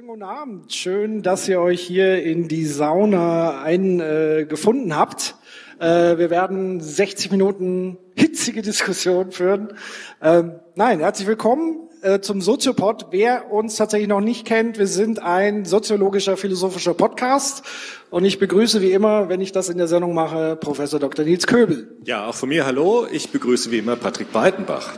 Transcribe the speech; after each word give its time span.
schönen 0.00 0.08
guten 0.08 0.22
Abend. 0.22 0.72
Schön, 0.72 1.22
dass 1.22 1.46
ihr 1.46 1.60
euch 1.60 1.82
hier 1.82 2.22
in 2.22 2.48
die 2.48 2.64
Sauna 2.64 3.60
eingefunden 3.60 4.92
äh, 4.92 4.94
habt. 4.94 5.34
Äh, 5.78 6.16
wir 6.16 6.30
werden 6.30 6.80
60 6.80 7.30
Minuten 7.30 7.98
hitzige 8.14 8.62
Diskussion 8.62 9.30
führen. 9.30 9.74
Ähm, 10.22 10.52
nein, 10.74 11.00
herzlich 11.00 11.28
willkommen 11.28 11.90
äh, 12.00 12.20
zum 12.20 12.40
Soziopod. 12.40 13.08
Wer 13.10 13.52
uns 13.52 13.76
tatsächlich 13.76 14.08
noch 14.08 14.22
nicht 14.22 14.46
kennt, 14.46 14.78
wir 14.78 14.86
sind 14.86 15.20
ein 15.20 15.66
soziologischer, 15.66 16.38
philosophischer 16.38 16.94
Podcast. 16.94 17.62
Und 18.08 18.24
ich 18.24 18.38
begrüße 18.38 18.80
wie 18.80 18.92
immer, 18.92 19.28
wenn 19.28 19.42
ich 19.42 19.52
das 19.52 19.68
in 19.68 19.76
der 19.76 19.86
Sendung 19.86 20.14
mache, 20.14 20.56
Professor 20.56 20.98
Dr. 20.98 21.26
Nils 21.26 21.46
Köbel. 21.46 21.98
Ja, 22.06 22.26
auch 22.26 22.34
von 22.34 22.48
mir 22.48 22.64
hallo. 22.64 23.06
Ich 23.12 23.32
begrüße 23.32 23.70
wie 23.70 23.78
immer 23.78 23.96
Patrick 23.96 24.32
Breitenbach. 24.32 24.94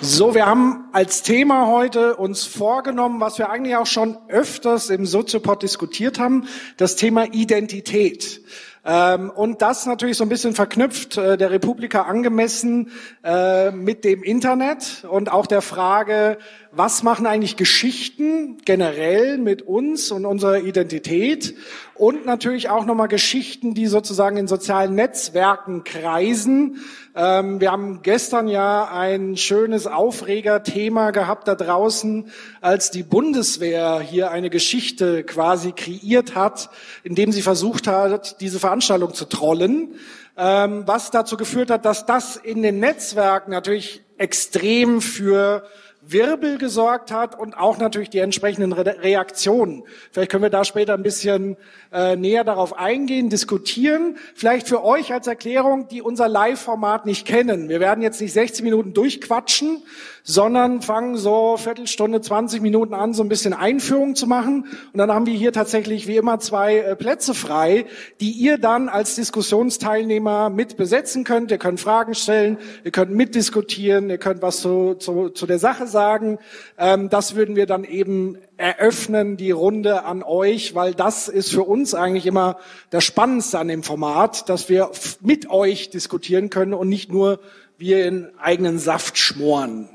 So, 0.00 0.34
wir 0.34 0.44
haben 0.44 0.88
als 0.92 1.22
Thema 1.22 1.68
heute 1.68 2.16
uns 2.16 2.44
vorgenommen, 2.44 3.20
was 3.20 3.38
wir 3.38 3.48
eigentlich 3.48 3.76
auch 3.76 3.86
schon 3.86 4.18
öfters 4.28 4.90
im 4.90 5.06
Soziopod 5.06 5.62
diskutiert 5.62 6.18
haben, 6.18 6.46
das 6.76 6.96
Thema 6.96 7.32
Identität. 7.32 8.42
Ähm, 8.84 9.30
und 9.30 9.62
das 9.62 9.86
natürlich 9.86 10.18
so 10.18 10.24
ein 10.24 10.28
bisschen 10.28 10.54
verknüpft, 10.54 11.16
äh, 11.16 11.38
der 11.38 11.50
Republika 11.50 12.02
angemessen 12.02 12.90
äh, 13.22 13.70
mit 13.70 14.04
dem 14.04 14.22
Internet 14.22 15.06
und 15.08 15.32
auch 15.32 15.46
der 15.46 15.62
Frage, 15.62 16.36
was 16.70 17.02
machen 17.02 17.26
eigentlich 17.26 17.56
Geschichten 17.56 18.58
generell 18.64 19.38
mit 19.38 19.62
uns 19.62 20.10
und 20.10 20.26
unserer 20.26 20.58
Identität 20.58 21.54
und 21.94 22.26
natürlich 22.26 22.68
auch 22.68 22.84
nochmal 22.84 23.08
Geschichten, 23.08 23.72
die 23.72 23.86
sozusagen 23.86 24.36
in 24.36 24.48
sozialen 24.48 24.94
Netzwerken 24.94 25.84
kreisen. 25.84 26.84
Ähm, 27.16 27.60
wir 27.60 27.70
haben 27.70 28.02
gestern 28.02 28.48
ja 28.48 28.88
ein 28.90 29.36
schönes 29.36 29.86
Aufregerthema 29.86 31.12
gehabt 31.12 31.46
da 31.46 31.54
draußen, 31.54 32.30
als 32.60 32.90
die 32.90 33.04
Bundeswehr 33.04 34.00
hier 34.00 34.32
eine 34.32 34.50
Geschichte 34.50 35.22
quasi 35.22 35.70
kreiert 35.72 36.34
hat, 36.34 36.70
indem 37.04 37.30
sie 37.30 37.42
versucht 37.42 37.86
hat, 37.86 38.40
diese 38.40 38.58
Veranstaltung 38.58 39.14
zu 39.14 39.26
trollen. 39.26 39.94
Ähm, 40.36 40.82
was 40.86 41.12
dazu 41.12 41.36
geführt 41.36 41.70
hat, 41.70 41.84
dass 41.84 42.04
das 42.06 42.34
in 42.34 42.62
den 42.62 42.80
Netzwerken 42.80 43.52
natürlich 43.52 44.02
extrem 44.18 45.00
für 45.00 45.64
Wirbel 46.06 46.58
gesorgt 46.58 47.10
hat 47.10 47.38
und 47.38 47.56
auch 47.56 47.78
natürlich 47.78 48.10
die 48.10 48.18
entsprechenden 48.18 48.72
Re 48.72 48.84
Reaktionen. 49.02 49.84
Vielleicht 50.10 50.30
können 50.30 50.42
wir 50.42 50.50
da 50.50 50.64
später 50.64 50.94
ein 50.94 51.02
bisschen 51.02 51.56
äh, 51.92 52.16
näher 52.16 52.44
darauf 52.44 52.78
eingehen, 52.78 53.30
diskutieren. 53.30 54.18
Vielleicht 54.34 54.68
für 54.68 54.84
euch 54.84 55.12
als 55.12 55.26
Erklärung, 55.26 55.88
die 55.88 56.02
unser 56.02 56.28
Live-Format 56.28 57.06
nicht 57.06 57.26
kennen. 57.26 57.68
Wir 57.68 57.80
werden 57.80 58.02
jetzt 58.02 58.20
nicht 58.20 58.32
60 58.32 58.64
Minuten 58.64 58.92
durchquatschen, 58.92 59.82
sondern 60.26 60.80
fangen 60.80 61.16
so 61.18 61.58
Viertelstunde, 61.58 62.22
20 62.22 62.62
Minuten 62.62 62.94
an, 62.94 63.12
so 63.12 63.22
ein 63.22 63.28
bisschen 63.28 63.52
Einführung 63.52 64.14
zu 64.14 64.26
machen. 64.26 64.66
Und 64.92 64.98
dann 64.98 65.12
haben 65.12 65.26
wir 65.26 65.34
hier 65.34 65.52
tatsächlich 65.52 66.06
wie 66.08 66.16
immer 66.16 66.40
zwei 66.40 66.78
äh, 66.78 66.96
Plätze 66.96 67.34
frei, 67.34 67.84
die 68.22 68.30
ihr 68.30 68.56
dann 68.56 68.88
als 68.88 69.16
Diskussionsteilnehmer 69.16 70.48
mit 70.48 70.78
besetzen 70.78 71.24
könnt. 71.24 71.50
Ihr 71.50 71.58
könnt 71.58 71.78
Fragen 71.78 72.14
stellen, 72.14 72.56
ihr 72.84 72.90
könnt 72.90 73.14
mitdiskutieren, 73.14 74.08
ihr 74.08 74.16
könnt 74.16 74.40
was 74.40 74.62
zu, 74.62 74.94
zu, 74.94 75.28
zu 75.28 75.46
der 75.46 75.58
Sache 75.58 75.86
sagen. 75.86 76.38
Ähm, 76.78 77.10
das 77.10 77.36
würden 77.36 77.54
wir 77.54 77.66
dann 77.66 77.84
eben 77.84 78.38
eröffnen, 78.56 79.36
die 79.36 79.50
Runde 79.50 80.04
an 80.04 80.22
euch, 80.22 80.74
weil 80.74 80.94
das 80.94 81.28
ist 81.28 81.52
für 81.52 81.64
uns 81.64 81.94
eigentlich 81.94 82.24
immer 82.24 82.56
das 82.88 83.04
Spannendste 83.04 83.58
an 83.58 83.68
dem 83.68 83.82
Format, 83.82 84.48
dass 84.48 84.70
wir 84.70 84.90
mit 85.20 85.50
euch 85.50 85.90
diskutieren 85.90 86.48
können 86.48 86.72
und 86.72 86.88
nicht 86.88 87.12
nur 87.12 87.40
wir 87.76 88.06
in 88.06 88.30
eigenen 88.38 88.78
Saft 88.78 89.18
schmoren. 89.18 89.93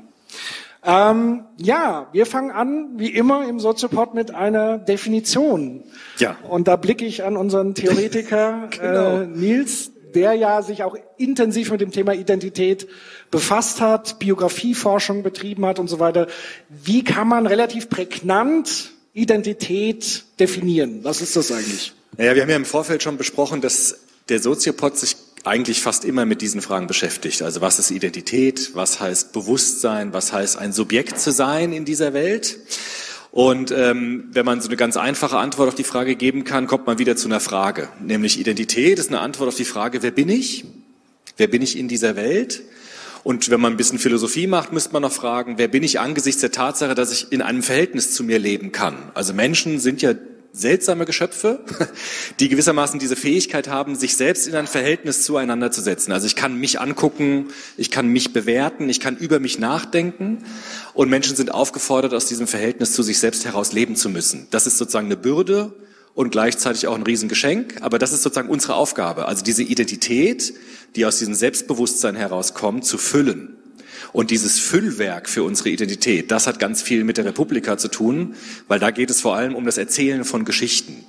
Ähm, 0.82 1.44
ja, 1.58 2.08
wir 2.12 2.24
fangen 2.24 2.50
an, 2.50 2.92
wie 2.96 3.10
immer 3.10 3.46
im 3.46 3.60
Soziopod, 3.60 4.14
mit 4.14 4.34
einer 4.34 4.78
Definition. 4.78 5.84
Ja. 6.18 6.38
Und 6.48 6.68
da 6.68 6.76
blicke 6.76 7.04
ich 7.04 7.22
an 7.22 7.36
unseren 7.36 7.74
Theoretiker 7.74 8.68
genau. 8.70 9.20
äh, 9.20 9.26
Nils, 9.26 9.92
der 10.14 10.34
ja 10.34 10.62
sich 10.62 10.82
auch 10.82 10.96
intensiv 11.18 11.70
mit 11.70 11.82
dem 11.82 11.92
Thema 11.92 12.14
Identität 12.14 12.88
befasst 13.30 13.80
hat, 13.80 14.18
Biografieforschung 14.18 15.22
betrieben 15.22 15.66
hat 15.66 15.78
und 15.78 15.88
so 15.88 15.98
weiter. 15.98 16.26
Wie 16.68 17.04
kann 17.04 17.28
man 17.28 17.46
relativ 17.46 17.90
prägnant 17.90 18.90
Identität 19.12 20.24
definieren? 20.40 21.00
Was 21.02 21.20
ist 21.20 21.36
das 21.36 21.52
eigentlich? 21.52 21.92
Naja, 22.16 22.34
wir 22.34 22.42
haben 22.42 22.50
ja 22.50 22.56
im 22.56 22.64
Vorfeld 22.64 23.02
schon 23.02 23.18
besprochen, 23.18 23.60
dass 23.60 24.00
der 24.28 24.40
Soziopod 24.40 24.96
sich 24.96 25.16
eigentlich 25.44 25.80
fast 25.80 26.04
immer 26.04 26.26
mit 26.26 26.42
diesen 26.42 26.60
Fragen 26.60 26.86
beschäftigt. 26.86 27.42
Also 27.42 27.60
was 27.60 27.78
ist 27.78 27.90
Identität? 27.90 28.70
Was 28.74 29.00
heißt 29.00 29.32
Bewusstsein? 29.32 30.12
Was 30.12 30.32
heißt 30.32 30.58
ein 30.58 30.72
Subjekt 30.72 31.18
zu 31.18 31.32
sein 31.32 31.72
in 31.72 31.84
dieser 31.84 32.12
Welt? 32.12 32.58
Und 33.32 33.70
ähm, 33.70 34.24
wenn 34.32 34.44
man 34.44 34.60
so 34.60 34.68
eine 34.68 34.76
ganz 34.76 34.96
einfache 34.96 35.38
Antwort 35.38 35.68
auf 35.68 35.74
die 35.74 35.84
Frage 35.84 36.16
geben 36.16 36.44
kann, 36.44 36.66
kommt 36.66 36.86
man 36.86 36.98
wieder 36.98 37.16
zu 37.16 37.28
einer 37.28 37.40
Frage. 37.40 37.88
Nämlich 38.00 38.40
Identität 38.40 38.98
ist 38.98 39.08
eine 39.08 39.20
Antwort 39.20 39.48
auf 39.48 39.54
die 39.54 39.64
Frage, 39.64 40.02
wer 40.02 40.10
bin 40.10 40.28
ich? 40.28 40.64
Wer 41.36 41.46
bin 41.46 41.62
ich 41.62 41.78
in 41.78 41.86
dieser 41.88 42.16
Welt? 42.16 42.62
Und 43.22 43.50
wenn 43.50 43.60
man 43.60 43.74
ein 43.74 43.76
bisschen 43.76 43.98
Philosophie 43.98 44.46
macht, 44.46 44.72
müsste 44.72 44.92
man 44.92 45.02
noch 45.02 45.12
fragen, 45.12 45.58
wer 45.58 45.68
bin 45.68 45.82
ich 45.82 46.00
angesichts 46.00 46.40
der 46.40 46.52
Tatsache, 46.52 46.94
dass 46.94 47.12
ich 47.12 47.30
in 47.32 47.42
einem 47.42 47.62
Verhältnis 47.62 48.14
zu 48.14 48.24
mir 48.24 48.38
leben 48.38 48.72
kann? 48.72 48.96
Also 49.14 49.32
Menschen 49.32 49.78
sind 49.78 50.02
ja 50.02 50.14
seltsame 50.52 51.04
Geschöpfe, 51.04 51.60
die 52.40 52.48
gewissermaßen 52.48 52.98
diese 52.98 53.16
Fähigkeit 53.16 53.68
haben, 53.68 53.94
sich 53.94 54.16
selbst 54.16 54.48
in 54.48 54.54
ein 54.54 54.66
Verhältnis 54.66 55.24
zueinander 55.24 55.70
zu 55.70 55.80
setzen. 55.80 56.12
Also 56.12 56.26
ich 56.26 56.36
kann 56.36 56.56
mich 56.56 56.80
angucken, 56.80 57.48
ich 57.76 57.90
kann 57.90 58.08
mich 58.08 58.32
bewerten, 58.32 58.88
ich 58.88 59.00
kann 59.00 59.16
über 59.16 59.38
mich 59.38 59.58
nachdenken 59.58 60.44
und 60.94 61.08
Menschen 61.08 61.36
sind 61.36 61.52
aufgefordert, 61.52 62.14
aus 62.14 62.26
diesem 62.26 62.46
Verhältnis 62.46 62.92
zu 62.92 63.02
sich 63.02 63.18
selbst 63.18 63.44
heraus 63.44 63.72
leben 63.72 63.96
zu 63.96 64.08
müssen. 64.08 64.48
Das 64.50 64.66
ist 64.66 64.78
sozusagen 64.78 65.06
eine 65.06 65.16
Bürde 65.16 65.72
und 66.14 66.30
gleichzeitig 66.30 66.88
auch 66.88 66.96
ein 66.96 67.02
Riesengeschenk, 67.02 67.76
aber 67.82 67.98
das 67.98 68.12
ist 68.12 68.22
sozusagen 68.22 68.48
unsere 68.48 68.74
Aufgabe, 68.74 69.26
also 69.26 69.44
diese 69.44 69.62
Identität, 69.62 70.52
die 70.96 71.06
aus 71.06 71.18
diesem 71.18 71.34
Selbstbewusstsein 71.34 72.16
herauskommt, 72.16 72.84
zu 72.84 72.98
füllen. 72.98 73.59
Und 74.12 74.30
dieses 74.30 74.58
Füllwerk 74.58 75.28
für 75.28 75.44
unsere 75.44 75.70
Identität, 75.70 76.30
das 76.30 76.46
hat 76.46 76.58
ganz 76.58 76.82
viel 76.82 77.04
mit 77.04 77.16
der 77.16 77.24
Republika 77.24 77.78
zu 77.78 77.88
tun, 77.88 78.34
weil 78.68 78.78
da 78.78 78.90
geht 78.90 79.10
es 79.10 79.20
vor 79.20 79.36
allem 79.36 79.54
um 79.54 79.64
das 79.64 79.78
Erzählen 79.78 80.24
von 80.24 80.44
Geschichten. 80.44 81.04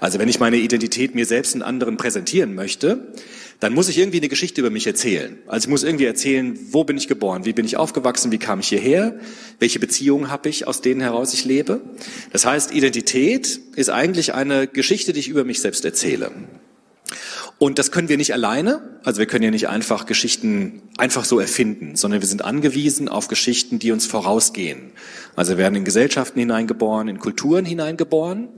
Also 0.00 0.18
wenn 0.18 0.28
ich 0.28 0.40
meine 0.40 0.56
Identität 0.56 1.14
mir 1.14 1.26
selbst 1.26 1.54
und 1.54 1.62
anderen 1.62 1.96
präsentieren 1.96 2.54
möchte, 2.54 3.12
dann 3.60 3.72
muss 3.72 3.88
ich 3.88 3.98
irgendwie 3.98 4.18
eine 4.18 4.28
Geschichte 4.28 4.60
über 4.60 4.70
mich 4.70 4.86
erzählen. 4.86 5.38
Also 5.46 5.66
ich 5.66 5.70
muss 5.70 5.82
irgendwie 5.82 6.04
erzählen, 6.04 6.58
wo 6.70 6.84
bin 6.84 6.98
ich 6.98 7.08
geboren, 7.08 7.46
wie 7.46 7.54
bin 7.54 7.64
ich 7.64 7.78
aufgewachsen, 7.78 8.30
wie 8.30 8.38
kam 8.38 8.60
ich 8.60 8.68
hierher, 8.68 9.18
welche 9.58 9.78
Beziehungen 9.78 10.30
habe 10.30 10.50
ich, 10.50 10.66
aus 10.66 10.82
denen 10.82 11.00
heraus 11.00 11.32
ich 11.32 11.44
lebe. 11.44 11.80
Das 12.32 12.44
heißt, 12.44 12.74
Identität 12.74 13.58
ist 13.74 13.88
eigentlich 13.88 14.34
eine 14.34 14.66
Geschichte, 14.66 15.14
die 15.14 15.20
ich 15.20 15.28
über 15.28 15.44
mich 15.44 15.60
selbst 15.60 15.84
erzähle. 15.84 16.32
Und 17.58 17.78
das 17.78 17.90
können 17.90 18.08
wir 18.08 18.18
nicht 18.18 18.34
alleine. 18.34 18.82
Also 19.02 19.18
wir 19.18 19.26
können 19.26 19.44
ja 19.44 19.50
nicht 19.50 19.68
einfach 19.68 20.04
Geschichten 20.04 20.82
einfach 20.98 21.24
so 21.24 21.40
erfinden, 21.40 21.96
sondern 21.96 22.20
wir 22.20 22.28
sind 22.28 22.44
angewiesen 22.44 23.08
auf 23.08 23.28
Geschichten, 23.28 23.78
die 23.78 23.92
uns 23.92 24.04
vorausgehen. 24.04 24.90
Also 25.36 25.52
wir 25.52 25.58
werden 25.58 25.76
in 25.76 25.84
Gesellschaften 25.84 26.38
hineingeboren, 26.38 27.08
in 27.08 27.18
Kulturen 27.18 27.64
hineingeboren. 27.64 28.48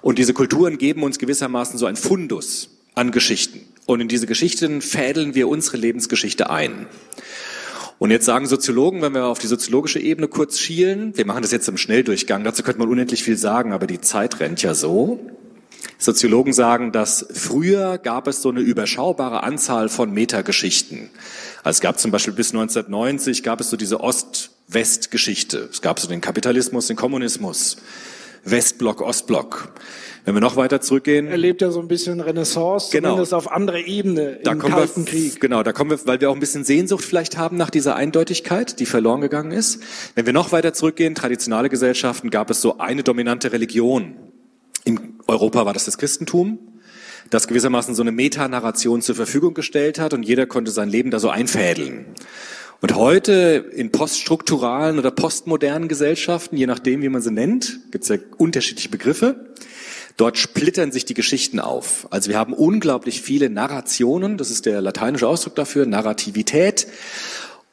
Und 0.00 0.18
diese 0.18 0.32
Kulturen 0.32 0.78
geben 0.78 1.02
uns 1.02 1.18
gewissermaßen 1.18 1.78
so 1.78 1.86
ein 1.86 1.96
Fundus 1.96 2.70
an 2.94 3.10
Geschichten. 3.10 3.60
Und 3.86 4.00
in 4.00 4.08
diese 4.08 4.26
Geschichten 4.26 4.80
fädeln 4.80 5.34
wir 5.34 5.48
unsere 5.48 5.76
Lebensgeschichte 5.76 6.50
ein. 6.50 6.86
Und 7.98 8.10
jetzt 8.10 8.24
sagen 8.24 8.46
Soziologen, 8.46 9.02
wenn 9.02 9.12
wir 9.12 9.26
auf 9.26 9.40
die 9.40 9.46
soziologische 9.46 9.98
Ebene 9.98 10.28
kurz 10.28 10.58
schielen, 10.58 11.16
wir 11.18 11.26
machen 11.26 11.42
das 11.42 11.50
jetzt 11.50 11.68
im 11.68 11.76
Schnelldurchgang, 11.76 12.44
dazu 12.44 12.62
könnte 12.62 12.78
man 12.78 12.88
unendlich 12.88 13.22
viel 13.22 13.36
sagen, 13.36 13.72
aber 13.72 13.86
die 13.86 14.00
Zeit 14.00 14.40
rennt 14.40 14.62
ja 14.62 14.74
so. 14.74 15.18
Soziologen 15.98 16.52
sagen, 16.52 16.92
dass 16.92 17.26
früher 17.32 17.98
gab 17.98 18.26
es 18.26 18.42
so 18.42 18.48
eine 18.48 18.60
überschaubare 18.60 19.42
Anzahl 19.42 19.88
von 19.88 20.10
Metageschichten. 20.10 21.10
Also 21.62 21.76
es 21.76 21.80
gab 21.80 21.98
zum 21.98 22.10
Beispiel 22.10 22.32
bis 22.32 22.52
1990 22.52 23.42
gab 23.42 23.60
es 23.60 23.70
so 23.70 23.76
diese 23.76 24.00
Ost-West-Geschichte. 24.00 25.68
Es 25.70 25.82
gab 25.82 26.00
so 26.00 26.08
den 26.08 26.20
Kapitalismus, 26.20 26.86
den 26.86 26.96
Kommunismus, 26.96 27.76
Westblock, 28.44 29.02
Ostblock. 29.02 29.72
Wenn 30.24 30.34
wir 30.34 30.40
noch 30.40 30.56
weiter 30.56 30.80
zurückgehen. 30.80 31.28
Erlebt 31.28 31.62
ja 31.62 31.70
so 31.70 31.80
ein 31.80 31.88
bisschen 31.88 32.20
Renaissance, 32.20 32.90
genau. 32.92 33.10
zumindest 33.10 33.32
auf 33.32 33.50
andere 33.50 33.80
Ebene 33.80 34.38
da 34.42 34.52
im 34.52 34.58
Kalten 34.58 35.06
wir, 35.06 35.10
Krieg. 35.10 35.40
Genau, 35.40 35.62
da 35.62 35.72
kommen 35.72 35.90
wir, 35.90 35.98
weil 36.06 36.20
wir 36.20 36.30
auch 36.30 36.34
ein 36.34 36.40
bisschen 36.40 36.64
Sehnsucht 36.64 37.04
vielleicht 37.04 37.38
haben 37.38 37.56
nach 37.56 37.70
dieser 37.70 37.96
Eindeutigkeit, 37.96 38.80
die 38.80 38.86
verloren 38.86 39.22
gegangen 39.22 39.50
ist. 39.50 39.82
Wenn 40.14 40.26
wir 40.26 40.34
noch 40.34 40.52
weiter 40.52 40.74
zurückgehen, 40.74 41.14
traditionale 41.14 41.70
Gesellschaften, 41.70 42.30
gab 42.30 42.50
es 42.50 42.60
so 42.60 42.78
eine 42.78 43.02
dominante 43.02 43.52
Religion. 43.52 44.29
In 44.84 45.18
Europa 45.26 45.64
war 45.66 45.72
das 45.72 45.84
das 45.84 45.98
Christentum, 45.98 46.58
das 47.30 47.48
gewissermaßen 47.48 47.94
so 47.94 48.02
eine 48.02 48.12
Metanarration 48.12 49.02
zur 49.02 49.14
Verfügung 49.14 49.54
gestellt 49.54 49.98
hat 49.98 50.14
und 50.14 50.22
jeder 50.22 50.46
konnte 50.46 50.70
sein 50.70 50.88
Leben 50.88 51.10
da 51.10 51.20
so 51.20 51.28
einfädeln. 51.28 52.06
Und 52.80 52.94
heute 52.94 53.66
in 53.72 53.92
poststrukturalen 53.92 54.98
oder 54.98 55.10
postmodernen 55.10 55.86
Gesellschaften, 55.86 56.56
je 56.56 56.66
nachdem, 56.66 57.02
wie 57.02 57.10
man 57.10 57.20
sie 57.20 57.30
nennt, 57.30 57.78
gibt 57.90 58.04
es 58.04 58.08
ja 58.08 58.16
unterschiedliche 58.38 58.88
Begriffe. 58.88 59.52
Dort 60.16 60.38
splittern 60.38 60.90
sich 60.90 61.04
die 61.04 61.14
Geschichten 61.14 61.60
auf. 61.60 62.08
Also 62.10 62.30
wir 62.30 62.38
haben 62.38 62.54
unglaublich 62.54 63.20
viele 63.20 63.50
Narrationen, 63.50 64.38
das 64.38 64.50
ist 64.50 64.64
der 64.64 64.80
lateinische 64.80 65.28
Ausdruck 65.28 65.54
dafür, 65.56 65.84
Narrativität. 65.84 66.86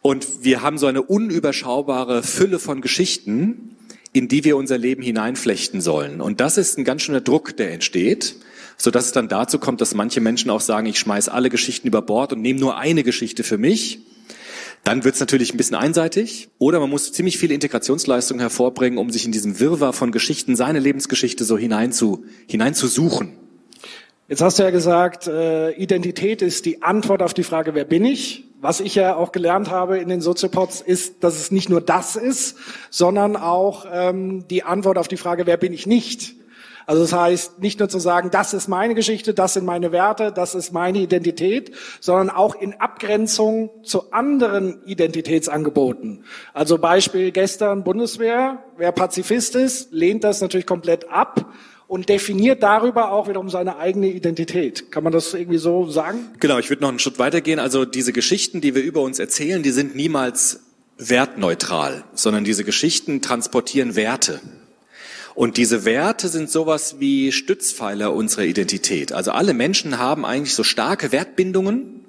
Und 0.01 0.44
wir 0.44 0.62
haben 0.62 0.77
so 0.77 0.88
eine 0.88 1.01
unüberschaubare 1.01 2.21
Fülle 2.21 2.59
von 2.59 2.81
Geschichten, 2.81 3.77
in 4.13 4.27
die 4.27 4.44
wir 4.44 4.57
unser 4.57 4.77
Leben 4.77 5.01
hineinflechten 5.01 5.81
sollen. 5.81 6.21
Und 6.21 6.39
das 6.39 6.57
ist 6.57 6.77
ein 6.77 6.83
ganz 6.83 7.01
schöner 7.01 7.21
Druck, 7.21 7.56
der 7.57 7.71
entsteht, 7.71 8.36
so 8.77 8.92
dass 8.92 9.06
es 9.06 9.12
dann 9.12 9.27
dazu 9.27 9.59
kommt, 9.59 9.81
dass 9.81 9.94
manche 9.94 10.21
Menschen 10.21 10.50
auch 10.51 10.62
sagen, 10.62 10.88
ich 10.88 11.00
schmeiß 11.00 11.30
alle 11.30 11.50
Geschichten 11.50 11.88
über 11.88 12.01
Bord 12.01 12.33
und 12.33 12.42
nehme 12.42 12.59
nur 12.59 12.77
eine 12.77 13.04
Geschichte 13.04 13.44
für 13.44 13.57
mich. 13.57 14.00
Dann 14.83 15.04
wird 15.04 15.15
es 15.15 15.19
natürlich 15.19 15.54
ein 15.54 15.57
bisschen 15.57 15.75
einseitig. 15.75 16.50
Oder 16.59 16.80
man 16.80 16.89
muss 16.89 17.12
ziemlich 17.12 17.38
viel 17.38 17.51
Integrationsleistung 17.51 18.39
hervorbringen, 18.39 19.00
um 19.00 19.09
sich 19.09 19.25
in 19.25 19.31
diesem 19.31 19.59
Wirrwarr 19.59 19.94
von 19.94 20.12
Geschichten, 20.12 20.56
seine 20.56 20.80
Lebensgeschichte 20.80 21.44
so 21.44 21.57
hinein 21.57 21.92
zu, 21.92 22.24
hinein 22.48 22.74
zu 22.74 22.88
suchen. 22.88 23.33
Jetzt 24.29 24.41
hast 24.41 24.59
du 24.59 24.63
ja 24.63 24.71
gesagt, 24.71 25.27
äh, 25.27 25.71
Identität 25.71 26.41
ist 26.41 26.65
die 26.65 26.81
Antwort 26.83 27.24
auf 27.24 27.33
die 27.33 27.44
Frage, 27.44 27.75
wer 27.75 27.85
bin 27.85 28.03
ich? 28.03 28.44
Was 28.59 28.81
ich 28.81 28.95
ja 28.95 29.15
auch 29.15 29.31
gelernt 29.31 29.71
habe 29.71 30.00
in 30.00 30.09
den 30.09 30.19
Soziopods 30.19 30.81
ist, 30.81 31.24
dass 31.24 31.38
es 31.38 31.50
nicht 31.50 31.69
nur 31.69 31.79
das 31.79 32.18
ist, 32.18 32.57
sondern 32.89 33.38
auch 33.38 33.85
ähm, 33.89 34.45
die 34.50 34.63
Antwort 34.63 34.97
auf 34.97 35.07
die 35.07 35.15
Frage, 35.15 35.45
wer 35.45 35.56
bin 35.56 35.71
ich 35.71 35.88
nicht? 35.88 36.35
Also 36.85 37.03
das 37.03 37.13
heißt, 37.13 37.59
nicht 37.59 37.79
nur 37.79 37.88
zu 37.88 38.00
sagen, 38.00 38.29
das 38.29 38.53
ist 38.53 38.68
meine 38.68 38.95
Geschichte, 38.95 39.33
das 39.33 39.53
sind 39.53 39.65
meine 39.65 39.94
Werte, 39.94 40.33
das 40.33 40.56
ist 40.56 40.73
meine 40.73 41.00
Identität, 41.00 41.71
sondern 42.01 42.30
auch 42.30 42.56
in 42.56 42.73
Abgrenzung 42.73 43.69
zu 43.83 44.12
anderen 44.12 44.83
Identitätsangeboten. 44.85 46.25
Also 46.53 46.80
Beispiel 46.80 47.31
gestern 47.31 47.85
Bundeswehr, 47.85 48.63
wer 48.75 48.91
Pazifist 48.91 49.56
ist, 49.56 49.94
lehnt 49.94 50.25
das 50.25 50.41
natürlich 50.41 50.65
komplett 50.65 51.09
ab 51.09 51.45
und 51.87 52.09
definiert 52.09 52.63
darüber 52.63 53.11
auch 53.11 53.27
wiederum 53.29 53.49
seine 53.49 53.77
eigene 53.77 54.07
Identität. 54.07 54.91
Kann 54.91 55.03
man 55.03 55.13
das 55.13 55.33
irgendwie 55.33 55.57
so 55.57 55.89
sagen? 55.89 56.19
Genau, 56.39 56.59
ich 56.59 56.69
würde 56.69 56.81
noch 56.81 56.89
einen 56.89 56.99
Schritt 56.99 57.19
weitergehen. 57.19 57.59
Also 57.59 57.85
diese 57.85 58.13
Geschichten, 58.13 58.61
die 58.61 58.75
wir 58.75 58.83
über 58.83 59.01
uns 59.01 59.19
erzählen, 59.19 59.63
die 59.63 59.71
sind 59.71 59.95
niemals 59.95 60.61
wertneutral, 60.97 62.03
sondern 62.13 62.43
diese 62.43 62.63
Geschichten 62.63 63.21
transportieren 63.21 63.95
Werte. 63.95 64.41
Und 65.35 65.57
diese 65.57 65.85
Werte 65.85 66.29
sind 66.29 66.49
sowas 66.49 66.95
wie 66.99 67.31
Stützpfeiler 67.31 68.11
unserer 68.11 68.45
Identität. 68.45 69.13
Also 69.13 69.31
alle 69.31 69.53
Menschen 69.53 69.99
haben 69.99 70.25
eigentlich 70.25 70.55
so 70.55 70.63
starke 70.63 71.11
Wertbindungen 71.11 72.03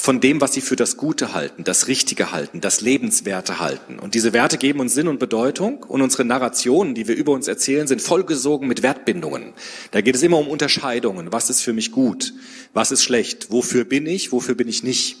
von 0.00 0.18
dem, 0.18 0.40
was 0.40 0.54
sie 0.54 0.62
für 0.62 0.76
das 0.76 0.96
Gute 0.96 1.34
halten, 1.34 1.62
das 1.62 1.86
Richtige 1.86 2.32
halten, 2.32 2.62
das 2.62 2.80
Lebenswerte 2.80 3.60
halten. 3.60 3.98
Und 3.98 4.14
diese 4.14 4.32
Werte 4.32 4.56
geben 4.56 4.80
uns 4.80 4.94
Sinn 4.94 5.08
und 5.08 5.18
Bedeutung 5.20 5.82
und 5.82 6.00
unsere 6.00 6.24
Narrationen, 6.24 6.94
die 6.94 7.06
wir 7.06 7.14
über 7.14 7.32
uns 7.32 7.48
erzählen, 7.48 7.86
sind 7.86 8.00
vollgesogen 8.00 8.66
mit 8.66 8.82
Wertbindungen. 8.82 9.52
Da 9.90 10.00
geht 10.00 10.14
es 10.14 10.22
immer 10.22 10.38
um 10.38 10.48
Unterscheidungen. 10.48 11.32
Was 11.32 11.50
ist 11.50 11.60
für 11.60 11.74
mich 11.74 11.92
gut? 11.92 12.32
Was 12.72 12.92
ist 12.92 13.02
schlecht? 13.02 13.52
Wofür 13.52 13.84
bin 13.84 14.06
ich? 14.06 14.32
Wofür 14.32 14.54
bin 14.54 14.68
ich 14.68 14.82
nicht? 14.82 15.18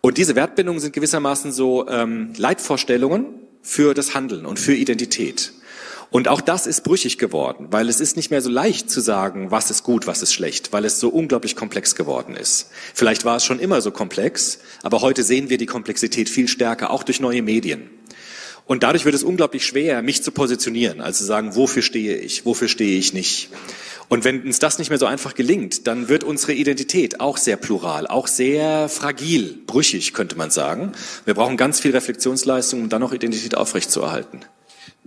Und 0.00 0.16
diese 0.16 0.34
Wertbindungen 0.34 0.80
sind 0.80 0.94
gewissermaßen 0.94 1.52
so 1.52 1.86
ähm, 1.86 2.32
Leitvorstellungen 2.38 3.26
für 3.60 3.92
das 3.92 4.14
Handeln 4.14 4.46
und 4.46 4.58
für 4.58 4.74
Identität. 4.74 5.52
Und 6.10 6.26
auch 6.26 6.40
das 6.40 6.66
ist 6.66 6.82
brüchig 6.82 7.18
geworden, 7.18 7.68
weil 7.70 7.88
es 7.88 8.00
ist 8.00 8.16
nicht 8.16 8.32
mehr 8.32 8.42
so 8.42 8.50
leicht 8.50 8.90
zu 8.90 9.00
sagen, 9.00 9.52
was 9.52 9.70
ist 9.70 9.84
gut, 9.84 10.08
was 10.08 10.22
ist 10.22 10.32
schlecht, 10.32 10.72
weil 10.72 10.84
es 10.84 10.98
so 10.98 11.08
unglaublich 11.08 11.54
komplex 11.54 11.94
geworden 11.94 12.34
ist. 12.34 12.68
Vielleicht 12.94 13.24
war 13.24 13.36
es 13.36 13.44
schon 13.44 13.60
immer 13.60 13.80
so 13.80 13.92
komplex, 13.92 14.58
aber 14.82 15.02
heute 15.02 15.22
sehen 15.22 15.50
wir 15.50 15.58
die 15.58 15.66
Komplexität 15.66 16.28
viel 16.28 16.48
stärker, 16.48 16.90
auch 16.90 17.04
durch 17.04 17.20
neue 17.20 17.42
Medien. 17.42 17.90
Und 18.66 18.82
dadurch 18.82 19.04
wird 19.04 19.14
es 19.14 19.22
unglaublich 19.22 19.64
schwer, 19.66 20.02
mich 20.02 20.22
zu 20.22 20.32
positionieren, 20.32 21.00
also 21.00 21.18
zu 21.18 21.24
sagen, 21.24 21.54
wofür 21.54 21.82
stehe 21.82 22.16
ich, 22.16 22.44
wofür 22.44 22.68
stehe 22.68 22.98
ich 22.98 23.12
nicht. 23.12 23.50
Und 24.08 24.24
wenn 24.24 24.42
uns 24.42 24.58
das 24.58 24.78
nicht 24.78 24.90
mehr 24.90 24.98
so 24.98 25.06
einfach 25.06 25.34
gelingt, 25.34 25.86
dann 25.86 26.08
wird 26.08 26.24
unsere 26.24 26.52
Identität 26.52 27.20
auch 27.20 27.36
sehr 27.36 27.56
plural, 27.56 28.08
auch 28.08 28.26
sehr 28.26 28.88
fragil, 28.88 29.58
brüchig, 29.66 30.12
könnte 30.12 30.36
man 30.36 30.50
sagen. 30.50 30.92
Wir 31.24 31.34
brauchen 31.34 31.56
ganz 31.56 31.78
viel 31.78 31.92
Reflexionsleistung, 31.92 32.82
um 32.82 32.88
dann 32.88 33.00
noch 33.00 33.12
Identität 33.12 33.56
aufrechtzuerhalten. 33.56 34.40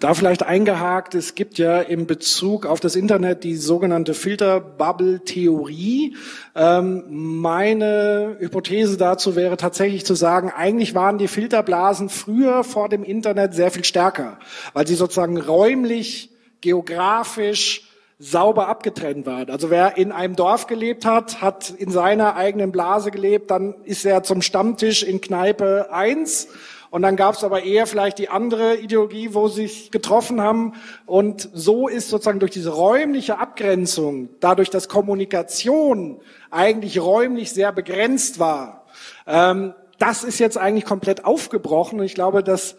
Da 0.03 0.13
vielleicht 0.13 0.43
eingehakt, 0.43 1.15
es 1.15 1.33
gibt 1.33 1.57
ja 1.57 1.79
in 1.79 2.05
Bezug 2.07 2.65
auf 2.65 2.81
das 2.81 2.97
Internet 2.97 3.45
die 3.45 3.55
sogenannte 3.55 4.13
Filterbubble-Theorie. 4.13 6.17
Ähm, 6.55 7.05
meine 7.07 8.35
Hypothese 8.37 8.97
dazu 8.97 9.37
wäre 9.37 9.55
tatsächlich 9.55 10.05
zu 10.05 10.13
sagen, 10.13 10.51
eigentlich 10.53 10.93
waren 10.93 11.19
die 11.19 11.29
Filterblasen 11.29 12.09
früher 12.09 12.65
vor 12.65 12.89
dem 12.89 13.05
Internet 13.05 13.53
sehr 13.53 13.71
viel 13.71 13.85
stärker, 13.85 14.39
weil 14.73 14.85
sie 14.85 14.95
sozusagen 14.95 15.39
räumlich, 15.39 16.31
geografisch, 16.59 17.87
sauber 18.19 18.67
abgetrennt 18.67 19.25
waren. 19.25 19.49
Also 19.49 19.69
wer 19.69 19.95
in 19.95 20.11
einem 20.11 20.35
Dorf 20.35 20.67
gelebt 20.67 21.05
hat, 21.05 21.41
hat 21.41 21.69
in 21.69 21.91
seiner 21.91 22.35
eigenen 22.35 22.73
Blase 22.73 23.09
gelebt, 23.09 23.51
dann 23.51 23.75
ist 23.85 24.05
er 24.05 24.23
zum 24.23 24.41
Stammtisch 24.41 25.03
in 25.03 25.21
Kneipe 25.21 25.93
eins 25.93 26.49
und 26.93 27.01
dann 27.01 27.15
gab 27.15 27.33
es 27.33 27.43
aber 27.43 27.63
eher 27.63 27.87
vielleicht 27.87 28.19
die 28.19 28.29
andere 28.29 28.75
Ideologie, 28.75 29.33
wo 29.33 29.47
sie 29.47 29.65
sich 29.65 29.89
getroffen 29.89 30.39
haben. 30.39 30.73
Und 31.07 31.49
so 31.51 31.87
ist 31.87 32.09
sozusagen 32.09 32.37
durch 32.37 32.51
diese 32.51 32.69
räumliche 32.69 33.39
Abgrenzung, 33.39 34.29
dadurch, 34.39 34.69
dass 34.69 34.89
Kommunikation 34.89 36.21
eigentlich 36.51 37.01
räumlich 37.01 37.51
sehr 37.51 37.71
begrenzt 37.71 38.37
war, 38.37 38.85
ähm, 39.25 39.73
das 39.97 40.23
ist 40.23 40.37
jetzt 40.37 40.55
eigentlich 40.55 40.85
komplett 40.85 41.25
aufgebrochen. 41.25 41.99
Und 41.99 42.05
ich 42.05 42.13
glaube, 42.13 42.43
das 42.43 42.75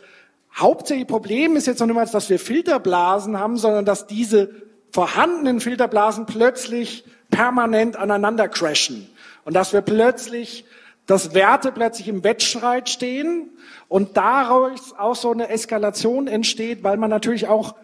hauptsächliche 0.55 1.09
Problem 1.09 1.57
ist 1.57 1.67
jetzt 1.67 1.81
noch 1.81 1.89
niemals, 1.89 2.13
dass 2.13 2.31
wir 2.31 2.39
Filterblasen 2.39 3.41
haben, 3.41 3.57
sondern 3.57 3.85
dass 3.85 4.07
diese 4.07 4.51
vorhandenen 4.93 5.59
Filterblasen 5.59 6.27
plötzlich 6.27 7.05
permanent 7.31 7.97
aneinander 7.97 8.47
crashen. 8.47 9.11
Und 9.45 9.55
dass 9.55 9.73
wir 9.73 9.81
plötzlich 9.81 10.67
dass 11.07 11.35
Werte 11.35 11.73
plötzlich 11.73 12.09
im 12.09 12.25
Wettstreit 12.25 12.89
stehen 12.89 13.51
und 13.89 14.17
daraus 14.17 14.95
auch 14.97 15.17
so 15.17 15.31
eine 15.33 15.49
Eskalation 15.49 16.27
entsteht, 16.27 16.83
weil 16.83 16.97
man 16.97 17.11
natürlich 17.11 17.47
auch, 17.49 17.75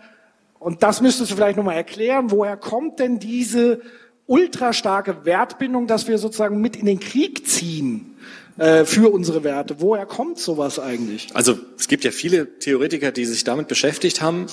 und 0.59 0.83
das 0.83 1.01
müsstest 1.01 1.31
du 1.31 1.35
vielleicht 1.35 1.57
nochmal 1.57 1.77
erklären, 1.77 2.31
woher 2.31 2.57
kommt 2.57 2.99
denn 2.99 3.19
diese 3.19 3.81
ultra 4.27 4.73
starke 4.73 5.25
Wertbindung, 5.25 5.87
dass 5.87 6.09
wir 6.09 6.17
sozusagen 6.19 6.61
mit 6.61 6.77
in 6.77 6.87
den 6.87 7.01
Krieg 7.01 7.47
ziehen 7.47 8.15
äh, 8.59 8.85
für 8.85 9.13
unsere 9.13 9.45
Werte? 9.45 9.81
Woher 9.81 10.07
kommt 10.07 10.39
sowas 10.39 10.79
eigentlich? 10.79 11.29
Also 11.35 11.59
es 11.77 11.89
gibt 11.89 12.05
ja 12.05 12.13
viele 12.13 12.59
Theoretiker, 12.59 13.13
die 13.13 13.25
sich 13.27 13.45
damit 13.45 13.69
beschäftigt 13.69 14.23
haben. 14.23 14.47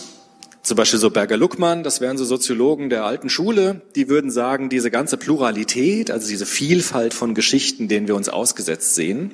Zum 0.67 0.75
Beispiel 0.75 0.99
so 0.99 1.11
Berger-Luckmann, 1.11 1.83
das 1.83 2.01
wären 2.01 2.17
so 2.17 2.25
Soziologen 2.25 2.89
der 2.89 3.05
alten 3.05 3.29
Schule, 3.29 3.83
die 3.95 4.09
würden 4.09 4.29
sagen, 4.29 4.67
diese 4.67 4.91
ganze 4.91 5.15
Pluralität, 5.15 6.11
also 6.11 6.27
diese 6.27 6.45
Vielfalt 6.45 7.13
von 7.13 7.35
Geschichten, 7.35 7.87
denen 7.87 8.09
wir 8.09 8.17
uns 8.17 8.27
ausgesetzt 8.27 8.93
sehen, 8.93 9.31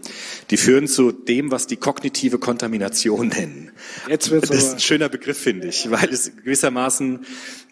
die 0.52 0.58
führen 0.58 0.88
zu 0.88 1.12
dem, 1.12 1.50
was 1.50 1.66
die 1.66 1.76
kognitive 1.76 2.38
Kontamination 2.38 3.30
nennen. 3.30 3.72
Jetzt 4.08 4.30
wird's 4.30 4.50
das 4.50 4.60
ist 4.60 4.74
ein 4.74 4.80
schöner 4.80 5.10
Begriff, 5.10 5.40
finde 5.40 5.70
ich, 5.70 5.90
weil 5.90 6.08
es 6.10 6.36
gewissermaßen 6.36 7.26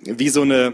wie 0.05 0.29
so 0.29 0.41
eine 0.41 0.73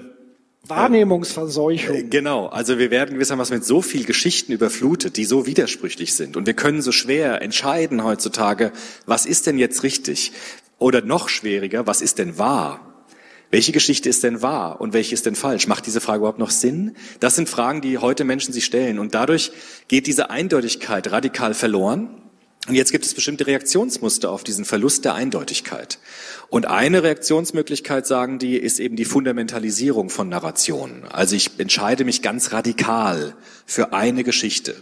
Wahrnehmungsverseuchung. 0.65 1.93
Äh, 1.93 2.03
genau, 2.03 2.45
also 2.45 2.79
wir 2.79 2.89
werden 2.89 3.15
gewissermaßen 3.15 3.53
mit 3.53 3.65
so 3.65 3.81
viel 3.81 4.05
Geschichten 4.05 4.53
überflutet, 4.53 5.17
die 5.17 5.25
so 5.25 5.45
widersprüchlich 5.45 6.13
sind. 6.13 6.37
Und 6.37 6.47
wir 6.47 6.53
können 6.53 6.81
so 6.81 6.93
schwer 6.93 7.41
entscheiden 7.41 8.05
heutzutage, 8.05 8.71
was 9.05 9.25
ist 9.25 9.45
denn 9.45 9.57
jetzt 9.57 9.83
richtig? 9.83 10.31
Oder 10.79 11.01
noch 11.01 11.27
schwieriger, 11.27 11.87
was 11.87 12.01
ist 12.01 12.19
denn 12.19 12.37
wahr? 12.37 12.86
Welche 13.49 13.71
Geschichte 13.71 14.09
ist 14.09 14.23
denn 14.23 14.41
wahr 14.41 14.81
und 14.81 14.93
welche 14.93 15.13
ist 15.13 15.25
denn 15.25 15.35
falsch? 15.35 15.67
Macht 15.67 15.85
diese 15.85 16.01
Frage 16.01 16.19
überhaupt 16.19 16.39
noch 16.39 16.49
Sinn? 16.49 16.95
Das 17.21 17.35
sind 17.35 17.47
Fragen, 17.47 17.81
die 17.81 17.97
heute 17.97 18.25
Menschen 18.25 18.53
sich 18.53 18.65
stellen. 18.65 18.99
Und 18.99 19.15
dadurch 19.15 19.51
geht 19.87 20.07
diese 20.07 20.29
Eindeutigkeit 20.29 21.11
radikal 21.11 21.53
verloren. 21.53 22.09
Und 22.67 22.75
jetzt 22.75 22.91
gibt 22.91 23.05
es 23.05 23.13
bestimmte 23.13 23.47
Reaktionsmuster 23.47 24.29
auf 24.29 24.43
diesen 24.43 24.65
Verlust 24.65 25.05
der 25.05 25.13
Eindeutigkeit. 25.13 25.99
Und 26.49 26.65
eine 26.65 27.03
Reaktionsmöglichkeit, 27.03 28.05
sagen 28.05 28.39
die, 28.39 28.57
ist 28.57 28.81
eben 28.81 28.97
die 28.97 29.05
Fundamentalisierung 29.05 30.09
von 30.09 30.27
Narrationen. 30.27 31.05
Also 31.05 31.37
ich 31.37 31.51
entscheide 31.59 32.03
mich 32.03 32.21
ganz 32.21 32.51
radikal 32.51 33.35
für 33.65 33.93
eine 33.93 34.25
Geschichte. 34.25 34.75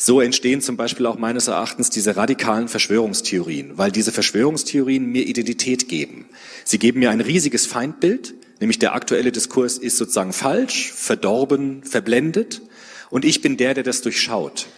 So 0.00 0.20
entstehen 0.20 0.60
zum 0.60 0.76
Beispiel 0.76 1.06
auch 1.06 1.18
meines 1.18 1.48
Erachtens 1.48 1.90
diese 1.90 2.16
radikalen 2.16 2.68
Verschwörungstheorien, 2.68 3.76
weil 3.78 3.90
diese 3.90 4.12
Verschwörungstheorien 4.12 5.04
mir 5.04 5.26
Identität 5.26 5.88
geben. 5.88 6.26
Sie 6.64 6.78
geben 6.78 7.00
mir 7.00 7.10
ein 7.10 7.20
riesiges 7.20 7.66
Feindbild, 7.66 8.34
nämlich 8.60 8.78
der 8.78 8.94
aktuelle 8.94 9.32
Diskurs 9.32 9.76
ist 9.76 9.96
sozusagen 9.96 10.32
falsch, 10.32 10.92
verdorben, 10.92 11.82
verblendet 11.82 12.62
und 13.10 13.24
ich 13.24 13.42
bin 13.42 13.56
der, 13.56 13.74
der 13.74 13.82
das 13.82 14.00
durchschaut. 14.00 14.68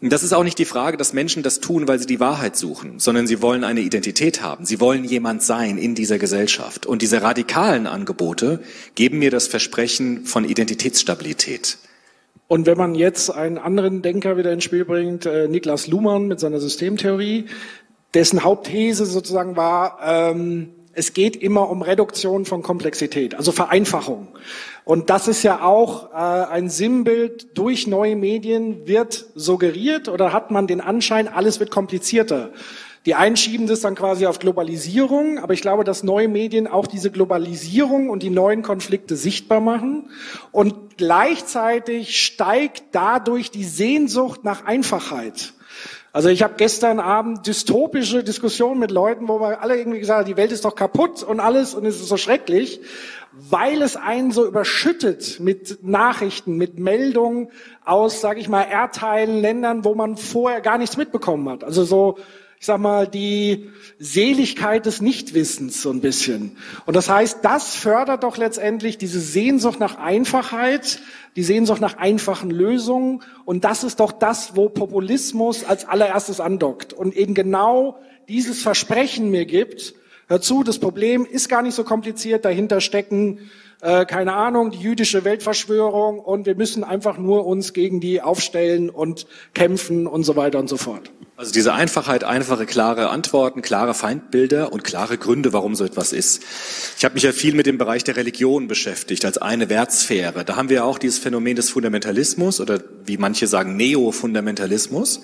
Und 0.00 0.12
das 0.12 0.22
ist 0.22 0.32
auch 0.32 0.44
nicht 0.44 0.58
die 0.58 0.64
Frage, 0.64 0.96
dass 0.96 1.12
Menschen 1.12 1.42
das 1.42 1.58
tun, 1.58 1.88
weil 1.88 1.98
sie 1.98 2.06
die 2.06 2.20
Wahrheit 2.20 2.56
suchen, 2.56 3.00
sondern 3.00 3.26
sie 3.26 3.42
wollen 3.42 3.64
eine 3.64 3.80
Identität 3.80 4.42
haben. 4.42 4.64
Sie 4.64 4.78
wollen 4.78 5.04
jemand 5.04 5.42
sein 5.42 5.76
in 5.76 5.96
dieser 5.96 6.18
Gesellschaft. 6.18 6.86
Und 6.86 7.02
diese 7.02 7.22
radikalen 7.22 7.88
Angebote 7.88 8.62
geben 8.94 9.18
mir 9.18 9.30
das 9.30 9.48
Versprechen 9.48 10.24
von 10.24 10.44
Identitätsstabilität. 10.44 11.78
Und 12.52 12.66
wenn 12.66 12.76
man 12.76 12.94
jetzt 12.94 13.30
einen 13.30 13.56
anderen 13.56 14.02
Denker 14.02 14.36
wieder 14.36 14.52
ins 14.52 14.64
Spiel 14.64 14.84
bringt, 14.84 15.24
äh, 15.24 15.48
Niklas 15.48 15.86
Luhmann 15.86 16.28
mit 16.28 16.38
seiner 16.38 16.60
Systemtheorie, 16.60 17.46
dessen 18.12 18.44
Hauptthese 18.44 19.06
sozusagen 19.06 19.56
war, 19.56 20.00
ähm, 20.04 20.68
es 20.92 21.14
geht 21.14 21.34
immer 21.34 21.70
um 21.70 21.80
Reduktion 21.80 22.44
von 22.44 22.62
Komplexität, 22.62 23.34
also 23.34 23.52
Vereinfachung. 23.52 24.28
Und 24.84 25.08
das 25.08 25.28
ist 25.28 25.42
ja 25.44 25.62
auch 25.62 26.12
äh, 26.12 26.16
ein 26.16 26.68
Sinnbild 26.68 27.56
durch 27.56 27.86
neue 27.86 28.16
Medien 28.16 28.86
wird 28.86 29.24
suggeriert 29.34 30.10
oder 30.10 30.34
hat 30.34 30.50
man 30.50 30.66
den 30.66 30.82
Anschein, 30.82 31.28
alles 31.28 31.58
wird 31.58 31.70
komplizierter. 31.70 32.50
Die 33.04 33.14
einen 33.16 33.36
schieben 33.36 33.66
das 33.66 33.80
dann 33.80 33.96
quasi 33.96 34.26
auf 34.26 34.38
Globalisierung, 34.38 35.40
aber 35.40 35.54
ich 35.54 35.60
glaube, 35.60 35.82
dass 35.82 36.04
neue 36.04 36.28
Medien 36.28 36.68
auch 36.68 36.86
diese 36.86 37.10
Globalisierung 37.10 38.08
und 38.08 38.22
die 38.22 38.30
neuen 38.30 38.62
Konflikte 38.62 39.16
sichtbar 39.16 39.60
machen. 39.60 40.10
Und 40.52 40.98
gleichzeitig 40.98 42.22
steigt 42.22 42.84
dadurch 42.92 43.50
die 43.50 43.64
Sehnsucht 43.64 44.44
nach 44.44 44.66
Einfachheit. 44.66 45.54
Also 46.12 46.28
ich 46.28 46.42
habe 46.42 46.54
gestern 46.58 47.00
Abend 47.00 47.46
dystopische 47.46 48.22
Diskussionen 48.22 48.78
mit 48.78 48.90
Leuten, 48.90 49.28
wo 49.28 49.40
wir 49.40 49.62
alle 49.62 49.78
irgendwie 49.78 49.98
gesagt 49.98 50.20
haben, 50.20 50.26
die 50.26 50.36
Welt 50.36 50.52
ist 50.52 50.64
doch 50.64 50.74
kaputt 50.74 51.22
und 51.22 51.40
alles 51.40 51.74
und 51.74 51.86
es 51.86 51.96
ist 51.96 52.08
so 52.08 52.18
schrecklich, 52.18 52.82
weil 53.32 53.80
es 53.80 53.96
einen 53.96 54.30
so 54.30 54.46
überschüttet 54.46 55.40
mit 55.40 55.82
Nachrichten, 55.82 56.58
mit 56.58 56.78
Meldungen 56.78 57.48
aus, 57.84 58.20
sage 58.20 58.40
ich 58.40 58.48
mal, 58.50 58.62
Erdteilen, 58.62 59.40
Ländern, 59.40 59.86
wo 59.86 59.94
man 59.94 60.18
vorher 60.18 60.60
gar 60.60 60.76
nichts 60.76 60.98
mitbekommen 60.98 61.48
hat. 61.48 61.64
Also 61.64 61.82
so 61.84 62.18
ich 62.62 62.66
sag 62.66 62.78
mal, 62.78 63.08
die 63.08 63.70
Seligkeit 63.98 64.86
des 64.86 65.00
Nichtwissens 65.00 65.82
so 65.82 65.90
ein 65.90 66.00
bisschen. 66.00 66.56
Und 66.86 66.94
das 66.94 67.10
heißt, 67.10 67.38
das 67.42 67.74
fördert 67.74 68.22
doch 68.22 68.36
letztendlich 68.36 68.98
diese 68.98 69.18
Sehnsucht 69.18 69.80
nach 69.80 69.98
Einfachheit, 69.98 71.00
die 71.34 71.42
Sehnsucht 71.42 71.80
nach 71.80 71.96
einfachen 71.96 72.52
Lösungen. 72.52 73.24
Und 73.44 73.64
das 73.64 73.82
ist 73.82 73.98
doch 73.98 74.12
das, 74.12 74.54
wo 74.54 74.68
Populismus 74.68 75.64
als 75.64 75.86
allererstes 75.86 76.38
andockt 76.38 76.92
und 76.92 77.16
eben 77.16 77.34
genau 77.34 77.98
dieses 78.28 78.62
Versprechen 78.62 79.32
mir 79.32 79.44
gibt. 79.44 79.94
Hör 80.28 80.40
zu, 80.40 80.62
das 80.62 80.78
Problem 80.78 81.26
ist 81.26 81.48
gar 81.48 81.62
nicht 81.62 81.74
so 81.74 81.82
kompliziert, 81.82 82.44
dahinter 82.44 82.80
stecken 82.80 83.40
äh, 83.82 84.06
keine 84.06 84.34
Ahnung, 84.34 84.70
die 84.70 84.78
jüdische 84.78 85.24
Weltverschwörung 85.24 86.20
und 86.20 86.46
wir 86.46 86.54
müssen 86.54 86.84
einfach 86.84 87.18
nur 87.18 87.44
uns 87.46 87.72
gegen 87.72 88.00
die 88.00 88.22
aufstellen 88.22 88.88
und 88.88 89.26
kämpfen 89.54 90.06
und 90.06 90.22
so 90.22 90.36
weiter 90.36 90.60
und 90.60 90.68
so 90.68 90.76
fort. 90.76 91.10
Also 91.36 91.52
diese 91.52 91.74
Einfachheit, 91.74 92.22
einfache, 92.22 92.64
klare 92.66 93.10
Antworten, 93.10 93.60
klare 93.60 93.94
Feindbilder 93.94 94.72
und 94.72 94.84
klare 94.84 95.18
Gründe, 95.18 95.52
warum 95.52 95.74
so 95.74 95.84
etwas 95.84 96.12
ist. 96.12 96.44
Ich 96.96 97.04
habe 97.04 97.14
mich 97.14 97.24
ja 97.24 97.32
viel 97.32 97.54
mit 97.54 97.66
dem 97.66 97.78
Bereich 97.78 98.04
der 98.04 98.16
Religion 98.16 98.68
beschäftigt, 98.68 99.24
als 99.24 99.38
eine 99.38 99.68
Wertsphäre. 99.68 100.44
Da 100.44 100.54
haben 100.54 100.68
wir 100.68 100.84
auch 100.84 100.98
dieses 100.98 101.18
Phänomen 101.18 101.56
des 101.56 101.70
Fundamentalismus 101.70 102.60
oder 102.60 102.80
wie 103.04 103.16
manche 103.16 103.48
sagen 103.48 103.76
Neofundamentalismus. 103.76 105.22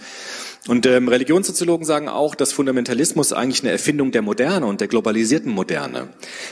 Und 0.67 0.85
ähm, 0.87 1.09
Religionssoziologen 1.09 1.87
sagen 1.87 2.09
auch, 2.09 2.35
dass 2.35 2.53
Fundamentalismus 2.53 3.33
eigentlich 3.33 3.63
eine 3.63 3.73
Erfindung 3.73 4.11
der 4.11 4.23
Moderne 4.23 4.67
und 4.67 4.81
der 4.81 4.89
globalisierten 4.89 5.53
Moderne, 5.53 6.09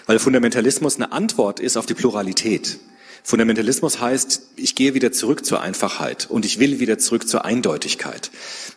weil 0.07 0.19
Fundamentalismus 0.19 0.97
eine 0.97 1.13
Antwort 1.13 1.61
ist 1.61 1.77
auf 1.77 1.87
die 1.87 1.95
Pluralität. 1.95 2.79
Fundamentalismus 3.27 4.01
heißt, 4.01 4.51
ich 4.55 4.77
gehe 4.77 4.95
wieder 4.95 5.11
zurück 5.11 5.45
zur 5.45 5.61
Einfachheit 5.61 6.29
und 6.31 6.45
ich 6.45 6.61
will 6.61 6.79
wieder 6.79 6.97
zurück 6.97 7.29
zur 7.29 7.45
Eindeutigkeit. 7.45 8.31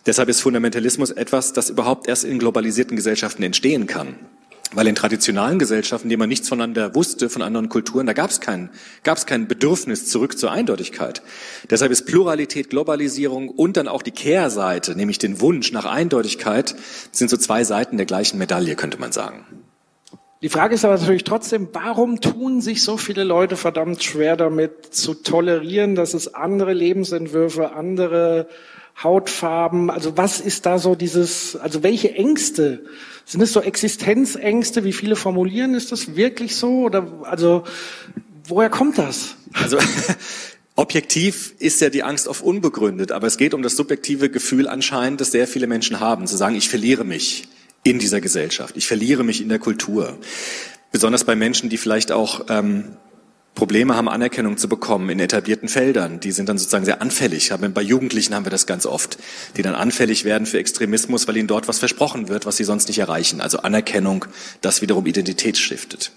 Deshalb 0.06 0.28
ist 0.28 0.40
Fundamentalismus 0.40 1.12
etwas, 1.12 1.52
das 1.52 1.70
überhaupt 1.70 2.08
erst 2.08 2.24
in 2.24 2.40
globalisierten 2.40 2.96
Gesellschaften 2.96 3.44
entstehen 3.44 3.86
kann. 3.86 4.16
Weil 4.72 4.86
in 4.86 4.94
traditionalen 4.94 5.58
Gesellschaften, 5.58 6.06
in 6.06 6.10
denen 6.10 6.20
man 6.20 6.28
nichts 6.28 6.48
voneinander 6.48 6.94
wusste, 6.94 7.28
von 7.28 7.42
anderen 7.42 7.68
Kulturen, 7.68 8.06
da 8.06 8.12
gab 8.12 8.30
es 8.30 8.40
kein, 8.40 8.70
gab 9.02 9.26
kein 9.26 9.48
Bedürfnis 9.48 10.06
zurück 10.06 10.38
zur 10.38 10.52
Eindeutigkeit. 10.52 11.22
Deshalb 11.68 11.90
ist 11.90 12.06
Pluralität, 12.06 12.70
Globalisierung 12.70 13.48
und 13.48 13.76
dann 13.76 13.88
auch 13.88 14.02
die 14.02 14.12
Kehrseite, 14.12 14.94
nämlich 14.94 15.18
den 15.18 15.40
Wunsch 15.40 15.72
nach 15.72 15.86
Eindeutigkeit, 15.86 16.76
sind 17.10 17.30
so 17.30 17.36
zwei 17.36 17.64
Seiten 17.64 17.96
der 17.96 18.06
gleichen 18.06 18.38
Medaille, 18.38 18.76
könnte 18.76 19.00
man 19.00 19.10
sagen. 19.10 19.44
Die 20.42 20.48
Frage 20.48 20.74
ist 20.74 20.84
aber 20.86 20.96
natürlich 20.96 21.24
trotzdem, 21.24 21.68
warum 21.72 22.20
tun 22.20 22.62
sich 22.62 22.82
so 22.82 22.96
viele 22.96 23.24
Leute 23.24 23.56
verdammt 23.56 24.02
schwer 24.02 24.36
damit 24.36 24.94
zu 24.94 25.14
tolerieren, 25.14 25.96
dass 25.96 26.14
es 26.14 26.32
andere 26.32 26.72
Lebensentwürfe, 26.72 27.72
andere 27.72 28.48
Hautfarben, 29.02 29.90
also 29.90 30.16
was 30.16 30.40
ist 30.40 30.66
da 30.66 30.78
so 30.78 30.94
dieses, 30.94 31.56
also 31.56 31.82
welche 31.82 32.14
Ängste? 32.14 32.84
Sind 33.24 33.40
es 33.40 33.52
so 33.52 33.60
Existenzängste, 33.60 34.84
wie 34.84 34.92
viele 34.92 35.16
formulieren? 35.16 35.74
Ist 35.74 35.92
das 35.92 36.16
wirklich 36.16 36.56
so? 36.56 36.80
Oder, 36.80 37.06
also, 37.22 37.64
woher 38.44 38.68
kommt 38.68 38.98
das? 38.98 39.36
Also, 39.54 39.78
Objektiv 40.76 41.54
ist 41.58 41.80
ja 41.80 41.90
die 41.90 42.02
Angst 42.02 42.26
oft 42.26 42.42
unbegründet, 42.42 43.12
aber 43.12 43.26
es 43.26 43.36
geht 43.36 43.52
um 43.52 43.62
das 43.62 43.76
subjektive 43.76 44.30
Gefühl 44.30 44.66
anscheinend, 44.66 45.20
das 45.20 45.30
sehr 45.30 45.46
viele 45.46 45.66
Menschen 45.66 46.00
haben, 46.00 46.26
zu 46.26 46.36
sagen, 46.36 46.56
ich 46.56 46.68
verliere 46.68 47.04
mich 47.04 47.48
in 47.82 47.98
dieser 47.98 48.20
Gesellschaft. 48.20 48.76
Ich 48.76 48.86
verliere 48.86 49.22
mich 49.22 49.40
in 49.42 49.48
der 49.48 49.58
Kultur. 49.58 50.18
Besonders 50.92 51.24
bei 51.24 51.36
Menschen, 51.36 51.70
die 51.70 51.76
vielleicht 51.76 52.12
auch 52.12 52.46
ähm, 52.48 52.96
Probleme 53.60 53.94
haben, 53.94 54.08
Anerkennung 54.08 54.56
zu 54.56 54.70
bekommen 54.70 55.10
in 55.10 55.20
etablierten 55.20 55.68
Feldern. 55.68 56.18
Die 56.18 56.32
sind 56.32 56.48
dann 56.48 56.56
sozusagen 56.56 56.86
sehr 56.86 57.02
anfällig. 57.02 57.52
Bei 57.74 57.82
Jugendlichen 57.82 58.34
haben 58.34 58.46
wir 58.46 58.50
das 58.50 58.64
ganz 58.64 58.86
oft, 58.86 59.18
die 59.58 59.60
dann 59.60 59.74
anfällig 59.74 60.24
werden 60.24 60.46
für 60.46 60.58
Extremismus, 60.58 61.28
weil 61.28 61.36
ihnen 61.36 61.46
dort 61.46 61.68
was 61.68 61.78
versprochen 61.78 62.30
wird, 62.30 62.46
was 62.46 62.56
sie 62.56 62.64
sonst 62.64 62.88
nicht 62.88 63.00
erreichen. 63.00 63.42
Also 63.42 63.58
Anerkennung, 63.58 64.24
das 64.62 64.80
wiederum 64.80 65.04
Identität 65.04 65.58
stiftet. 65.58 66.10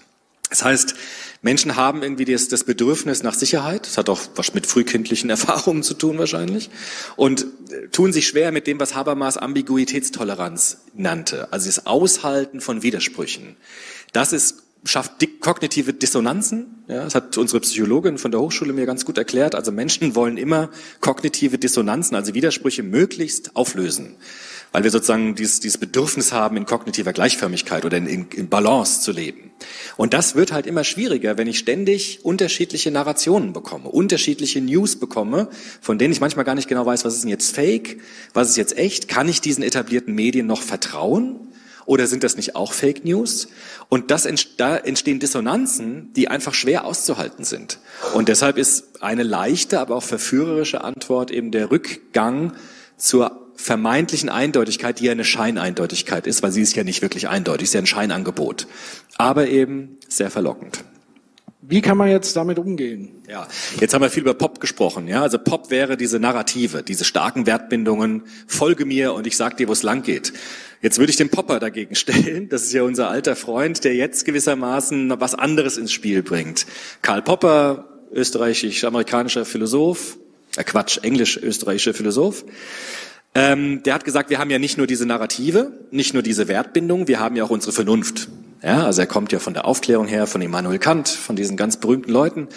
Das 0.48 0.64
heißt, 0.64 0.94
Menschen 1.42 1.76
haben 1.76 2.02
irgendwie 2.02 2.24
das, 2.24 2.48
das, 2.48 2.64
Bedürfnis 2.64 3.22
nach 3.22 3.34
Sicherheit. 3.34 3.88
Das 3.88 3.98
hat 3.98 4.08
auch 4.08 4.22
was 4.36 4.54
mit 4.54 4.66
frühkindlichen 4.66 5.28
Erfahrungen 5.36 5.82
zu 5.82 5.92
tun 5.92 6.16
wahrscheinlich. 6.16 6.70
Und 7.16 7.42
äh, 7.68 7.88
tun 7.88 8.14
sich 8.14 8.26
schwer 8.26 8.52
mit 8.52 8.66
dem, 8.66 8.80
was 8.80 8.94
Habermas 8.94 9.36
Ambiguitätstoleranz 9.36 10.78
nannte. 10.94 11.52
Also 11.52 11.66
das 11.66 11.84
Aushalten 11.84 12.62
von 12.62 12.82
Widersprüchen. 12.82 13.56
Das 14.14 14.32
ist 14.32 14.63
schafft 14.84 15.12
kognitive 15.40 15.92
Dissonanzen. 15.92 16.84
Ja, 16.88 17.04
das 17.04 17.14
hat 17.14 17.36
unsere 17.38 17.60
Psychologin 17.60 18.18
von 18.18 18.30
der 18.30 18.40
Hochschule 18.40 18.72
mir 18.72 18.86
ganz 18.86 19.04
gut 19.04 19.18
erklärt. 19.18 19.54
Also 19.54 19.72
Menschen 19.72 20.14
wollen 20.14 20.36
immer 20.36 20.70
kognitive 21.00 21.58
Dissonanzen, 21.58 22.16
also 22.16 22.34
Widersprüche 22.34 22.82
möglichst 22.82 23.56
auflösen 23.56 24.16
weil 24.74 24.82
wir 24.82 24.90
sozusagen 24.90 25.36
dieses, 25.36 25.60
dieses 25.60 25.78
Bedürfnis 25.78 26.32
haben, 26.32 26.56
in 26.56 26.66
kognitiver 26.66 27.12
Gleichförmigkeit 27.12 27.84
oder 27.84 27.96
in, 27.96 28.08
in, 28.08 28.26
in 28.34 28.48
Balance 28.48 29.02
zu 29.02 29.12
leben. 29.12 29.52
Und 29.96 30.14
das 30.14 30.34
wird 30.34 30.50
halt 30.50 30.66
immer 30.66 30.82
schwieriger, 30.82 31.38
wenn 31.38 31.46
ich 31.46 31.60
ständig 31.60 32.24
unterschiedliche 32.24 32.90
Narrationen 32.90 33.52
bekomme, 33.52 33.88
unterschiedliche 33.88 34.60
News 34.60 34.96
bekomme, 34.96 35.48
von 35.80 35.96
denen 35.96 36.12
ich 36.12 36.20
manchmal 36.20 36.44
gar 36.44 36.56
nicht 36.56 36.66
genau 36.66 36.84
weiß, 36.84 37.04
was 37.04 37.14
ist 37.14 37.22
denn 37.22 37.30
jetzt 37.30 37.54
Fake, 37.54 38.00
was 38.32 38.50
ist 38.50 38.56
jetzt 38.56 38.76
echt, 38.76 39.06
kann 39.06 39.28
ich 39.28 39.40
diesen 39.40 39.62
etablierten 39.62 40.12
Medien 40.12 40.48
noch 40.48 40.62
vertrauen? 40.62 41.53
Oder 41.86 42.06
sind 42.06 42.24
das 42.24 42.36
nicht 42.36 42.56
auch 42.56 42.72
Fake 42.72 43.04
News? 43.04 43.48
Und 43.88 44.10
das, 44.10 44.26
da 44.56 44.76
entstehen 44.76 45.20
Dissonanzen, 45.20 46.12
die 46.14 46.28
einfach 46.28 46.54
schwer 46.54 46.84
auszuhalten 46.84 47.44
sind. 47.44 47.78
Und 48.14 48.28
deshalb 48.28 48.58
ist 48.58 49.02
eine 49.02 49.22
leichte, 49.22 49.80
aber 49.80 49.96
auch 49.96 50.02
verführerische 50.02 50.82
Antwort 50.82 51.30
eben 51.30 51.50
der 51.50 51.70
Rückgang 51.70 52.52
zur 52.96 53.44
vermeintlichen 53.56 54.28
Eindeutigkeit, 54.28 54.98
die 54.98 55.04
ja 55.04 55.12
eine 55.12 55.24
Scheineindeutigkeit 55.24 56.26
ist, 56.26 56.42
weil 56.42 56.52
sie 56.52 56.62
ist 56.62 56.74
ja 56.74 56.84
nicht 56.84 57.02
wirklich 57.02 57.28
eindeutig, 57.28 57.64
ist 57.64 57.74
ja 57.74 57.80
ein 57.80 57.86
Scheinangebot, 57.86 58.66
aber 59.16 59.46
eben 59.46 59.98
sehr 60.08 60.30
verlockend. 60.30 60.84
Wie 61.66 61.80
kann 61.80 61.96
man 61.96 62.10
jetzt 62.10 62.36
damit 62.36 62.58
umgehen? 62.58 63.22
Ja, 63.26 63.48
jetzt 63.80 63.94
haben 63.94 64.02
wir 64.02 64.10
viel 64.10 64.22
über 64.22 64.34
Pop 64.34 64.60
gesprochen. 64.60 65.08
Ja, 65.08 65.22
also 65.22 65.38
Pop 65.38 65.70
wäre 65.70 65.96
diese 65.96 66.20
Narrative, 66.20 66.82
diese 66.82 67.04
starken 67.04 67.46
Wertbindungen. 67.46 68.24
Folge 68.46 68.84
mir 68.84 69.14
und 69.14 69.26
ich 69.26 69.36
sag 69.36 69.56
dir, 69.56 69.66
wo 69.68 69.72
es 69.72 69.82
lang 69.82 70.02
geht. 70.02 70.34
Jetzt 70.82 70.98
würde 70.98 71.10
ich 71.10 71.16
den 71.16 71.30
Popper 71.30 71.60
dagegen 71.60 71.94
stellen. 71.94 72.50
Das 72.50 72.64
ist 72.64 72.74
ja 72.74 72.82
unser 72.82 73.08
alter 73.08 73.34
Freund, 73.34 73.82
der 73.84 73.94
jetzt 73.94 74.26
gewissermaßen 74.26 75.18
was 75.18 75.34
anderes 75.34 75.78
ins 75.78 75.92
Spiel 75.92 76.22
bringt. 76.22 76.66
Karl 77.00 77.22
Popper, 77.22 77.88
österreichisch-amerikanischer 78.12 79.46
Philosoph, 79.46 80.18
äh 80.56 80.64
Quatsch, 80.64 80.98
englisch-österreichischer 81.02 81.94
Philosoph, 81.94 82.44
ähm, 83.34 83.82
der 83.84 83.94
hat 83.94 84.04
gesagt, 84.04 84.28
wir 84.28 84.38
haben 84.38 84.50
ja 84.50 84.58
nicht 84.58 84.76
nur 84.76 84.86
diese 84.86 85.06
Narrative, 85.06 85.72
nicht 85.90 86.12
nur 86.12 86.22
diese 86.22 86.46
Wertbindung, 86.46 87.08
wir 87.08 87.20
haben 87.20 87.36
ja 87.36 87.44
auch 87.44 87.50
unsere 87.50 87.72
Vernunft. 87.72 88.28
Ja, 88.64 88.86
also 88.86 89.02
er 89.02 89.06
kommt 89.06 89.30
ja 89.30 89.40
von 89.40 89.52
der 89.52 89.66
Aufklärung 89.66 90.06
her, 90.06 90.26
von 90.26 90.40
Immanuel 90.40 90.78
Kant, 90.78 91.08
von 91.08 91.36
diesen 91.36 91.58
ganz 91.58 91.76
berühmten 91.76 92.10
Leuten. 92.10 92.48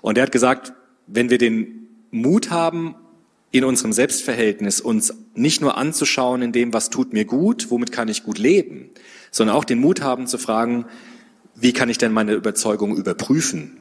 Und 0.00 0.16
er 0.16 0.22
hat 0.22 0.32
gesagt, 0.32 0.74
wenn 1.08 1.28
wir 1.28 1.38
den 1.38 1.88
Mut 2.12 2.50
haben, 2.50 2.94
in 3.50 3.64
unserem 3.64 3.92
Selbstverhältnis 3.92 4.80
uns 4.80 5.14
nicht 5.34 5.60
nur 5.60 5.76
anzuschauen 5.76 6.42
in 6.42 6.52
dem, 6.52 6.72
was 6.72 6.90
tut 6.90 7.12
mir 7.12 7.24
gut, 7.24 7.70
womit 7.70 7.90
kann 7.90 8.06
ich 8.06 8.22
gut 8.22 8.38
leben, 8.38 8.90
sondern 9.30 9.56
auch 9.56 9.64
den 9.64 9.80
Mut 9.80 10.02
haben 10.02 10.26
zu 10.26 10.38
fragen, 10.38 10.86
wie 11.54 11.72
kann 11.72 11.88
ich 11.88 11.98
denn 11.98 12.12
meine 12.12 12.34
Überzeugung 12.34 12.96
überprüfen? 12.96 13.80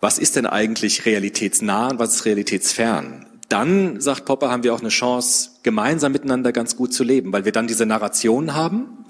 Was 0.00 0.18
ist 0.18 0.36
denn 0.36 0.46
eigentlich 0.46 1.06
realitätsnah 1.06 1.88
und 1.88 1.98
was 1.98 2.16
ist 2.16 2.24
realitätsfern? 2.26 3.28
dann, 3.48 4.00
sagt 4.00 4.26
Popper, 4.26 4.50
haben 4.50 4.62
wir 4.62 4.74
auch 4.74 4.80
eine 4.80 4.90
Chance, 4.90 5.50
gemeinsam 5.62 6.12
miteinander 6.12 6.52
ganz 6.52 6.76
gut 6.76 6.92
zu 6.92 7.02
leben, 7.02 7.32
weil 7.32 7.44
wir 7.44 7.52
dann 7.52 7.66
diese 7.66 7.86
Narration 7.86 8.54
haben. 8.54 9.04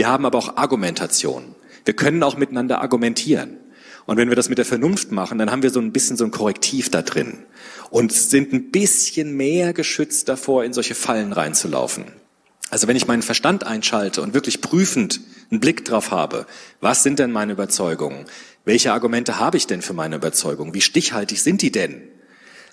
Wir 0.00 0.08
haben 0.08 0.24
aber 0.24 0.38
auch 0.38 0.56
Argumentation. 0.56 1.54
Wir 1.84 1.92
können 1.92 2.22
auch 2.22 2.38
miteinander 2.38 2.80
argumentieren. 2.80 3.58
Und 4.06 4.16
wenn 4.16 4.30
wir 4.30 4.34
das 4.34 4.48
mit 4.48 4.56
der 4.56 4.64
Vernunft 4.64 5.12
machen, 5.12 5.36
dann 5.36 5.50
haben 5.50 5.62
wir 5.62 5.68
so 5.68 5.78
ein 5.78 5.92
bisschen 5.92 6.16
so 6.16 6.24
ein 6.24 6.30
Korrektiv 6.30 6.88
da 6.88 7.02
drin 7.02 7.40
und 7.90 8.10
sind 8.10 8.54
ein 8.54 8.70
bisschen 8.70 9.36
mehr 9.36 9.74
geschützt 9.74 10.30
davor, 10.30 10.64
in 10.64 10.72
solche 10.72 10.94
Fallen 10.94 11.34
reinzulaufen. 11.34 12.06
Also 12.70 12.88
wenn 12.88 12.96
ich 12.96 13.08
meinen 13.08 13.20
Verstand 13.20 13.64
einschalte 13.64 14.22
und 14.22 14.32
wirklich 14.32 14.62
prüfend 14.62 15.20
einen 15.50 15.60
Blick 15.60 15.84
drauf 15.84 16.12
habe, 16.12 16.46
was 16.80 17.02
sind 17.02 17.18
denn 17.18 17.30
meine 17.30 17.52
Überzeugungen? 17.52 18.24
Welche 18.64 18.94
Argumente 18.94 19.38
habe 19.38 19.58
ich 19.58 19.66
denn 19.66 19.82
für 19.82 19.92
meine 19.92 20.16
Überzeugungen? 20.16 20.72
Wie 20.72 20.80
stichhaltig 20.80 21.42
sind 21.42 21.60
die 21.60 21.72
denn? 21.72 22.08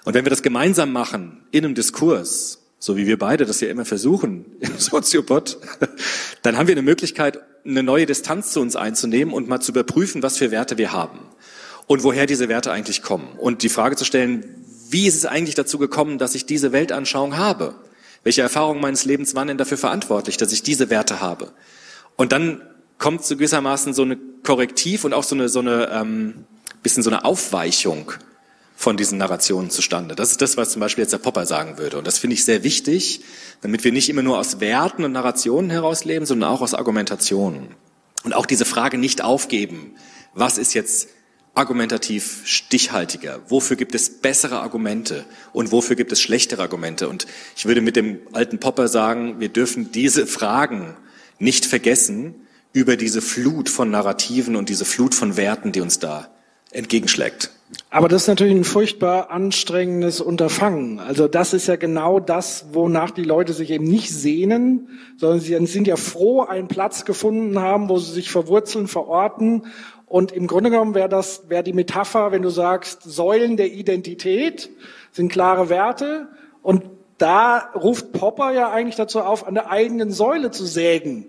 Und 0.05 0.13
wenn 0.13 0.23
wir 0.23 0.29
das 0.29 0.43
gemeinsam 0.43 0.93
machen, 0.93 1.43
in 1.51 1.65
einem 1.65 1.75
Diskurs, 1.75 2.66
so 2.79 2.95
wie 2.95 3.07
wir 3.07 3.17
beide 3.17 3.45
das 3.45 3.61
ja 3.61 3.69
immer 3.69 3.85
versuchen 3.85 4.45
im 4.59 4.77
Soziopod, 4.77 5.57
dann 6.41 6.57
haben 6.57 6.67
wir 6.67 6.73
eine 6.73 6.81
Möglichkeit, 6.81 7.39
eine 7.65 7.83
neue 7.83 8.05
Distanz 8.05 8.51
zu 8.51 8.61
uns 8.61 8.75
einzunehmen 8.75 9.33
und 9.33 9.47
mal 9.47 9.59
zu 9.59 9.71
überprüfen, 9.71 10.23
was 10.23 10.37
für 10.37 10.51
Werte 10.51 10.77
wir 10.77 10.91
haben 10.91 11.19
und 11.87 12.03
woher 12.03 12.25
diese 12.25 12.49
Werte 12.49 12.71
eigentlich 12.71 13.01
kommen. 13.01 13.27
Und 13.37 13.63
die 13.63 13.69
Frage 13.69 13.95
zu 13.95 14.05
stellen, 14.05 14.63
wie 14.89 15.07
ist 15.07 15.15
es 15.15 15.25
eigentlich 15.25 15.55
dazu 15.55 15.77
gekommen, 15.77 16.17
dass 16.17 16.35
ich 16.35 16.45
diese 16.45 16.71
Weltanschauung 16.71 17.37
habe? 17.37 17.75
Welche 18.23 18.41
Erfahrungen 18.41 18.81
meines 18.81 19.05
Lebens 19.05 19.35
waren 19.35 19.47
denn 19.47 19.57
dafür 19.57 19.77
verantwortlich, 19.77 20.37
dass 20.37 20.51
ich 20.51 20.63
diese 20.63 20.89
Werte 20.89 21.19
habe? 21.19 21.51
Und 22.15 22.31
dann 22.31 22.61
kommt 22.97 23.23
so 23.23 23.35
gewissermaßen 23.35 23.93
so 23.93 24.03
eine 24.03 24.17
Korrektiv 24.43 25.03
und 25.03 25.13
auch 25.13 25.23
so 25.23 25.35
eine, 25.35 25.49
so 25.49 25.59
eine 25.59 25.89
ähm, 25.91 26.45
bisschen 26.83 27.03
so 27.03 27.09
eine 27.09 27.25
Aufweichung 27.25 28.13
von 28.79 28.95
diesen 28.95 29.17
Narrationen 29.17 29.71
zustande. 29.71 30.15
Das 30.15 30.29
ist 30.29 30.41
das, 30.43 30.55
was 30.55 30.69
zum 30.69 30.81
Beispiel 30.81 31.01
jetzt 31.01 31.11
der 31.11 31.17
Popper 31.17 31.47
sagen 31.47 31.79
würde. 31.79 31.97
Und 31.97 32.05
das 32.05 32.19
finde 32.19 32.35
ich 32.35 32.45
sehr 32.45 32.63
wichtig, 32.63 33.21
damit 33.61 33.83
wir 33.83 33.91
nicht 33.91 34.07
immer 34.07 34.21
nur 34.21 34.37
aus 34.37 34.59
Werten 34.59 35.03
und 35.03 35.13
Narrationen 35.13 35.71
herausleben, 35.71 36.27
sondern 36.27 36.51
auch 36.51 36.61
aus 36.61 36.75
Argumentationen. 36.75 37.69
Und 38.23 38.35
auch 38.35 38.45
diese 38.45 38.65
Frage 38.65 38.99
nicht 38.99 39.23
aufgeben. 39.23 39.95
Was 40.35 40.59
ist 40.59 40.75
jetzt 40.75 41.09
argumentativ 41.55 42.41
stichhaltiger? 42.45 43.39
Wofür 43.47 43.77
gibt 43.77 43.95
es 43.95 44.21
bessere 44.21 44.59
Argumente? 44.59 45.25
Und 45.53 45.71
wofür 45.71 45.95
gibt 45.95 46.11
es 46.11 46.21
schlechtere 46.21 46.61
Argumente? 46.61 47.09
Und 47.09 47.25
ich 47.55 47.65
würde 47.65 47.81
mit 47.81 47.95
dem 47.95 48.19
alten 48.33 48.59
Popper 48.59 48.87
sagen, 48.87 49.39
wir 49.39 49.49
dürfen 49.49 49.91
diese 49.91 50.27
Fragen 50.27 50.95
nicht 51.39 51.65
vergessen 51.65 52.35
über 52.73 52.95
diese 52.95 53.23
Flut 53.23 53.69
von 53.69 53.89
Narrativen 53.89 54.55
und 54.55 54.69
diese 54.69 54.85
Flut 54.85 55.15
von 55.15 55.35
Werten, 55.35 55.71
die 55.71 55.81
uns 55.81 55.97
da 55.97 56.29
entgegenschlägt. 56.69 57.49
Aber 57.89 58.07
das 58.07 58.23
ist 58.23 58.27
natürlich 58.29 58.55
ein 58.55 58.63
furchtbar 58.63 59.29
anstrengendes 59.29 60.21
Unterfangen. 60.21 60.99
Also 60.99 61.27
das 61.27 61.53
ist 61.53 61.67
ja 61.67 61.75
genau 61.75 62.19
das, 62.19 62.67
wonach 62.71 63.11
die 63.11 63.23
Leute 63.23 63.51
sich 63.51 63.71
eben 63.71 63.83
nicht 63.83 64.09
sehnen, 64.09 64.99
sondern 65.17 65.41
sie 65.41 65.65
sind 65.65 65.87
ja 65.87 65.97
froh, 65.97 66.41
einen 66.41 66.69
Platz 66.69 67.03
gefunden 67.03 67.59
haben, 67.59 67.89
wo 67.89 67.97
sie 67.97 68.13
sich 68.13 68.31
verwurzeln, 68.31 68.87
verorten. 68.87 69.65
Und 70.05 70.31
im 70.31 70.47
Grunde 70.47 70.69
genommen 70.69 70.95
wäre 70.95 71.09
das, 71.09 71.49
wäre 71.49 71.63
die 71.63 71.73
Metapher, 71.73 72.31
wenn 72.31 72.41
du 72.41 72.49
sagst, 72.49 73.03
Säulen 73.03 73.57
der 73.57 73.73
Identität 73.73 74.69
sind 75.11 75.29
klare 75.29 75.67
Werte. 75.67 76.29
Und 76.61 76.83
da 77.17 77.69
ruft 77.75 78.13
Popper 78.13 78.53
ja 78.53 78.71
eigentlich 78.71 78.95
dazu 78.95 79.19
auf, 79.19 79.45
an 79.45 79.55
der 79.55 79.69
eigenen 79.69 80.11
Säule 80.11 80.51
zu 80.51 80.65
sägen 80.65 81.25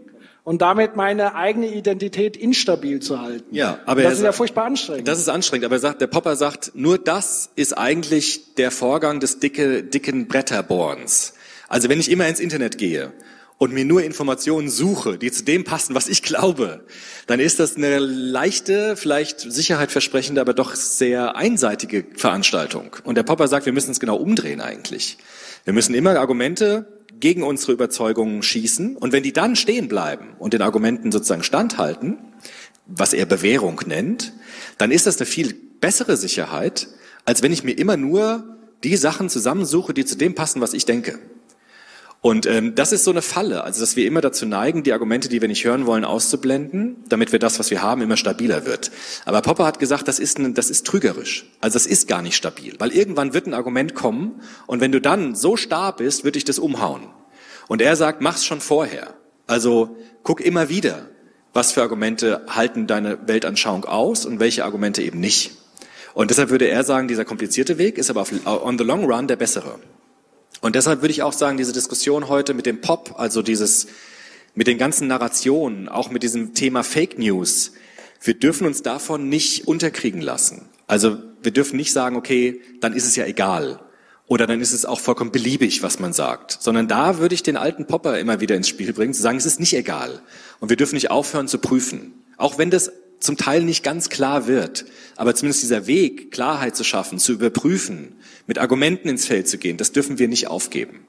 und 0.49 0.62
damit 0.62 0.97
meine 0.97 1.35
eigene 1.35 1.67
Identität 1.67 2.35
instabil 2.35 3.00
zu 3.00 3.21
halten. 3.21 3.55
Ja, 3.55 3.81
aber 3.85 4.02
das 4.02 4.12
ist 4.12 4.19
sagt, 4.21 4.25
ja 4.25 4.33
furchtbar 4.33 4.64
anstrengend. 4.64 5.07
Das 5.07 5.19
ist 5.19 5.28
anstrengend, 5.28 5.67
aber 5.67 5.76
er 5.76 5.81
sagt, 5.81 6.00
der 6.00 6.07
Popper 6.07 6.37
sagt, 6.37 6.73
nur 6.75 6.97
das 6.97 7.50
ist 7.55 7.76
eigentlich 7.76 8.55
der 8.55 8.71
Vorgang 8.71 9.21
des 9.21 9.40
dicke, 9.40 9.83
dicken 9.83 10.26
Bretterbohrens. 10.26 11.35
Also 11.69 11.90
wenn 11.90 12.00
ich 12.00 12.11
immer 12.11 12.26
ins 12.28 12.40
Internet 12.40 12.78
gehe 12.78 13.12
und 13.59 13.75
mir 13.75 13.85
nur 13.85 14.02
Informationen 14.02 14.71
suche, 14.71 15.19
die 15.19 15.31
zu 15.31 15.45
dem 15.45 15.64
passen, 15.64 15.95
was 15.95 16.09
ich 16.09 16.23
glaube, 16.23 16.81
dann 17.26 17.40
ist 17.40 17.61
das 17.61 17.76
eine 17.76 17.99
leichte, 17.99 18.97
vielleicht 18.97 19.40
sicherheitversprechende, 19.40 20.40
aber 20.40 20.55
doch 20.55 20.75
sehr 20.75 21.37
einseitige 21.37 22.07
Veranstaltung. 22.17 22.97
Und 23.05 23.17
der 23.17 23.23
Popper 23.23 23.49
sagt, 23.49 23.67
wir 23.67 23.75
müssen 23.75 23.90
es 23.90 24.00
genau 24.00 24.17
umdrehen 24.17 24.62
eigentlich. 24.62 25.19
Wir 25.64 25.75
müssen 25.75 25.95
immer 25.95 26.19
Argumente 26.19 26.87
gegen 27.21 27.43
unsere 27.43 27.73
Überzeugungen 27.73 28.43
schießen. 28.43 28.97
Und 28.97 29.13
wenn 29.13 29.23
die 29.23 29.33
dann 29.33 29.57
stehen 29.57 29.89
bleiben 29.89 30.37
und 30.39 30.53
den 30.53 30.63
Argumenten 30.63 31.13
sozusagen 31.13 31.43
standhalten, 31.43 32.19
was 32.87 33.13
er 33.13 33.27
Bewährung 33.27 33.81
nennt, 33.87 34.33
dann 34.79 34.91
ist 34.91 35.07
das 35.07 35.19
eine 35.19 35.27
viel 35.27 35.55
bessere 35.81 36.17
Sicherheit, 36.17 36.89
als 37.25 37.43
wenn 37.43 37.53
ich 37.53 37.65
mir 37.65 37.77
immer 37.79 37.97
nur 37.97 38.57
die 38.85 38.97
Sachen 38.97 39.29
zusammensuche, 39.29 39.93
die 39.93 40.04
zu 40.04 40.17
dem 40.17 40.35
passen, 40.35 40.61
was 40.61 40.73
ich 40.73 40.87
denke. 40.87 41.19
Und 42.21 42.47
ähm, 42.47 42.75
das 42.75 42.93
ist 42.93 43.04
so 43.04 43.13
eine 43.13 43.23
Falle, 43.23 43.63
also 43.63 43.81
dass 43.81 43.95
wir 43.95 44.04
immer 44.04 44.21
dazu 44.21 44.45
neigen, 44.45 44.83
die 44.83 44.93
Argumente, 44.93 45.28
die 45.28 45.41
wir 45.41 45.47
nicht 45.47 45.65
hören 45.65 45.87
wollen, 45.87 46.04
auszublenden, 46.04 46.97
damit 47.09 47.31
wir 47.31 47.39
das, 47.39 47.61
was 47.61 47.71
wir 47.71 47.81
haben, 47.81 48.02
immer 48.02 48.17
stabiler 48.17 48.67
wird. 48.67 48.91
Aber 49.25 49.41
Popper 49.41 49.65
hat 49.65 49.78
gesagt, 49.78 50.09
das 50.09 50.19
ist, 50.19 50.39
ein, 50.39 50.54
das 50.54 50.69
ist 50.69 50.85
trügerisch. 50.85 51.47
Also 51.61 51.76
das 51.76 51.87
ist 51.87 52.09
gar 52.09 52.21
nicht 52.23 52.35
stabil, 52.35 52.75
weil 52.81 52.91
irgendwann 52.91 53.35
wird 53.35 53.47
ein 53.47 53.54
Argument 53.54 53.95
kommen 53.95 54.41
und 54.67 54.81
wenn 54.81 54.91
du 54.91 55.00
dann 55.00 55.37
so 55.37 55.57
starr 55.57 55.95
bist, 55.95 56.25
wird 56.25 56.35
dich 56.35 56.45
das 56.45 56.59
umhauen. 56.59 57.02
Und 57.69 57.81
er 57.81 57.95
sagt, 57.95 58.21
mach's 58.21 58.45
schon 58.45 58.61
vorher. 58.61 59.15
Also 59.47 59.97
guck 60.25 60.41
immer 60.41 60.69
wieder, 60.69 61.09
was 61.52 61.71
für 61.71 61.83
Argumente 61.83 62.43
halten 62.49 62.89
deine 62.89 63.28
Weltanschauung 63.28 63.85
aus 63.85 64.26
und 64.26 64.41
welche 64.41 64.65
Argumente 64.65 65.02
eben 65.02 65.21
nicht. 65.21 65.52
Und 66.15 66.31
deshalb 66.31 66.50
würde 66.50 66.67
er 66.67 66.83
sagen, 66.83 67.07
dieser 67.07 67.25
komplizierte 67.25 67.78
Weg 67.78 67.97
ist 67.97 68.11
aber 68.11 68.26
on 68.45 68.76
the 68.76 68.85
long 68.85 69.04
run 69.04 69.28
der 69.28 69.37
bessere. 69.37 69.78
Und 70.60 70.75
deshalb 70.75 71.02
würde 71.02 71.12
ich 71.12 71.23
auch 71.23 71.32
sagen, 71.32 71.56
diese 71.56 71.73
Diskussion 71.73 72.28
heute 72.28 72.54
mit 72.54 72.66
dem 72.66 72.80
Pop, 72.80 73.14
also 73.16 73.42
dieses, 73.42 73.86
mit 74.54 74.66
den 74.66 74.78
ganzen 74.78 75.06
Narrationen, 75.06 75.88
auch 75.88 76.10
mit 76.10 76.23
diesem 76.23 76.54
Thema 76.54 76.82
Fake 76.82 77.18
News, 77.18 77.73
wir 78.21 78.34
dürfen 78.34 78.66
uns 78.66 78.82
davon 78.82 79.28
nicht 79.28 79.68
unterkriegen 79.68 80.21
lassen. 80.21 80.68
Also 80.86 81.18
wir 81.42 81.52
dürfen 81.52 81.76
nicht 81.76 81.92
sagen, 81.92 82.16
okay, 82.16 82.60
dann 82.80 82.92
ist 82.92 83.06
es 83.06 83.14
ja 83.14 83.25
egal. 83.26 83.80
Oder 84.26 84.47
dann 84.47 84.60
ist 84.60 84.73
es 84.73 84.84
auch 84.84 85.00
vollkommen 85.00 85.30
beliebig, 85.30 85.82
was 85.82 86.00
man 86.00 86.12
sagt. 86.12 86.58
Sondern 86.60 86.88
da 86.88 87.18
würde 87.18 87.34
ich 87.34 87.42
den 87.42 87.56
alten 87.56 87.86
Popper 87.86 88.18
immer 88.18 88.40
wieder 88.40 88.56
ins 88.56 88.68
Spiel 88.68 88.92
bringen, 88.92 89.14
zu 89.14 89.23
sagen, 89.23 89.38
es 89.38 89.47
ist 89.47 89.60
nicht 89.60 89.75
egal. 89.75 90.21
Und 90.60 90.68
wir 90.68 90.76
dürfen 90.76 90.97
nicht 90.97 91.10
aufhören 91.10 91.49
zu 91.49 91.58
prüfen. 91.58 92.25
Auch 92.36 92.58
wenn 92.58 92.71
das 92.71 92.92
zum 93.21 93.37
Teil 93.37 93.63
nicht 93.63 93.83
ganz 93.83 94.09
klar 94.09 94.47
wird. 94.47 94.85
Aber 95.17 95.35
zumindest 95.35 95.63
dieser 95.63 95.87
Weg, 95.87 96.31
Klarheit 96.31 96.76
zu 96.76 96.85
schaffen, 96.85 97.19
zu 97.19 97.33
überprüfen, 97.33 98.15
mit 98.47 98.59
Argumenten 98.59 99.09
ins 99.09 99.26
Feld 99.26 99.49
zu 99.49 99.59
gehen, 99.59 99.76
das 99.76 99.93
dürfen 99.93 100.19
wir 100.19 100.28
nicht 100.28 100.49
aufgeben. 100.49 101.07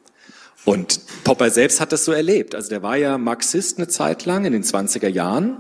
Und 0.66 1.00
Popper 1.24 1.50
selbst 1.50 1.80
hat 1.80 1.92
das 1.92 2.06
so 2.06 2.12
erlebt. 2.12 2.54
Also 2.56 2.70
der 2.70 2.84
war 2.84 2.98
ja 2.98 3.18
Marxist 3.18 3.78
eine 3.78 3.88
Zeit 3.88 4.26
lang 4.26 4.46
in 4.46 4.54
den 4.54 4.64
20er 4.64 5.08
Jahren 5.08 5.58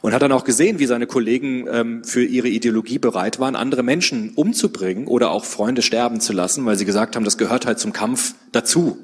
und 0.00 0.12
hat 0.12 0.22
dann 0.22 0.32
auch 0.32 0.44
gesehen, 0.44 0.78
wie 0.78 0.86
seine 0.86 1.06
Kollegen 1.06 1.66
ähm, 1.70 2.04
für 2.04 2.24
ihre 2.24 2.48
Ideologie 2.48 2.98
bereit 2.98 3.40
waren, 3.40 3.56
andere 3.56 3.82
Menschen 3.82 4.32
umzubringen 4.34 5.06
oder 5.06 5.30
auch 5.30 5.44
Freunde 5.44 5.82
sterben 5.82 6.20
zu 6.20 6.32
lassen, 6.32 6.64
weil 6.64 6.76
sie 6.76 6.84
gesagt 6.84 7.16
haben, 7.16 7.24
das 7.24 7.38
gehört 7.38 7.66
halt 7.66 7.78
zum 7.78 7.92
Kampf 7.92 8.34
dazu. 8.52 8.98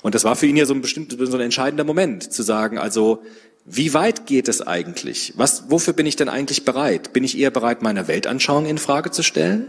Und 0.00 0.14
das 0.14 0.24
war 0.24 0.36
für 0.36 0.46
ihn 0.46 0.56
ja 0.56 0.64
so 0.64 0.74
ein 0.74 0.80
bestimmt 0.80 1.16
so 1.18 1.36
ein 1.36 1.40
entscheidender 1.40 1.84
Moment, 1.84 2.32
zu 2.32 2.42
sagen, 2.42 2.78
also 2.78 3.22
wie 3.70 3.92
weit 3.92 4.26
geht 4.26 4.48
es 4.48 4.66
eigentlich? 4.66 5.34
Was, 5.36 5.70
wofür 5.70 5.92
bin 5.92 6.06
ich 6.06 6.16
denn 6.16 6.28
eigentlich 6.28 6.64
bereit? 6.64 7.12
Bin 7.12 7.24
ich 7.24 7.38
eher 7.38 7.50
bereit, 7.50 7.82
meine 7.82 8.08
Weltanschauung 8.08 8.64
in 8.66 8.78
Frage 8.78 9.10
zu 9.10 9.22
stellen? 9.22 9.66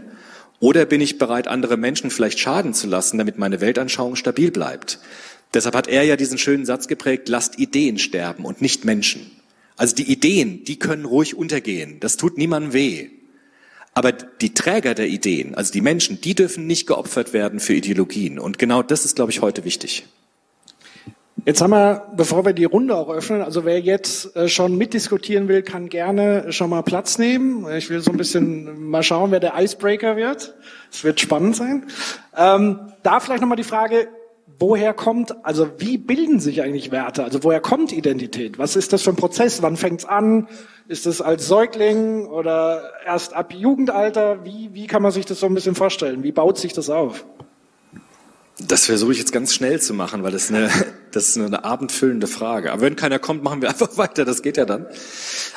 Oder 0.58 0.86
bin 0.86 1.00
ich 1.00 1.18
bereit, 1.18 1.48
andere 1.48 1.76
Menschen 1.76 2.10
vielleicht 2.10 2.38
schaden 2.38 2.72
zu 2.72 2.86
lassen, 2.86 3.18
damit 3.18 3.38
meine 3.38 3.60
Weltanschauung 3.60 4.16
stabil 4.16 4.50
bleibt? 4.50 4.98
Deshalb 5.52 5.74
hat 5.74 5.88
er 5.88 6.04
ja 6.04 6.16
diesen 6.16 6.38
schönen 6.38 6.64
Satz 6.64 6.88
geprägt, 6.88 7.28
lasst 7.28 7.58
Ideen 7.58 7.98
sterben 7.98 8.44
und 8.44 8.62
nicht 8.62 8.84
Menschen. 8.84 9.30
Also 9.76 9.94
die 9.94 10.10
Ideen, 10.10 10.64
die 10.64 10.78
können 10.78 11.04
ruhig 11.04 11.36
untergehen. 11.36 11.98
Das 12.00 12.16
tut 12.16 12.38
niemandem 12.38 12.72
weh. 12.72 13.10
Aber 13.92 14.12
die 14.12 14.54
Träger 14.54 14.94
der 14.94 15.08
Ideen, 15.08 15.54
also 15.54 15.72
die 15.72 15.80
Menschen, 15.80 16.20
die 16.20 16.34
dürfen 16.34 16.66
nicht 16.66 16.86
geopfert 16.86 17.32
werden 17.32 17.60
für 17.60 17.74
Ideologien. 17.74 18.38
Und 18.38 18.58
genau 18.58 18.82
das 18.82 19.04
ist, 19.04 19.16
glaube 19.16 19.32
ich, 19.32 19.42
heute 19.42 19.64
wichtig. 19.64 20.06
Jetzt 21.46 21.62
haben 21.62 21.70
wir, 21.70 22.06
bevor 22.16 22.44
wir 22.44 22.52
die 22.52 22.64
Runde 22.64 22.94
auch 22.94 23.08
öffnen, 23.08 23.40
also 23.42 23.64
wer 23.64 23.80
jetzt 23.80 24.36
äh, 24.36 24.48
schon 24.48 24.76
mitdiskutieren 24.76 25.48
will, 25.48 25.62
kann 25.62 25.88
gerne 25.88 26.52
schon 26.52 26.70
mal 26.70 26.82
Platz 26.82 27.18
nehmen. 27.18 27.66
Ich 27.76 27.88
will 27.88 28.00
so 28.00 28.10
ein 28.10 28.16
bisschen 28.16 28.88
mal 28.90 29.02
schauen, 29.02 29.30
wer 29.30 29.40
der 29.40 29.54
Icebreaker 29.56 30.16
wird. 30.16 30.54
Es 30.92 31.02
wird 31.02 31.18
spannend 31.20 31.56
sein. 31.56 31.86
Ähm, 32.36 32.80
da 33.02 33.20
vielleicht 33.20 33.40
nochmal 33.40 33.56
die 33.56 33.64
Frage, 33.64 34.08
woher 34.58 34.92
kommt, 34.92 35.44
also 35.44 35.68
wie 35.78 35.96
bilden 35.96 36.40
sich 36.40 36.62
eigentlich 36.62 36.90
Werte? 36.90 37.24
Also 37.24 37.42
woher 37.42 37.60
kommt 37.60 37.92
Identität? 37.92 38.58
Was 38.58 38.76
ist 38.76 38.92
das 38.92 39.02
für 39.02 39.10
ein 39.10 39.16
Prozess? 39.16 39.62
Wann 39.62 39.76
fängt's 39.76 40.04
an? 40.04 40.46
Ist 40.88 41.06
es 41.06 41.22
als 41.22 41.48
Säugling 41.48 42.26
oder 42.26 42.82
erst 43.06 43.34
ab 43.34 43.54
Jugendalter? 43.54 44.44
Wie, 44.44 44.70
wie 44.74 44.86
kann 44.86 45.02
man 45.02 45.12
sich 45.12 45.24
das 45.24 45.40
so 45.40 45.46
ein 45.46 45.54
bisschen 45.54 45.74
vorstellen? 45.74 46.22
Wie 46.22 46.32
baut 46.32 46.58
sich 46.58 46.74
das 46.74 46.90
auf? 46.90 47.24
Das 48.66 48.86
versuche 48.86 49.12
ich 49.12 49.18
jetzt 49.18 49.32
ganz 49.32 49.54
schnell 49.54 49.80
zu 49.80 49.94
machen, 49.94 50.22
weil 50.22 50.32
das 50.32 50.50
eine, 50.50 50.70
das 51.10 51.28
ist 51.28 51.38
eine 51.38 51.64
abendfüllende 51.64 52.26
Frage. 52.26 52.72
Aber 52.72 52.82
wenn 52.82 52.96
keiner 52.96 53.18
kommt, 53.18 53.42
machen 53.42 53.62
wir 53.62 53.68
einfach 53.68 53.96
weiter. 53.96 54.24
Das 54.24 54.42
geht 54.42 54.56
ja 54.56 54.64
dann. 54.64 54.86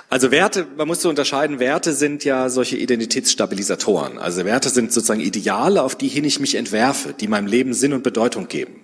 Also 0.10 0.32
Werte, 0.32 0.68
man 0.78 0.88
muss 0.88 1.02
so 1.02 1.10
unterscheiden. 1.10 1.60
Werte 1.60 1.94
sind 1.94 2.24
ja 2.24 2.50
solche 2.50 2.78
Identitätsstabilisatoren. 2.78 4.20
Also 4.20 4.46
Werte 4.46 4.70
sind 4.70 4.94
sozusagen 4.94 5.22
Ideale, 5.22 5.82
auf 5.82 5.96
die 5.96 6.08
hin 6.08 6.24
ich 6.24 6.40
mich 6.40 6.56
entwerfe, 6.56 7.14
die 7.14 7.28
meinem 7.28 7.48
Leben 7.48 7.74
Sinn 7.74 7.94
und 7.94 8.04
Bedeutung 8.04 8.48
geben. 8.48 8.82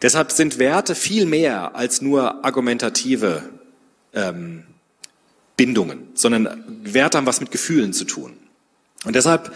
Deshalb 0.00 0.30
sind 0.30 0.58
Werte 0.58 0.94
viel 0.94 1.26
mehr 1.26 1.74
als 1.74 2.00
nur 2.00 2.44
argumentative 2.44 3.42
ähm, 4.14 4.62
Bindungen, 5.56 6.08
sondern 6.14 6.64
Werte 6.84 7.18
haben 7.18 7.26
was 7.26 7.40
mit 7.40 7.50
Gefühlen 7.50 7.92
zu 7.92 8.04
tun. 8.04 8.34
Und 9.04 9.16
deshalb 9.16 9.52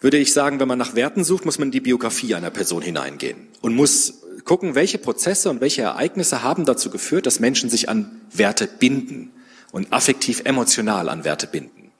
würde 0.00 0.18
ich 0.18 0.32
sagen, 0.32 0.60
wenn 0.60 0.68
man 0.68 0.78
nach 0.78 0.94
Werten 0.94 1.24
sucht, 1.24 1.44
muss 1.44 1.58
man 1.58 1.68
in 1.68 1.72
die 1.72 1.80
Biografie 1.80 2.34
einer 2.34 2.50
Person 2.50 2.82
hineingehen 2.82 3.48
und 3.60 3.74
muss 3.74 4.22
gucken, 4.44 4.74
welche 4.74 4.98
Prozesse 4.98 5.50
und 5.50 5.60
welche 5.60 5.82
Ereignisse 5.82 6.42
haben 6.42 6.64
dazu 6.64 6.90
geführt, 6.90 7.26
dass 7.26 7.40
Menschen 7.40 7.68
sich 7.68 7.88
an 7.88 8.20
Werte 8.32 8.66
binden 8.66 9.32
und 9.72 9.92
affektiv 9.92 10.42
emotional 10.44 11.08
an 11.08 11.24
Werte 11.24 11.46
binden. 11.46 11.90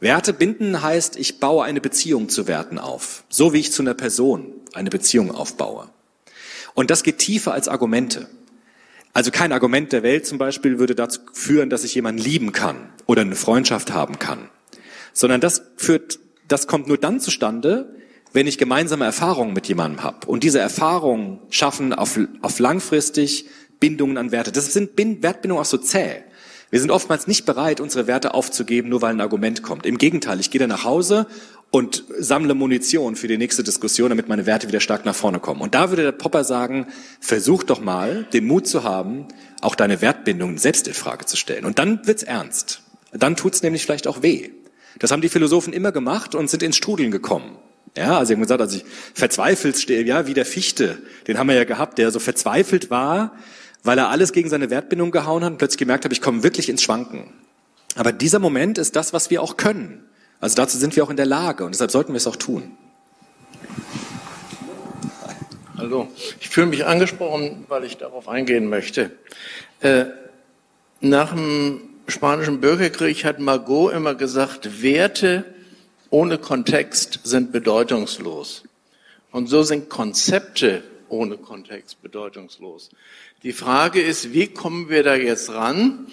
Werte 0.00 0.32
binden 0.32 0.82
heißt, 0.82 1.16
ich 1.16 1.38
baue 1.38 1.64
eine 1.64 1.80
Beziehung 1.80 2.28
zu 2.28 2.48
Werten 2.48 2.78
auf, 2.78 3.24
so 3.28 3.52
wie 3.52 3.60
ich 3.60 3.72
zu 3.72 3.82
einer 3.82 3.94
Person 3.94 4.52
eine 4.72 4.90
Beziehung 4.90 5.30
aufbaue. 5.30 5.88
Und 6.74 6.90
das 6.90 7.02
geht 7.02 7.18
tiefer 7.18 7.52
als 7.52 7.68
Argumente. 7.68 8.28
Also 9.12 9.30
kein 9.30 9.52
Argument 9.52 9.92
der 9.92 10.02
Welt 10.02 10.26
zum 10.26 10.38
Beispiel 10.38 10.78
würde 10.78 10.94
dazu 10.94 11.20
führen, 11.34 11.68
dass 11.68 11.84
ich 11.84 11.94
jemanden 11.94 12.22
lieben 12.22 12.52
kann 12.52 12.88
oder 13.06 13.20
eine 13.22 13.36
Freundschaft 13.36 13.92
haben 13.92 14.18
kann, 14.18 14.48
sondern 15.12 15.40
das 15.40 15.62
führt, 15.76 16.18
das 16.52 16.66
kommt 16.66 16.86
nur 16.86 16.98
dann 16.98 17.18
zustande, 17.18 17.94
wenn 18.32 18.46
ich 18.46 18.58
gemeinsame 18.58 19.04
Erfahrungen 19.04 19.52
mit 19.52 19.68
jemandem 19.68 20.02
habe. 20.02 20.26
Und 20.26 20.44
diese 20.44 20.60
Erfahrungen 20.60 21.40
schaffen 21.50 21.92
auf, 21.92 22.18
auf 22.42 22.58
langfristig 22.58 23.46
Bindungen 23.80 24.16
an 24.18 24.32
Werte. 24.32 24.52
Das 24.52 24.72
sind 24.72 24.90
Wertbindungen 24.96 25.62
auch 25.62 25.68
so 25.68 25.78
zäh. 25.78 26.22
Wir 26.70 26.80
sind 26.80 26.90
oftmals 26.90 27.26
nicht 27.26 27.44
bereit, 27.44 27.80
unsere 27.80 28.06
Werte 28.06 28.32
aufzugeben, 28.32 28.88
nur 28.88 29.02
weil 29.02 29.12
ein 29.12 29.20
Argument 29.20 29.62
kommt. 29.62 29.84
Im 29.84 29.98
Gegenteil, 29.98 30.40
ich 30.40 30.50
gehe 30.50 30.58
dann 30.58 30.70
nach 30.70 30.84
Hause 30.84 31.26
und 31.70 32.04
sammle 32.18 32.54
Munition 32.54 33.16
für 33.16 33.28
die 33.28 33.36
nächste 33.36 33.62
Diskussion, 33.62 34.10
damit 34.10 34.28
meine 34.28 34.46
Werte 34.46 34.68
wieder 34.68 34.80
stark 34.80 35.04
nach 35.04 35.14
vorne 35.14 35.38
kommen. 35.38 35.60
Und 35.60 35.74
da 35.74 35.90
würde 35.90 36.02
der 36.02 36.12
Popper 36.12 36.44
sagen, 36.44 36.86
versuch 37.20 37.62
doch 37.62 37.80
mal, 37.80 38.24
den 38.32 38.46
Mut 38.46 38.66
zu 38.66 38.84
haben, 38.84 39.26
auch 39.60 39.74
deine 39.74 40.00
Wertbindungen 40.00 40.56
selbst 40.56 40.88
in 40.88 40.94
Frage 40.94 41.26
zu 41.26 41.36
stellen. 41.36 41.64
Und 41.64 41.78
dann 41.78 42.06
wird's 42.06 42.22
ernst. 42.22 42.82
Dann 43.12 43.36
tut's 43.36 43.62
nämlich 43.62 43.84
vielleicht 43.84 44.06
auch 44.06 44.22
weh. 44.22 44.50
Das 44.98 45.10
haben 45.10 45.22
die 45.22 45.28
Philosophen 45.28 45.72
immer 45.72 45.92
gemacht 45.92 46.34
und 46.34 46.48
sind 46.48 46.62
ins 46.62 46.76
Strudeln 46.76 47.10
gekommen. 47.10 47.56
Ja, 47.96 48.18
also 48.18 48.28
sie 48.28 48.34
haben 48.34 48.42
gesagt, 48.42 48.60
also 48.60 48.76
ich 48.76 48.84
verzweifelt 49.14 49.76
stehe, 49.76 50.02
ja, 50.04 50.26
wie 50.26 50.34
der 50.34 50.46
Fichte, 50.46 51.02
den 51.26 51.38
haben 51.38 51.48
wir 51.48 51.54
ja 51.54 51.64
gehabt, 51.64 51.98
der 51.98 52.10
so 52.10 52.18
verzweifelt 52.18 52.90
war, 52.90 53.36
weil 53.82 53.98
er 53.98 54.08
alles 54.08 54.32
gegen 54.32 54.48
seine 54.48 54.70
Wertbindung 54.70 55.10
gehauen 55.10 55.44
hat 55.44 55.52
und 55.52 55.58
plötzlich 55.58 55.78
gemerkt 55.78 56.04
hat, 56.04 56.12
ich 56.12 56.22
komme 56.22 56.42
wirklich 56.42 56.68
ins 56.68 56.82
Schwanken. 56.82 57.32
Aber 57.94 58.12
dieser 58.12 58.38
Moment 58.38 58.78
ist 58.78 58.96
das, 58.96 59.12
was 59.12 59.28
wir 59.30 59.42
auch 59.42 59.56
können. 59.58 60.04
Also 60.40 60.56
dazu 60.56 60.78
sind 60.78 60.96
wir 60.96 61.04
auch 61.04 61.10
in 61.10 61.16
der 61.16 61.26
Lage 61.26 61.64
und 61.64 61.74
deshalb 61.74 61.90
sollten 61.90 62.12
wir 62.12 62.16
es 62.16 62.26
auch 62.26 62.36
tun. 62.36 62.72
Hallo, 65.76 66.08
ich 66.40 66.48
fühle 66.48 66.68
mich 66.68 66.86
angesprochen, 66.86 67.64
weil 67.68 67.84
ich 67.84 67.98
darauf 67.98 68.28
eingehen 68.28 68.68
möchte. 68.68 69.10
Äh, 69.80 70.06
nach 71.00 71.34
dem 71.34 71.80
spanischen 72.12 72.60
Bürgerkrieg 72.60 73.24
hat 73.24 73.40
Margot 73.40 73.92
immer 73.92 74.14
gesagt, 74.14 74.82
Werte 74.82 75.44
ohne 76.10 76.38
Kontext 76.38 77.20
sind 77.24 77.50
bedeutungslos. 77.52 78.64
Und 79.30 79.48
so 79.48 79.62
sind 79.62 79.88
Konzepte 79.88 80.82
ohne 81.08 81.38
Kontext 81.38 82.02
bedeutungslos. 82.02 82.90
Die 83.42 83.52
Frage 83.52 84.00
ist, 84.00 84.32
wie 84.32 84.48
kommen 84.48 84.88
wir 84.88 85.02
da 85.02 85.14
jetzt 85.14 85.50
ran 85.50 86.06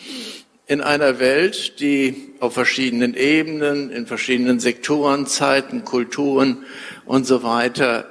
in 0.68 0.82
einer 0.82 1.20
Welt, 1.20 1.80
die 1.80 2.34
auf 2.40 2.54
verschiedenen 2.54 3.14
Ebenen, 3.16 3.90
in 3.90 4.08
verschiedenen 4.08 4.60
Sektoren, 4.60 5.28
Zeiten, 5.28 5.84
Kulturen 5.84 6.64
und 7.06 7.28
so 7.28 7.44
weiter 7.44 8.10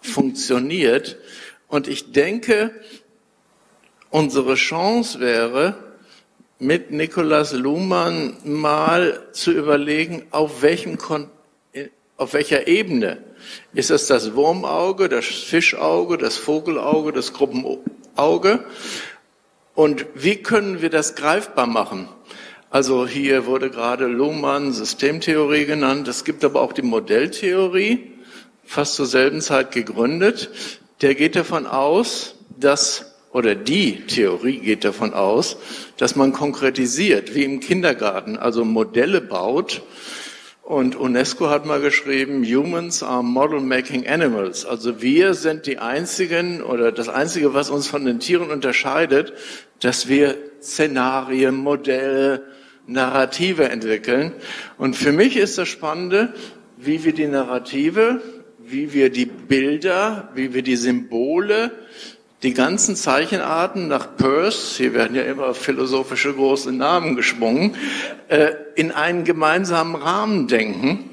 funktioniert. 0.00 1.16
Und 1.68 1.88
ich 1.88 2.12
denke, 2.12 2.70
unsere 4.10 4.54
Chance 4.54 5.20
wäre, 5.20 5.85
mit 6.58 6.90
Nikolaus 6.90 7.52
Luhmann 7.52 8.36
mal 8.44 9.28
zu 9.32 9.52
überlegen, 9.52 10.24
auf 10.30 10.62
welchem 10.62 10.98
auf 12.16 12.32
welcher 12.32 12.66
Ebene? 12.66 13.18
Ist 13.74 13.90
es 13.90 14.06
das 14.06 14.34
Wurmauge, 14.34 15.08
das 15.08 15.26
Fischauge, 15.26 16.16
das 16.16 16.36
Vogelauge, 16.36 17.12
das 17.12 17.32
Gruppenauge? 17.32 18.64
Und 19.74 20.06
wie 20.14 20.36
können 20.36 20.80
wir 20.80 20.88
das 20.88 21.14
greifbar 21.14 21.66
machen? 21.66 22.08
Also 22.70 23.06
hier 23.06 23.46
wurde 23.46 23.70
gerade 23.70 24.06
Luhmann 24.06 24.72
Systemtheorie 24.72 25.66
genannt. 25.66 26.08
Es 26.08 26.24
gibt 26.24 26.44
aber 26.44 26.62
auch 26.62 26.72
die 26.72 26.82
Modelltheorie, 26.82 28.12
fast 28.64 28.94
zur 28.94 29.06
selben 29.06 29.40
Zeit 29.40 29.72
gegründet. 29.72 30.50
Der 31.02 31.14
geht 31.14 31.36
davon 31.36 31.66
aus, 31.66 32.36
dass, 32.58 33.15
oder 33.36 33.54
die 33.54 34.06
Theorie 34.06 34.60
geht 34.60 34.82
davon 34.82 35.12
aus, 35.12 35.58
dass 35.98 36.16
man 36.16 36.32
konkretisiert, 36.32 37.34
wie 37.34 37.44
im 37.44 37.60
Kindergarten, 37.60 38.38
also 38.38 38.64
Modelle 38.64 39.20
baut, 39.20 39.82
und 40.62 40.96
UNESCO 40.96 41.50
hat 41.50 41.66
mal 41.66 41.82
geschrieben, 41.82 42.42
Humans 42.46 43.02
are 43.02 43.22
model-making 43.22 44.06
animals. 44.08 44.64
Also 44.64 45.02
wir 45.02 45.34
sind 45.34 45.66
die 45.66 45.76
einzigen 45.76 46.62
oder 46.62 46.92
das 46.92 47.10
einzige, 47.10 47.52
was 47.52 47.68
uns 47.68 47.86
von 47.86 48.06
den 48.06 48.20
Tieren 48.20 48.50
unterscheidet, 48.50 49.34
dass 49.80 50.08
wir 50.08 50.34
Szenarien, 50.62 51.56
Modelle, 51.56 52.42
Narrative 52.86 53.68
entwickeln. 53.68 54.32
Und 54.78 54.96
für 54.96 55.12
mich 55.12 55.36
ist 55.36 55.58
das 55.58 55.68
Spannende, 55.68 56.32
wie 56.78 57.04
wir 57.04 57.12
die 57.12 57.26
Narrative, 57.26 58.22
wie 58.58 58.94
wir 58.94 59.10
die 59.10 59.26
Bilder, 59.26 60.30
wie 60.34 60.54
wir 60.54 60.62
die 60.62 60.76
Symbole, 60.76 61.70
die 62.42 62.52
ganzen 62.52 62.96
Zeichenarten 62.96 63.88
nach 63.88 64.16
Peirce, 64.16 64.76
hier 64.76 64.92
werden 64.92 65.16
ja 65.16 65.22
immer 65.22 65.54
philosophische 65.54 66.34
große 66.34 66.72
Namen 66.72 67.16
geschwungen, 67.16 67.74
äh, 68.28 68.52
in 68.74 68.92
einen 68.92 69.24
gemeinsamen 69.24 69.94
Rahmen 69.94 70.46
denken. 70.46 71.10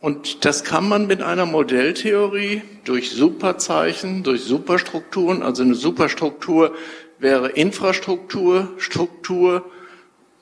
Und 0.00 0.44
das 0.44 0.64
kann 0.64 0.88
man 0.88 1.06
mit 1.06 1.22
einer 1.22 1.46
Modelltheorie 1.46 2.62
durch 2.84 3.12
Superzeichen, 3.12 4.24
durch 4.24 4.42
Superstrukturen, 4.42 5.42
also 5.42 5.62
eine 5.62 5.74
Superstruktur 5.74 6.74
wäre 7.18 7.50
Infrastruktur, 7.50 8.72
Struktur 8.78 9.64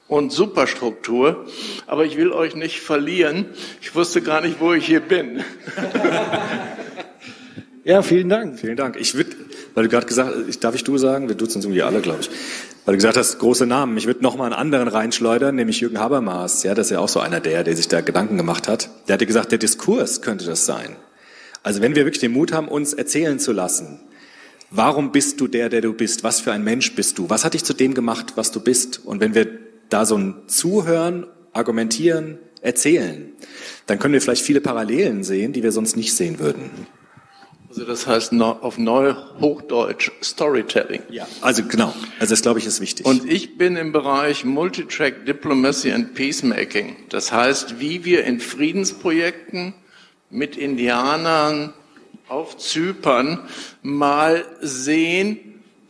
und 0.08 0.32
Superstruktur. 0.32 1.44
Aber 1.86 2.06
ich 2.06 2.16
will 2.16 2.32
euch 2.32 2.56
nicht 2.56 2.80
verlieren. 2.80 3.46
Ich 3.82 3.94
wusste 3.94 4.22
gar 4.22 4.40
nicht, 4.40 4.60
wo 4.60 4.72
ich 4.72 4.86
hier 4.86 5.00
bin. 5.00 5.44
Ja, 7.82 8.02
vielen 8.02 8.28
Dank. 8.28 8.60
Vielen 8.60 8.76
Dank. 8.76 8.96
Ich 9.00 9.14
würde, 9.14 9.34
weil 9.74 9.84
du 9.84 9.90
gerade 9.90 10.06
gesagt 10.06 10.34
hast, 10.46 10.64
darf 10.64 10.74
ich 10.74 10.84
du 10.84 10.98
sagen? 10.98 11.28
Wir 11.28 11.36
duzen 11.36 11.58
uns 11.58 11.64
irgendwie 11.64 11.82
alle, 11.82 12.00
glaube 12.00 12.20
ich. 12.20 12.30
Weil 12.84 12.94
du 12.94 12.98
gesagt 12.98 13.16
hast, 13.16 13.38
große 13.38 13.66
Namen. 13.66 13.96
Ich 13.96 14.06
würde 14.06 14.22
noch 14.22 14.36
mal 14.36 14.44
einen 14.44 14.54
anderen 14.54 14.88
reinschleudern, 14.88 15.54
nämlich 15.54 15.80
Jürgen 15.80 15.98
Habermas. 15.98 16.62
Ja, 16.62 16.74
das 16.74 16.88
ist 16.88 16.90
ja 16.90 16.98
auch 17.00 17.08
so 17.08 17.20
einer 17.20 17.40
der, 17.40 17.64
der 17.64 17.76
sich 17.76 17.88
da 17.88 18.00
Gedanken 18.00 18.36
gemacht 18.36 18.68
hat. 18.68 18.90
Der 19.08 19.14
hatte 19.14 19.26
gesagt, 19.26 19.52
der 19.52 19.58
Diskurs 19.58 20.22
könnte 20.22 20.46
das 20.46 20.66
sein. 20.66 20.96
Also 21.62 21.82
wenn 21.82 21.94
wir 21.94 22.04
wirklich 22.04 22.20
den 22.20 22.32
Mut 22.32 22.52
haben, 22.52 22.68
uns 22.68 22.94
erzählen 22.94 23.38
zu 23.38 23.52
lassen, 23.52 24.00
warum 24.70 25.12
bist 25.12 25.40
du 25.40 25.46
der, 25.46 25.68
der 25.68 25.82
du 25.82 25.92
bist? 25.92 26.24
Was 26.24 26.40
für 26.40 26.52
ein 26.52 26.64
Mensch 26.64 26.94
bist 26.94 27.18
du? 27.18 27.28
Was 27.28 27.44
hat 27.44 27.54
dich 27.54 27.64
zu 27.64 27.74
dem 27.74 27.94
gemacht, 27.94 28.32
was 28.36 28.50
du 28.50 28.60
bist? 28.60 29.04
Und 29.04 29.20
wenn 29.20 29.34
wir 29.34 29.46
da 29.88 30.06
so 30.06 30.16
ein 30.16 30.34
Zuhören, 30.46 31.26
argumentieren, 31.52 32.38
erzählen, 32.62 33.32
dann 33.86 33.98
können 33.98 34.14
wir 34.14 34.20
vielleicht 34.20 34.44
viele 34.44 34.60
Parallelen 34.60 35.24
sehen, 35.24 35.52
die 35.52 35.62
wir 35.62 35.72
sonst 35.72 35.96
nicht 35.96 36.14
sehen 36.14 36.38
würden. 36.38 36.70
Also 37.70 37.84
das 37.84 38.08
heißt 38.08 38.32
auf 38.40 38.78
neu 38.78 39.14
Hochdeutsch 39.40 40.10
Storytelling. 40.24 41.02
Ja, 41.08 41.28
also 41.40 41.62
genau. 41.62 41.94
Also 42.18 42.32
das 42.32 42.42
glaube 42.42 42.58
ich 42.58 42.66
ist 42.66 42.80
wichtig. 42.80 43.06
Und 43.06 43.30
ich 43.30 43.58
bin 43.58 43.76
im 43.76 43.92
Bereich 43.92 44.44
Multitrack 44.44 45.24
Diplomacy 45.24 45.92
and 45.92 46.14
Peacemaking. 46.14 46.96
Das 47.10 47.30
heißt, 47.30 47.78
wie 47.78 48.04
wir 48.04 48.24
in 48.24 48.40
Friedensprojekten 48.40 49.72
mit 50.30 50.56
Indianern 50.56 51.72
auf 52.28 52.58
Zypern 52.58 53.38
mal 53.82 54.44
sehen, 54.60 55.38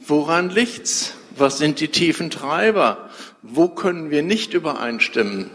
woran 0.06 0.50
liegt's? 0.50 1.14
Was 1.34 1.56
sind 1.56 1.80
die 1.80 1.88
tiefen 1.88 2.28
Treiber? 2.28 3.08
Wo 3.40 3.68
können 3.68 4.10
wir 4.10 4.22
nicht 4.22 4.52
übereinstimmen? 4.52 5.50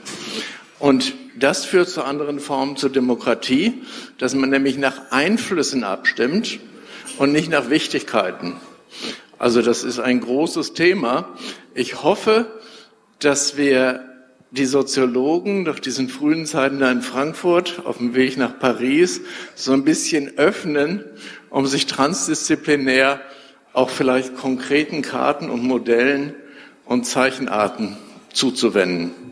Und 0.79 1.13
das 1.39 1.65
führt 1.65 1.89
zu 1.89 2.03
anderen 2.03 2.39
Formen 2.39 2.77
zur 2.77 2.89
Demokratie, 2.89 3.81
dass 4.17 4.35
man 4.35 4.49
nämlich 4.49 4.77
nach 4.77 5.11
Einflüssen 5.11 5.83
abstimmt 5.83 6.59
und 7.17 7.31
nicht 7.31 7.49
nach 7.49 7.69
Wichtigkeiten. 7.69 8.55
Also 9.37 9.61
das 9.61 9.83
ist 9.83 9.99
ein 9.99 10.21
großes 10.21 10.73
Thema. 10.73 11.29
Ich 11.73 12.03
hoffe, 12.03 12.47
dass 13.19 13.57
wir 13.57 14.05
die 14.51 14.65
Soziologen 14.65 15.65
durch 15.65 15.81
diesen 15.81 16.07
frühen 16.07 16.45
Zeiten 16.45 16.79
da 16.79 16.89
in 16.89 17.01
Frankfurt 17.01 17.81
auf 17.85 17.97
dem 17.97 18.15
Weg 18.15 18.37
nach 18.37 18.57
Paris 18.57 19.21
so 19.55 19.73
ein 19.73 19.83
bisschen 19.83 20.37
öffnen, 20.37 21.03
um 21.49 21.67
sich 21.67 21.85
transdisziplinär 21.87 23.19
auch 23.73 23.89
vielleicht 23.89 24.37
konkreten 24.37 25.01
Karten 25.01 25.49
und 25.49 25.63
Modellen 25.63 26.33
und 26.85 27.05
Zeichenarten 27.05 27.97
zuzuwenden. 28.31 29.24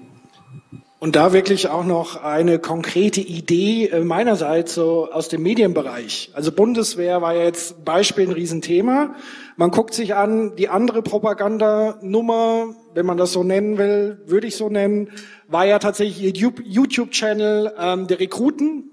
Und 1.03 1.17
da 1.17 1.33
wirklich 1.33 1.67
auch 1.67 1.83
noch 1.83 2.23
eine 2.23 2.59
konkrete 2.59 3.19
Idee 3.19 3.87
äh, 3.87 4.05
meinerseits 4.05 4.73
so 4.73 5.11
aus 5.11 5.27
dem 5.27 5.43
Medienbereich. 5.43 6.31
Also 6.31 6.53
Bundeswehr 6.53 7.21
war 7.21 7.35
ja 7.35 7.43
jetzt 7.43 7.83
Beispiel 7.83 8.25
ein 8.25 8.31
Riesenthema. 8.31 9.13
Man 9.57 9.69
guckt 9.71 9.93
sich 9.93 10.15
an, 10.15 10.55
die 10.55 10.69
andere 10.69 11.01
Propagandanummer, 11.01 12.73
wenn 12.93 13.05
man 13.05 13.17
das 13.17 13.33
so 13.33 13.43
nennen 13.43 13.77
will, 13.77 14.21
würde 14.27 14.47
ich 14.47 14.55
so 14.55 14.69
nennen, 14.69 15.09
war 15.49 15.65
ja 15.65 15.77
tatsächlich 15.77 16.37
YouTube-Channel 16.37 17.73
ähm, 17.77 18.07
der 18.07 18.21
Rekruten 18.21 18.89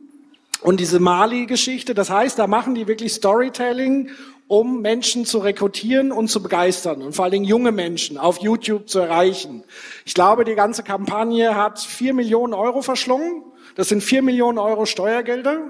und 0.62 0.80
diese 0.80 0.98
Mali-Geschichte. 0.98 1.94
Das 1.94 2.10
heißt, 2.10 2.40
da 2.40 2.48
machen 2.48 2.74
die 2.74 2.88
wirklich 2.88 3.12
Storytelling 3.12 4.08
um 4.50 4.80
Menschen 4.80 5.26
zu 5.26 5.38
rekrutieren 5.38 6.10
und 6.10 6.26
zu 6.26 6.42
begeistern 6.42 7.02
und 7.02 7.14
vor 7.14 7.24
allen 7.24 7.30
Dingen 7.30 7.44
junge 7.44 7.70
Menschen 7.70 8.18
auf 8.18 8.38
YouTube 8.38 8.88
zu 8.88 8.98
erreichen. 8.98 9.62
Ich 10.04 10.12
glaube, 10.12 10.44
die 10.44 10.56
ganze 10.56 10.82
Kampagne 10.82 11.54
hat 11.54 11.78
vier 11.78 12.14
Millionen 12.14 12.52
Euro 12.52 12.82
verschlungen. 12.82 13.44
Das 13.76 13.88
sind 13.88 14.02
vier 14.02 14.22
Millionen 14.22 14.58
Euro 14.58 14.86
Steuergelder. 14.86 15.68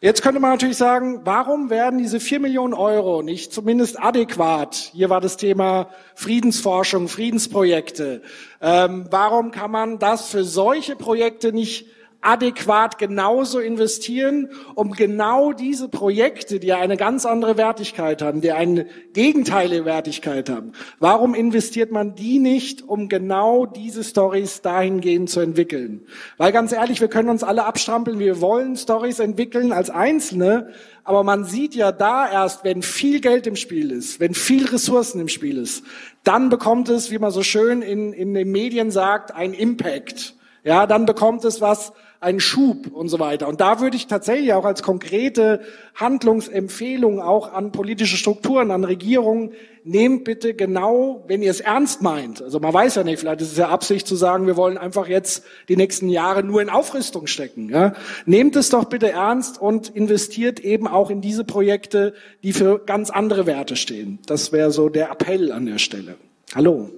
Jetzt 0.00 0.22
könnte 0.22 0.38
man 0.38 0.52
natürlich 0.52 0.76
sagen, 0.76 1.22
warum 1.24 1.70
werden 1.70 1.98
diese 1.98 2.20
vier 2.20 2.38
Millionen 2.38 2.72
Euro 2.72 3.22
nicht 3.22 3.52
zumindest 3.52 4.00
adäquat? 4.00 4.76
Hier 4.94 5.10
war 5.10 5.20
das 5.20 5.36
Thema 5.36 5.88
Friedensforschung, 6.14 7.08
Friedensprojekte. 7.08 8.22
Ähm, 8.60 9.08
warum 9.10 9.50
kann 9.50 9.72
man 9.72 9.98
das 9.98 10.28
für 10.28 10.44
solche 10.44 10.94
Projekte 10.94 11.52
nicht 11.52 11.86
adäquat 12.20 12.98
genauso 12.98 13.60
investieren, 13.60 14.50
um 14.74 14.92
genau 14.92 15.52
diese 15.52 15.88
Projekte, 15.88 16.58
die 16.58 16.72
eine 16.72 16.96
ganz 16.96 17.24
andere 17.24 17.56
Wertigkeit 17.56 18.22
haben, 18.22 18.40
die 18.40 18.50
eine 18.50 18.86
gegenteilige 19.12 19.84
Wertigkeit 19.84 20.50
haben, 20.50 20.72
warum 20.98 21.34
investiert 21.34 21.92
man 21.92 22.16
die 22.16 22.38
nicht, 22.38 22.82
um 22.82 23.08
genau 23.08 23.66
diese 23.66 24.02
Stories 24.02 24.62
dahingehend 24.62 25.30
zu 25.30 25.40
entwickeln? 25.40 26.06
Weil 26.38 26.50
ganz 26.50 26.72
ehrlich, 26.72 27.00
wir 27.00 27.08
können 27.08 27.28
uns 27.28 27.44
alle 27.44 27.64
abstrampeln, 27.64 28.18
wir 28.18 28.40
wollen 28.40 28.76
Stories 28.76 29.20
entwickeln 29.20 29.72
als 29.72 29.88
Einzelne, 29.88 30.72
aber 31.04 31.22
man 31.22 31.44
sieht 31.44 31.74
ja 31.74 31.92
da 31.92 32.30
erst, 32.30 32.64
wenn 32.64 32.82
viel 32.82 33.20
Geld 33.20 33.46
im 33.46 33.56
Spiel 33.56 33.92
ist, 33.92 34.18
wenn 34.18 34.34
viel 34.34 34.66
Ressourcen 34.66 35.20
im 35.20 35.28
Spiel 35.28 35.56
ist, 35.56 35.84
dann 36.24 36.50
bekommt 36.50 36.88
es, 36.88 37.10
wie 37.10 37.18
man 37.18 37.30
so 37.30 37.42
schön 37.42 37.80
in, 37.80 38.12
in 38.12 38.34
den 38.34 38.50
Medien 38.50 38.90
sagt, 38.90 39.34
ein 39.34 39.54
Impact. 39.54 40.34
Ja, 40.64 40.86
dann 40.86 41.06
bekommt 41.06 41.44
es 41.46 41.60
was, 41.60 41.92
einen 42.20 42.40
Schub 42.40 42.88
und 42.92 43.08
so 43.08 43.20
weiter. 43.20 43.46
Und 43.46 43.60
da 43.60 43.80
würde 43.80 43.96
ich 43.96 44.08
tatsächlich 44.08 44.52
auch 44.52 44.64
als 44.64 44.82
konkrete 44.82 45.60
Handlungsempfehlung 45.94 47.20
auch 47.20 47.52
an 47.52 47.70
politische 47.70 48.16
Strukturen, 48.16 48.72
an 48.72 48.82
Regierungen, 48.84 49.52
nehmt 49.84 50.24
bitte 50.24 50.54
genau, 50.54 51.24
wenn 51.28 51.42
ihr 51.42 51.50
es 51.50 51.60
ernst 51.60 52.02
meint. 52.02 52.42
Also 52.42 52.58
man 52.58 52.74
weiß 52.74 52.96
ja 52.96 53.04
nicht, 53.04 53.20
vielleicht 53.20 53.40
ist 53.40 53.52
es 53.52 53.56
ja 53.56 53.68
Absicht 53.68 54.06
zu 54.06 54.16
sagen, 54.16 54.46
wir 54.46 54.56
wollen 54.56 54.78
einfach 54.78 55.06
jetzt 55.06 55.44
die 55.68 55.76
nächsten 55.76 56.08
Jahre 56.08 56.42
nur 56.42 56.60
in 56.60 56.70
Aufrüstung 56.70 57.28
stecken. 57.28 57.70
Ja? 57.70 57.94
Nehmt 58.26 58.56
es 58.56 58.68
doch 58.68 58.84
bitte 58.84 59.10
ernst 59.10 59.60
und 59.60 59.88
investiert 59.88 60.60
eben 60.60 60.88
auch 60.88 61.10
in 61.10 61.20
diese 61.20 61.44
Projekte, 61.44 62.14
die 62.42 62.52
für 62.52 62.80
ganz 62.80 63.10
andere 63.10 63.46
Werte 63.46 63.76
stehen. 63.76 64.18
Das 64.26 64.52
wäre 64.52 64.72
so 64.72 64.88
der 64.88 65.10
Appell 65.10 65.52
an 65.52 65.66
der 65.66 65.78
Stelle. 65.78 66.16
Hallo. 66.54 66.90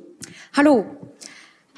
Hallo. 0.54 0.84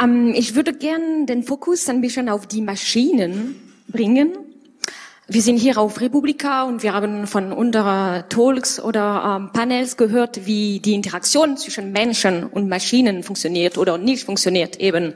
Ähm, 0.03 0.33
ich 0.35 0.55
würde 0.55 0.73
gern 0.73 1.27
den 1.27 1.43
Fokus 1.43 1.89
ein 1.89 2.01
bisschen 2.01 2.29
auf 2.29 2.47
die 2.47 2.63
Maschinen 2.63 3.57
bringen. 3.89 4.33
Wir 5.29 5.43
sind 5.43 5.57
hier 5.57 5.79
auf 5.79 6.01
Republika 6.01 6.65
und 6.65 6.83
wir 6.83 6.93
haben 6.93 7.27
von 7.27 7.53
unserer 7.53 8.29
Talks 8.29 8.81
oder 8.81 9.39
ähm, 9.41 9.51
Panels 9.53 9.97
gehört, 9.97 10.47
wie 10.47 10.81
die 10.81 10.95
Interaktion 10.95 11.57
zwischen 11.57 11.93
Menschen 11.93 12.45
und 12.45 12.69
Maschinen 12.69 13.23
funktioniert 13.23 13.79
oder 13.79 13.99
nicht 13.99 14.25
funktioniert 14.25 14.77
eben. 14.81 15.15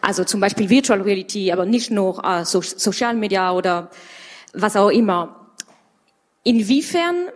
Also 0.00 0.24
zum 0.24 0.40
Beispiel 0.40 0.70
Virtual 0.70 1.02
Reality, 1.02 1.52
aber 1.52 1.66
nicht 1.66 1.90
nur 1.90 2.24
äh, 2.24 2.44
so 2.44 2.62
Social 2.62 3.14
Media 3.14 3.52
oder 3.52 3.90
was 4.52 4.76
auch 4.76 4.90
immer. 4.90 5.50
Inwiefern 6.44 7.28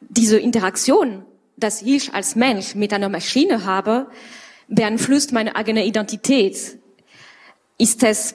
diese 0.00 0.38
Interaktion, 0.38 1.24
dass 1.56 1.82
ich 1.82 2.14
als 2.14 2.36
Mensch 2.36 2.74
mit 2.74 2.92
einer 2.92 3.08
Maschine 3.08 3.64
habe, 3.64 4.06
beeinflusst 4.74 5.32
meine 5.32 5.54
eigene 5.54 5.86
Identität. 5.86 6.78
Ist 7.78 8.02
es 8.02 8.34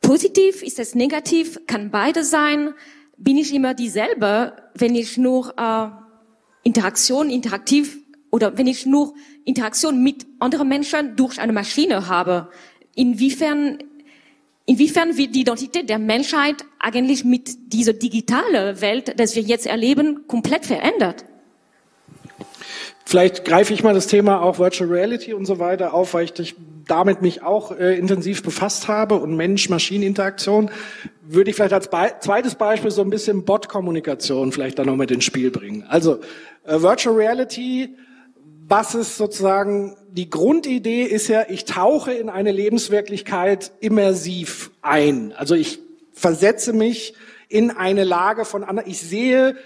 positiv? 0.00 0.62
Ist 0.62 0.78
es 0.78 0.94
negativ? 0.94 1.58
Kann 1.66 1.90
beide 1.90 2.24
sein? 2.24 2.74
Bin 3.16 3.36
ich 3.36 3.54
immer 3.54 3.74
dieselbe, 3.74 4.56
wenn 4.74 4.94
ich 4.94 5.18
nur 5.18 5.54
äh, 5.58 5.88
Interaktion, 6.62 7.30
interaktiv 7.30 7.98
oder 8.30 8.56
wenn 8.56 8.66
ich 8.66 8.86
nur 8.86 9.14
Interaktion 9.44 10.02
mit 10.02 10.26
anderen 10.38 10.68
Menschen 10.68 11.16
durch 11.16 11.38
eine 11.38 11.52
Maschine 11.52 12.08
habe? 12.08 12.50
Inwiefern 12.94 13.78
Inwiefern 14.66 15.16
wird 15.16 15.34
die 15.34 15.40
Identität 15.40 15.90
der 15.90 15.98
Menschheit 15.98 16.64
eigentlich 16.78 17.24
mit 17.24 17.72
dieser 17.72 17.92
digitalen 17.92 18.80
Welt, 18.80 19.18
das 19.18 19.34
wir 19.34 19.42
jetzt 19.42 19.66
erleben, 19.66 20.28
komplett 20.28 20.64
verändert? 20.64 21.24
Vielleicht 23.10 23.44
greife 23.44 23.74
ich 23.74 23.82
mal 23.82 23.92
das 23.92 24.06
Thema 24.06 24.40
auch 24.40 24.60
Virtual 24.60 24.88
Reality 24.88 25.34
und 25.34 25.44
so 25.44 25.58
weiter 25.58 25.94
auf, 25.94 26.14
weil 26.14 26.26
ich 26.26 26.54
damit 26.86 27.22
mich 27.22 27.42
auch 27.42 27.76
äh, 27.76 27.98
intensiv 27.98 28.44
befasst 28.44 28.86
habe 28.86 29.16
und 29.16 29.36
Mensch-Maschinen-Interaktion. 29.36 30.70
Würde 31.22 31.50
ich 31.50 31.56
vielleicht 31.56 31.72
als 31.72 31.90
Be 31.90 32.12
zweites 32.20 32.54
Beispiel 32.54 32.92
so 32.92 33.02
ein 33.02 33.10
bisschen 33.10 33.44
Bot-Kommunikation 33.44 34.52
vielleicht 34.52 34.78
dann 34.78 34.86
noch 34.86 34.94
mit 34.94 35.10
ins 35.10 35.24
Spiel 35.24 35.50
bringen. 35.50 35.84
Also 35.88 36.20
äh, 36.64 36.80
Virtual 36.82 37.16
Reality, 37.16 37.96
was 38.68 38.94
ist 38.94 39.16
sozusagen 39.16 39.96
die 40.12 40.30
Grundidee 40.30 41.02
ist 41.02 41.26
ja, 41.26 41.46
ich 41.48 41.64
tauche 41.64 42.12
in 42.12 42.28
eine 42.28 42.52
Lebenswirklichkeit 42.52 43.72
immersiv 43.80 44.70
ein. 44.82 45.32
Also 45.36 45.56
ich 45.56 45.80
versetze 46.12 46.72
mich 46.72 47.14
in 47.48 47.72
eine 47.72 48.04
Lage 48.04 48.44
von 48.44 48.62
anderen. 48.62 48.88
Ich 48.88 49.00
sehe 49.00 49.56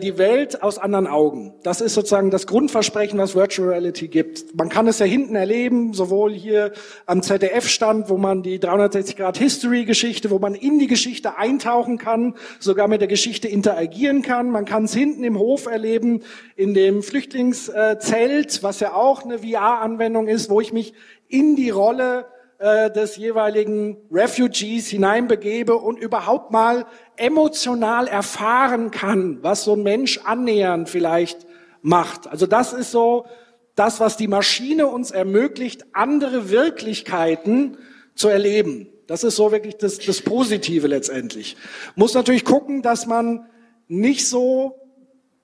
die 0.00 0.18
Welt 0.18 0.62
aus 0.62 0.78
anderen 0.78 1.06
Augen. 1.06 1.52
Das 1.62 1.80
ist 1.80 1.94
sozusagen 1.94 2.30
das 2.30 2.46
Grundversprechen, 2.46 3.18
was 3.18 3.34
Virtual 3.34 3.68
Reality 3.68 4.08
gibt. 4.08 4.56
Man 4.56 4.68
kann 4.68 4.86
es 4.86 5.00
ja 5.00 5.04
hinten 5.04 5.34
erleben, 5.34 5.92
sowohl 5.92 6.32
hier 6.32 6.72
am 7.06 7.22
ZDF-Stand, 7.22 8.08
wo 8.08 8.16
man 8.16 8.42
die 8.42 8.60
360-Grad-History-Geschichte, 8.60 10.30
wo 10.30 10.38
man 10.38 10.54
in 10.54 10.78
die 10.78 10.86
Geschichte 10.86 11.36
eintauchen 11.36 11.98
kann, 11.98 12.34
sogar 12.60 12.88
mit 12.88 13.00
der 13.00 13.08
Geschichte 13.08 13.48
interagieren 13.48 14.22
kann. 14.22 14.48
Man 14.50 14.64
kann 14.64 14.84
es 14.84 14.94
hinten 14.94 15.24
im 15.24 15.38
Hof 15.38 15.66
erleben, 15.66 16.22
in 16.56 16.72
dem 16.72 17.02
Flüchtlingszelt, 17.02 18.62
was 18.62 18.80
ja 18.80 18.94
auch 18.94 19.24
eine 19.24 19.40
VR-Anwendung 19.40 20.28
ist, 20.28 20.50
wo 20.50 20.60
ich 20.60 20.72
mich 20.72 20.94
in 21.28 21.56
die 21.56 21.70
Rolle 21.70 22.26
äh, 22.58 22.90
des 22.90 23.16
jeweiligen 23.16 23.96
Refugees 24.10 24.88
hineinbegebe 24.88 25.76
und 25.76 25.98
überhaupt 25.98 26.50
mal 26.50 26.86
emotional 27.16 28.06
erfahren 28.06 28.90
kann, 28.90 29.38
was 29.42 29.64
so 29.64 29.74
ein 29.74 29.82
Mensch 29.82 30.20
annähernd 30.24 30.88
vielleicht 30.88 31.46
macht. 31.82 32.26
Also 32.28 32.46
das 32.46 32.72
ist 32.72 32.90
so 32.90 33.26
das, 33.74 34.00
was 34.00 34.16
die 34.16 34.28
Maschine 34.28 34.86
uns 34.86 35.10
ermöglicht, 35.10 35.84
andere 35.92 36.48
Wirklichkeiten 36.50 37.76
zu 38.14 38.28
erleben. 38.28 38.88
Das 39.06 39.24
ist 39.24 39.36
so 39.36 39.52
wirklich 39.52 39.76
das, 39.76 39.98
das 39.98 40.22
Positive 40.22 40.86
letztendlich. 40.86 41.56
Muss 41.96 42.14
natürlich 42.14 42.44
gucken, 42.44 42.82
dass 42.82 43.06
man 43.06 43.46
nicht 43.88 44.28
so 44.28 44.78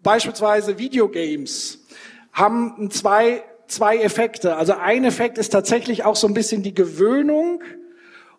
beispielsweise 0.03 0.79
Videogames 0.79 1.85
haben 2.33 2.91
zwei 2.91 3.43
zwei 3.71 3.99
Effekte. 3.99 4.57
Also 4.57 4.75
ein 4.75 5.05
Effekt 5.05 5.39
ist 5.39 5.51
tatsächlich 5.51 6.05
auch 6.05 6.17
so 6.17 6.27
ein 6.27 6.35
bisschen 6.35 6.63
die 6.63 6.75
Gewöhnung 6.75 7.63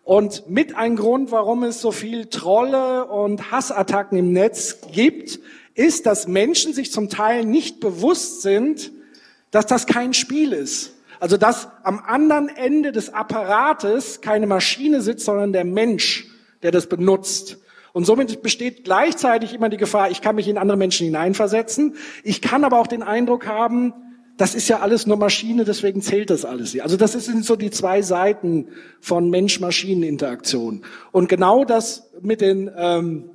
und 0.04 0.48
mit 0.50 0.74
ein 0.76 0.96
Grund, 0.96 1.30
warum 1.30 1.62
es 1.62 1.80
so 1.80 1.92
viel 1.92 2.26
Trolle 2.26 3.06
und 3.06 3.52
Hassattacken 3.52 4.18
im 4.18 4.32
Netz 4.32 4.80
gibt, 4.92 5.38
ist, 5.74 6.06
dass 6.06 6.26
Menschen 6.26 6.74
sich 6.74 6.90
zum 6.90 7.08
Teil 7.08 7.44
nicht 7.44 7.80
bewusst 7.80 8.42
sind, 8.42 8.92
dass 9.52 9.66
das 9.66 9.86
kein 9.86 10.12
Spiel 10.12 10.52
ist. 10.52 10.94
Also 11.20 11.36
dass 11.36 11.68
am 11.84 12.00
anderen 12.00 12.48
Ende 12.48 12.90
des 12.90 13.14
Apparates 13.14 14.20
keine 14.20 14.48
Maschine 14.48 15.02
sitzt, 15.02 15.24
sondern 15.24 15.52
der 15.52 15.64
Mensch, 15.64 16.26
der 16.62 16.72
das 16.72 16.88
benutzt. 16.88 17.58
Und 17.92 18.04
somit 18.04 18.42
besteht 18.42 18.82
gleichzeitig 18.82 19.54
immer 19.54 19.68
die 19.68 19.76
Gefahr, 19.76 20.10
ich 20.10 20.20
kann 20.20 20.34
mich 20.34 20.48
in 20.48 20.58
andere 20.58 20.76
Menschen 20.76 21.04
hineinversetzen. 21.04 21.94
Ich 22.24 22.42
kann 22.42 22.64
aber 22.64 22.80
auch 22.80 22.88
den 22.88 23.04
Eindruck 23.04 23.46
haben, 23.46 23.94
das 24.36 24.54
ist 24.54 24.68
ja 24.68 24.80
alles 24.80 25.06
nur 25.06 25.16
Maschine, 25.16 25.64
deswegen 25.64 26.00
zählt 26.00 26.30
das 26.30 26.44
alles 26.44 26.72
hier. 26.72 26.84
Also 26.84 26.96
das 26.96 27.12
sind 27.12 27.44
so 27.44 27.56
die 27.56 27.70
zwei 27.70 28.02
Seiten 28.02 28.68
von 29.00 29.30
Mensch-Maschinen-Interaktion. 29.30 30.84
Und 31.12 31.28
genau 31.28 31.64
das 31.64 32.10
mit, 32.20 32.40
den, 32.40 32.70
ähm, 32.76 33.30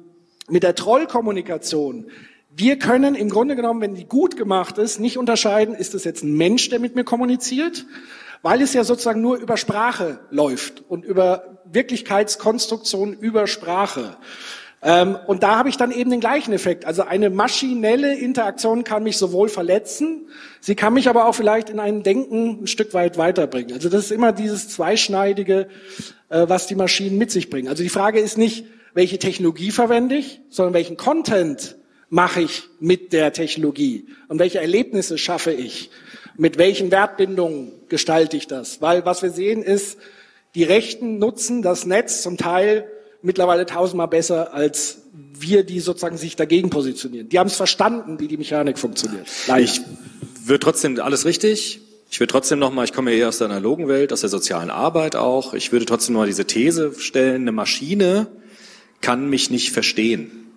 mit 0.49 0.63
der 0.63 0.75
Trollkommunikation. 0.75 2.07
Wir 2.49 2.79
können 2.79 3.13
im 3.13 3.29
Grunde 3.29 3.55
genommen, 3.55 3.81
wenn 3.81 3.95
die 3.95 4.05
gut 4.05 4.35
gemacht 4.35 4.79
ist, 4.79 4.99
nicht 4.99 5.17
unterscheiden, 5.17 5.75
ist 5.75 5.93
es 5.93 6.03
jetzt 6.03 6.23
ein 6.23 6.35
Mensch, 6.35 6.69
der 6.69 6.79
mit 6.79 6.95
mir 6.95 7.03
kommuniziert, 7.03 7.85
weil 8.41 8.61
es 8.61 8.73
ja 8.73 8.83
sozusagen 8.83 9.21
nur 9.21 9.37
über 9.37 9.57
Sprache 9.57 10.19
läuft 10.31 10.83
und 10.89 11.05
über 11.05 11.59
Wirklichkeitskonstruktion 11.65 13.13
über 13.13 13.45
Sprache. 13.45 14.17
Ähm, 14.81 15.17
und 15.25 15.41
da 15.41 15.57
habe 15.57 15.69
ich 15.69 15.77
dann 15.77 15.91
eben 15.91 16.11
den 16.11 16.19
gleichen 16.19 16.53
Effekt. 16.53 16.85
Also 16.85 17.01
eine 17.03 17.29
maschinelle 17.29 18.15
Interaktion 18.15 18.83
kann 18.83 19.03
mich 19.03 19.17
sowohl 19.17 19.49
verletzen, 19.49 20.27
sie 20.59 20.75
kann 20.75 20.93
mich 20.93 21.09
aber 21.09 21.25
auch 21.25 21.33
vielleicht 21.33 21.69
in 21.69 21.79
ein 21.79 22.03
Denken 22.03 22.63
ein 22.63 22.67
Stück 22.67 22.93
weit 22.93 23.17
weiterbringen. 23.17 23.73
Also 23.73 23.89
das 23.89 24.05
ist 24.05 24.11
immer 24.11 24.31
dieses 24.31 24.69
Zweischneidige, 24.69 25.67
äh, 26.29 26.45
was 26.47 26.67
die 26.67 26.75
Maschinen 26.75 27.17
mit 27.17 27.31
sich 27.31 27.49
bringen. 27.49 27.69
Also 27.69 27.81
die 27.81 27.89
Frage 27.89 28.19
ist 28.19 28.37
nicht, 28.37 28.65
welche 28.93 29.17
Technologie 29.17 29.71
verwende 29.71 30.15
ich, 30.15 30.41
sondern 30.49 30.73
welchen 30.73 30.97
Content 30.97 31.75
mache 32.09 32.41
ich 32.41 32.63
mit 32.79 33.13
der 33.13 33.33
Technologie 33.33 34.07
und 34.27 34.39
welche 34.39 34.59
Erlebnisse 34.59 35.17
schaffe 35.17 35.51
ich, 35.51 35.89
mit 36.37 36.57
welchen 36.57 36.91
Wertbindungen 36.91 37.71
gestalte 37.89 38.37
ich 38.37 38.47
das. 38.47 38.81
Weil 38.81 39.05
was 39.05 39.23
wir 39.23 39.31
sehen 39.31 39.63
ist, 39.63 39.97
die 40.55 40.63
Rechten 40.63 41.19
nutzen 41.19 41.61
das 41.61 41.85
Netz 41.85 42.21
zum 42.21 42.37
Teil 42.37 42.89
mittlerweile 43.21 43.65
tausendmal 43.65 44.07
besser 44.07 44.53
als 44.53 44.99
wir, 45.39 45.63
die 45.63 45.79
sozusagen 45.79 46.17
sich 46.17 46.35
dagegen 46.35 46.69
positionieren. 46.69 47.29
Die 47.29 47.39
haben 47.39 47.47
es 47.47 47.55
verstanden, 47.55 48.19
wie 48.19 48.27
die 48.27 48.37
Mechanik 48.37 48.77
funktioniert. 48.77 49.27
Leider. 49.47 49.63
Ich 49.63 49.81
würde 50.45 50.59
trotzdem 50.59 50.99
alles 50.99 51.25
richtig. 51.25 51.81
Ich 52.09 52.19
würde 52.19 52.31
trotzdem 52.31 52.59
nochmal, 52.59 52.85
ich 52.85 52.93
komme 52.93 53.11
ja 53.11 53.17
eher 53.17 53.27
aus 53.27 53.39
der 53.39 53.49
analogen 53.49 53.87
Welt, 53.87 54.13
aus 54.13 54.21
der 54.21 54.29
sozialen 54.29 54.69
Arbeit 54.69 55.15
auch. 55.15 55.53
Ich 55.53 55.71
würde 55.71 55.85
trotzdem 55.85 56.15
noch 56.15 56.25
diese 56.25 56.45
These 56.45 56.93
stellen, 56.97 57.41
eine 57.41 57.51
Maschine 57.51 58.27
kann 59.01 59.29
mich 59.29 59.49
nicht 59.51 59.71
verstehen. 59.71 60.47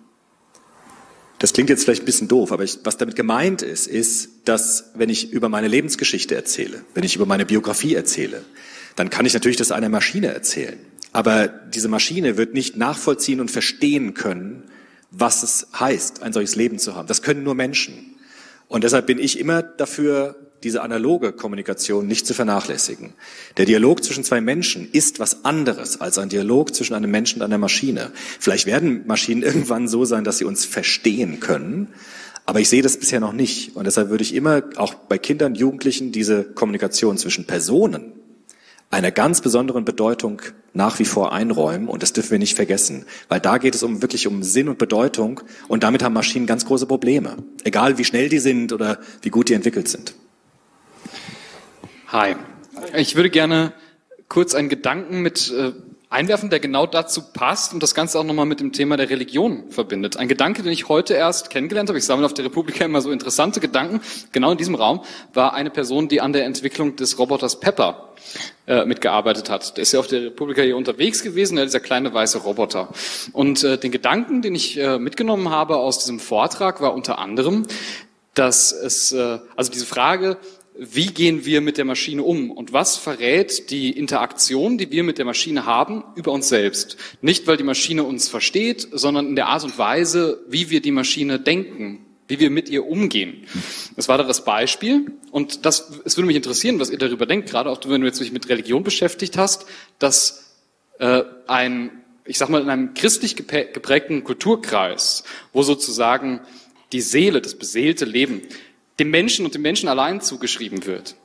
Das 1.39 1.53
klingt 1.53 1.69
jetzt 1.69 1.83
vielleicht 1.83 2.03
ein 2.03 2.05
bisschen 2.05 2.27
doof, 2.27 2.51
aber 2.51 2.63
ich, 2.63 2.79
was 2.83 2.97
damit 2.97 3.15
gemeint 3.15 3.63
ist, 3.63 3.87
ist, 3.87 4.29
dass 4.45 4.91
wenn 4.93 5.09
ich 5.09 5.31
über 5.31 5.49
meine 5.49 5.67
Lebensgeschichte 5.67 6.35
erzähle, 6.35 6.83
wenn 6.93 7.03
ich 7.03 7.15
über 7.15 7.25
meine 7.25 7.45
Biografie 7.45 7.95
erzähle, 7.95 8.43
dann 8.95 9.09
kann 9.09 9.25
ich 9.25 9.33
natürlich 9.33 9.57
das 9.57 9.71
einer 9.71 9.89
Maschine 9.89 10.27
erzählen. 10.27 10.77
Aber 11.11 11.47
diese 11.47 11.89
Maschine 11.89 12.37
wird 12.37 12.53
nicht 12.53 12.77
nachvollziehen 12.77 13.41
und 13.41 13.51
verstehen 13.51 14.13
können, 14.13 14.63
was 15.11 15.43
es 15.43 15.67
heißt, 15.77 16.23
ein 16.23 16.33
solches 16.33 16.55
Leben 16.55 16.79
zu 16.79 16.95
haben. 16.95 17.07
Das 17.07 17.21
können 17.21 17.43
nur 17.43 17.55
Menschen. 17.55 18.15
Und 18.67 18.85
deshalb 18.85 19.07
bin 19.07 19.19
ich 19.19 19.37
immer 19.37 19.61
dafür, 19.61 20.35
diese 20.63 20.81
analoge 20.81 21.33
Kommunikation 21.33 22.07
nicht 22.07 22.25
zu 22.25 22.33
vernachlässigen. 22.33 23.13
Der 23.57 23.65
Dialog 23.65 24.03
zwischen 24.03 24.23
zwei 24.23 24.39
Menschen 24.41 24.89
ist 24.91 25.19
was 25.19 25.43
anderes 25.43 25.99
als 25.99 26.17
ein 26.17 26.29
Dialog 26.29 26.73
zwischen 26.73 26.93
einem 26.93 27.11
Menschen 27.11 27.41
und 27.41 27.45
einer 27.45 27.57
Maschine. 27.57 28.11
Vielleicht 28.39 28.67
werden 28.67 29.05
Maschinen 29.07 29.41
irgendwann 29.43 29.87
so 29.87 30.05
sein, 30.05 30.23
dass 30.23 30.37
sie 30.37 30.45
uns 30.45 30.63
verstehen 30.63 31.39
können, 31.39 31.89
aber 32.45 32.59
ich 32.59 32.69
sehe 32.69 32.81
das 32.81 32.97
bisher 32.97 33.19
noch 33.19 33.33
nicht. 33.33 33.75
Und 33.75 33.85
deshalb 33.85 34.09
würde 34.09 34.23
ich 34.23 34.33
immer 34.33 34.63
auch 34.75 34.93
bei 34.93 35.17
Kindern, 35.17 35.55
Jugendlichen 35.55 36.11
diese 36.11 36.43
Kommunikation 36.43 37.17
zwischen 37.17 37.45
Personen 37.45 38.13
einer 38.91 39.11
ganz 39.11 39.41
besonderen 39.41 39.85
Bedeutung 39.85 40.41
nach 40.73 40.99
wie 40.99 41.05
vor 41.05 41.31
einräumen 41.31 41.87
und 41.87 42.03
das 42.03 42.13
dürfen 42.13 42.31
wir 42.31 42.39
nicht 42.39 42.55
vergessen, 42.55 43.05
weil 43.29 43.39
da 43.39 43.57
geht 43.57 43.73
es 43.73 43.83
um 43.83 44.01
wirklich 44.01 44.27
um 44.27 44.43
Sinn 44.43 44.69
und 44.69 44.77
Bedeutung 44.77 45.41
und 45.69 45.83
damit 45.83 46.03
haben 46.03 46.13
Maschinen 46.13 46.45
ganz 46.45 46.65
große 46.65 46.85
Probleme, 46.85 47.37
egal 47.63 47.97
wie 47.97 48.03
schnell 48.03 48.29
die 48.29 48.39
sind 48.39 48.73
oder 48.73 48.99
wie 49.21 49.29
gut 49.29 49.49
die 49.49 49.53
entwickelt 49.53 49.87
sind. 49.87 50.13
Hi. 52.07 52.35
Ich 52.95 53.15
würde 53.15 53.29
gerne 53.29 53.73
kurz 54.27 54.53
einen 54.53 54.67
Gedanken 54.69 55.21
mit 55.21 55.51
äh, 55.51 55.71
einwerfen, 56.11 56.49
der 56.49 56.59
genau 56.59 56.85
dazu 56.85 57.21
passt 57.33 57.73
und 57.73 57.81
das 57.81 57.95
Ganze 57.95 58.19
auch 58.19 58.23
nochmal 58.23 58.45
mit 58.45 58.59
dem 58.59 58.73
Thema 58.73 58.97
der 58.97 59.09
Religion 59.09 59.71
verbindet. 59.71 60.17
Ein 60.17 60.27
Gedanke, 60.27 60.61
den 60.61 60.73
ich 60.73 60.89
heute 60.89 61.13
erst 61.13 61.49
kennengelernt 61.49 61.89
habe, 61.89 61.97
ich 61.97 62.05
sammle 62.05 62.25
auf 62.25 62.33
der 62.33 62.45
Republika 62.45 62.83
immer 62.83 63.01
so 63.01 63.11
interessante 63.11 63.61
Gedanken, 63.61 64.01
genau 64.33 64.51
in 64.51 64.57
diesem 64.57 64.75
Raum, 64.75 65.03
war 65.33 65.53
eine 65.53 65.69
Person, 65.69 66.09
die 66.09 66.19
an 66.19 66.33
der 66.33 66.45
Entwicklung 66.45 66.97
des 66.97 67.17
Roboters 67.17 67.61
Pepper 67.61 68.09
äh, 68.67 68.83
mitgearbeitet 68.85 69.49
hat. 69.49 69.77
Der 69.77 69.83
ist 69.83 69.93
ja 69.93 70.01
auf 70.01 70.07
der 70.07 70.25
Republika 70.25 70.61
hier 70.61 70.75
unterwegs 70.75 71.23
gewesen, 71.23 71.57
ja, 71.57 71.63
dieser 71.63 71.79
kleine 71.79 72.13
weiße 72.13 72.39
Roboter. 72.39 72.89
Und 73.31 73.63
äh, 73.63 73.77
den 73.77 73.91
Gedanken, 73.91 74.41
den 74.41 74.53
ich 74.53 74.77
äh, 74.77 74.99
mitgenommen 74.99 75.49
habe 75.49 75.77
aus 75.77 75.99
diesem 75.99 76.19
Vortrag, 76.19 76.81
war 76.81 76.93
unter 76.93 77.19
anderem, 77.19 77.65
dass 78.33 78.73
es, 78.73 79.13
äh, 79.13 79.39
also 79.55 79.71
diese 79.71 79.85
Frage, 79.85 80.37
wie 80.83 81.05
gehen 81.05 81.45
wir 81.45 81.61
mit 81.61 81.77
der 81.77 81.85
Maschine 81.85 82.23
um 82.23 82.49
und 82.49 82.73
was 82.73 82.97
verrät 82.97 83.69
die 83.69 83.91
Interaktion, 83.91 84.79
die 84.79 84.89
wir 84.89 85.03
mit 85.03 85.19
der 85.19 85.25
Maschine 85.25 85.67
haben, 85.67 86.03
über 86.15 86.31
uns 86.31 86.49
selbst. 86.49 86.97
Nicht, 87.21 87.45
weil 87.45 87.55
die 87.55 87.63
Maschine 87.63 88.03
uns 88.03 88.27
versteht, 88.27 88.87
sondern 88.91 89.27
in 89.27 89.35
der 89.35 89.45
Art 89.45 89.63
und 89.63 89.77
Weise, 89.77 90.43
wie 90.47 90.71
wir 90.71 90.81
die 90.81 90.89
Maschine 90.89 91.39
denken, 91.39 92.03
wie 92.27 92.39
wir 92.39 92.49
mit 92.49 92.67
ihr 92.67 92.87
umgehen. 92.87 93.45
Das 93.95 94.07
war 94.07 94.17
da 94.17 94.23
das 94.23 94.43
Beispiel 94.43 95.11
und 95.29 95.67
das, 95.67 96.01
es 96.03 96.17
würde 96.17 96.25
mich 96.25 96.35
interessieren, 96.35 96.79
was 96.79 96.89
ihr 96.89 96.97
darüber 96.97 97.27
denkt, 97.27 97.51
gerade 97.51 97.69
auch 97.69 97.79
wenn 97.85 98.01
du 98.01 98.07
jetzt 98.07 98.19
dich 98.19 98.31
mit 98.31 98.49
Religion 98.49 98.81
beschäftigt 98.81 99.37
hast, 99.37 99.67
dass 99.99 100.55
äh, 100.97 101.21
ein, 101.45 101.91
ich 102.25 102.39
sag 102.39 102.49
mal, 102.49 102.59
in 102.59 102.71
einem 102.71 102.95
christlich 102.95 103.35
geprägten 103.35 104.23
Kulturkreis, 104.23 105.25
wo 105.53 105.61
sozusagen 105.61 106.41
die 106.91 107.01
Seele, 107.01 107.39
das 107.39 107.53
beseelte 107.53 108.05
Leben 108.05 108.41
dem 108.99 109.09
Menschen 109.09 109.45
und 109.45 109.55
dem 109.55 109.61
Menschen 109.61 109.89
allein 109.89 110.21
zugeschrieben 110.21 110.85
wird. 110.85 111.15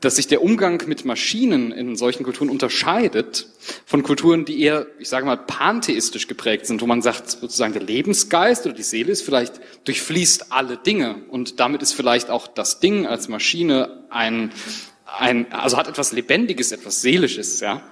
Dass 0.00 0.16
sich 0.16 0.26
der 0.26 0.42
Umgang 0.42 0.82
mit 0.86 1.06
Maschinen 1.06 1.72
in 1.72 1.96
solchen 1.96 2.22
Kulturen 2.22 2.50
unterscheidet 2.50 3.48
von 3.86 4.02
Kulturen, 4.02 4.44
die 4.44 4.60
eher, 4.60 4.86
ich 4.98 5.08
sage 5.08 5.24
mal, 5.24 5.38
pantheistisch 5.38 6.28
geprägt 6.28 6.66
sind, 6.66 6.82
wo 6.82 6.86
man 6.86 7.00
sagt, 7.00 7.30
sozusagen 7.30 7.72
der 7.72 7.82
Lebensgeist 7.82 8.66
oder 8.66 8.74
die 8.74 8.82
Seele 8.82 9.12
ist 9.12 9.22
vielleicht 9.22 9.54
durchfließt 9.84 10.52
alle 10.52 10.76
Dinge 10.76 11.22
und 11.30 11.60
damit 11.60 11.82
ist 11.82 11.94
vielleicht 11.94 12.28
auch 12.28 12.46
das 12.46 12.78
Ding 12.80 13.06
als 13.06 13.28
Maschine 13.28 14.04
ein, 14.10 14.52
ein 15.06 15.50
also 15.52 15.78
hat 15.78 15.88
etwas 15.88 16.12
Lebendiges, 16.12 16.72
etwas 16.72 17.00
Seelisches, 17.00 17.60
ja. 17.60 17.82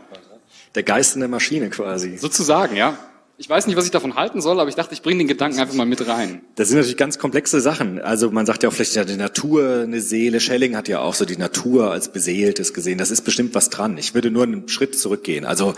Der 0.74 0.82
Geist 0.82 1.14
in 1.14 1.20
der 1.20 1.28
Maschine 1.28 1.70
quasi. 1.70 2.16
Sozusagen, 2.16 2.76
ja. 2.76 2.98
Ich 3.36 3.48
weiß 3.48 3.66
nicht, 3.66 3.76
was 3.76 3.84
ich 3.84 3.90
davon 3.90 4.14
halten 4.14 4.40
soll, 4.40 4.60
aber 4.60 4.68
ich 4.68 4.76
dachte, 4.76 4.94
ich 4.94 5.02
bringe 5.02 5.18
den 5.18 5.26
Gedanken 5.26 5.58
einfach 5.58 5.74
mal 5.74 5.86
mit 5.86 6.06
rein. 6.06 6.42
Das 6.54 6.68
sind 6.68 6.76
natürlich 6.76 6.96
ganz 6.96 7.18
komplexe 7.18 7.60
Sachen. 7.60 8.00
Also 8.00 8.30
man 8.30 8.46
sagt 8.46 8.62
ja 8.62 8.68
auch 8.68 8.72
vielleicht 8.72 8.94
ja 8.94 9.04
die 9.04 9.16
Natur 9.16 9.80
eine 9.82 10.00
Seele. 10.00 10.38
Schelling 10.38 10.76
hat 10.76 10.86
ja 10.86 11.00
auch 11.00 11.14
so 11.14 11.24
die 11.24 11.36
Natur 11.36 11.90
als 11.90 12.12
Beseeltes 12.12 12.72
gesehen. 12.74 12.96
Das 12.96 13.10
ist 13.10 13.22
bestimmt 13.22 13.56
was 13.56 13.70
dran. 13.70 13.98
Ich 13.98 14.14
würde 14.14 14.30
nur 14.30 14.44
einen 14.44 14.68
Schritt 14.68 14.96
zurückgehen. 14.96 15.44
Also 15.46 15.74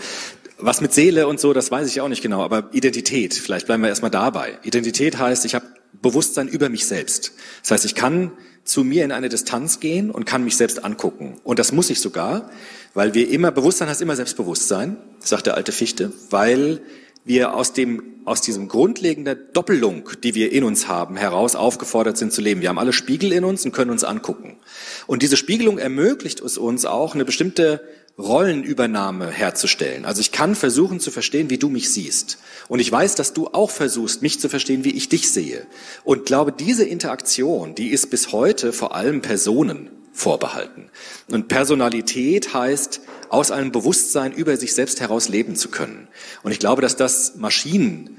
was 0.59 0.81
mit 0.81 0.93
Seele 0.93 1.27
und 1.27 1.39
so, 1.39 1.51
das 1.51 1.71
weiß 1.71 1.87
ich 1.87 1.99
auch 1.99 2.09
nicht 2.09 2.21
genau. 2.21 2.43
Aber 2.43 2.69
Identität, 2.73 3.33
vielleicht 3.33 3.65
bleiben 3.65 3.81
wir 3.81 3.89
erstmal 3.89 4.11
dabei. 4.11 4.59
Identität 4.61 5.17
heißt, 5.17 5.43
ich 5.45 5.55
habe 5.55 5.65
Bewusstsein 5.99 6.47
über 6.47 6.69
mich 6.69 6.85
selbst. 6.85 7.31
Das 7.63 7.71
heißt, 7.71 7.85
ich 7.85 7.95
kann 7.95 8.33
zu 8.65 8.83
mir 8.83 9.03
in 9.03 9.11
eine 9.11 9.29
Distanz 9.29 9.79
gehen 9.79 10.11
und 10.11 10.25
kann 10.25 10.43
mich 10.43 10.57
selbst 10.57 10.83
angucken. 10.83 11.39
Und 11.43 11.57
das 11.57 11.71
muss 11.71 11.89
ich 11.89 12.01
sogar, 12.01 12.51
weil 12.93 13.15
wir 13.15 13.29
immer, 13.29 13.51
Bewusstsein 13.51 13.89
heißt 13.89 14.01
immer 14.01 14.15
Selbstbewusstsein, 14.15 14.97
sagt 15.19 15.47
der 15.47 15.55
alte 15.55 15.71
Fichte, 15.71 16.11
weil 16.29 16.81
wir 17.27 17.53
aus 17.53 17.73
dem, 17.73 18.01
aus 18.25 18.41
diesem 18.41 18.67
grundlegenden 18.67 19.37
Doppelung, 19.53 20.09
die 20.23 20.35
wir 20.35 20.51
in 20.51 20.63
uns 20.63 20.87
haben, 20.87 21.15
heraus 21.15 21.55
aufgefordert 21.55 22.17
sind 22.17 22.33
zu 22.33 22.41
leben. 22.41 22.61
Wir 22.61 22.69
haben 22.69 22.79
alle 22.79 22.93
Spiegel 22.93 23.31
in 23.31 23.43
uns 23.43 23.65
und 23.65 23.71
können 23.71 23.91
uns 23.91 24.03
angucken. 24.03 24.57
Und 25.05 25.21
diese 25.23 25.37
Spiegelung 25.37 25.77
ermöglicht 25.77 26.39
es 26.41 26.57
uns 26.57 26.85
auch, 26.85 27.15
eine 27.15 27.25
bestimmte 27.25 27.81
Rollenübernahme 28.17 29.29
herzustellen. 29.29 30.05
Also 30.05 30.21
ich 30.21 30.31
kann 30.31 30.55
versuchen 30.55 30.99
zu 30.99 31.11
verstehen, 31.11 31.49
wie 31.49 31.59
du 31.59 31.69
mich 31.69 31.91
siehst. 31.91 32.39
Und 32.67 32.79
ich 32.79 32.91
weiß, 32.91 33.15
dass 33.15 33.33
du 33.33 33.47
auch 33.47 33.69
versuchst, 33.69 34.23
mich 34.23 34.39
zu 34.39 34.49
verstehen, 34.49 34.83
wie 34.83 34.95
ich 34.95 35.07
dich 35.07 35.29
sehe. 35.29 35.67
Und 36.03 36.25
glaube, 36.25 36.51
diese 36.51 36.83
Interaktion, 36.83 37.75
die 37.75 37.89
ist 37.89 38.09
bis 38.09 38.31
heute 38.31 38.73
vor 38.73 38.95
allem 38.95 39.21
Personen 39.21 39.91
vorbehalten. 40.17 40.89
Und 41.29 41.47
Personalität 41.47 42.53
heißt, 42.53 43.01
aus 43.29 43.51
einem 43.51 43.71
Bewusstsein 43.71 44.33
über 44.33 44.57
sich 44.57 44.73
selbst 44.73 44.99
heraus 44.99 45.29
leben 45.29 45.55
zu 45.55 45.69
können. 45.69 46.07
Und 46.43 46.51
ich 46.51 46.59
glaube, 46.59 46.81
dass 46.81 46.95
das 46.95 47.35
Maschinen 47.35 48.17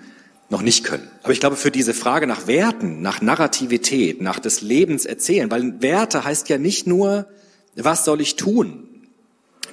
noch 0.49 0.63
nicht 0.63 0.85
können. 0.85 1.11
Aber 1.23 1.33
ich 1.33 1.41
glaube, 1.41 1.57
für 1.57 1.71
diese 1.71 1.95
Frage 1.95 2.27
nach 2.27 2.47
Werten, 2.47 3.03
nach 3.03 3.21
Narrativität, 3.21 4.23
nach 4.23 4.39
des 4.39 4.63
Lebens 4.63 5.05
erzählen, 5.05 5.51
weil 5.51 5.83
Werte 5.83 6.25
heißt 6.25 6.49
ja 6.49 6.57
nicht 6.57 6.87
nur, 6.87 7.27
was 7.75 8.05
soll 8.05 8.21
ich 8.21 8.37
tun? 8.37 8.85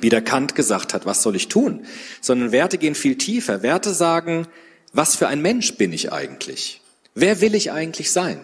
Wie 0.01 0.09
der 0.09 0.21
Kant 0.21 0.55
gesagt 0.55 0.93
hat, 0.93 1.05
was 1.05 1.21
soll 1.21 1.35
ich 1.35 1.47
tun? 1.47 1.85
Sondern 2.21 2.51
Werte 2.51 2.77
gehen 2.77 2.95
viel 2.95 3.17
tiefer. 3.17 3.63
Werte 3.63 3.93
sagen, 3.93 4.47
was 4.91 5.15
für 5.15 5.27
ein 5.27 5.41
Mensch 5.41 5.75
bin 5.75 5.93
ich 5.93 6.11
eigentlich? 6.11 6.81
Wer 7.13 7.39
will 7.39 7.55
ich 7.55 7.71
eigentlich 7.71 8.11
sein? 8.11 8.39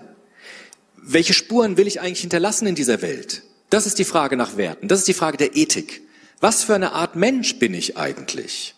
Welche 0.96 1.34
Spuren 1.34 1.78
will 1.78 1.88
ich 1.88 2.00
eigentlich 2.00 2.22
hinterlassen 2.22 2.68
in 2.68 2.76
dieser 2.76 3.02
Welt? 3.02 3.44
Das 3.72 3.88
ist 3.88 4.00
die 4.00 4.06
Frage 4.06 4.36
nach 4.36 4.58
Werten. 4.58 4.90
Das 4.90 5.00
ist 5.00 5.08
die 5.08 5.14
Frage 5.14 5.38
der 5.38 5.56
Ethik. 5.56 6.02
Was 6.42 6.66
für 6.66 6.76
eine 6.76 6.92
Art 6.92 7.16
Mensch 7.16 7.58
bin 7.58 7.74
ich 7.74 7.98
eigentlich? 7.98 8.76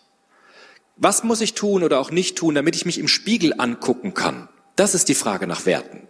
Was 0.96 1.24
muss 1.24 1.40
ich 1.40 1.54
tun 1.54 1.82
oder 1.82 1.98
auch 1.98 2.12
nicht 2.12 2.38
tun, 2.38 2.54
damit 2.54 2.76
ich 2.76 2.86
mich 2.86 2.98
im 2.98 3.08
Spiegel 3.08 3.54
angucken 3.58 4.14
kann? 4.14 4.48
Das 4.76 4.94
ist 4.94 5.08
die 5.08 5.16
Frage 5.16 5.48
nach 5.48 5.66
Werten. 5.66 6.06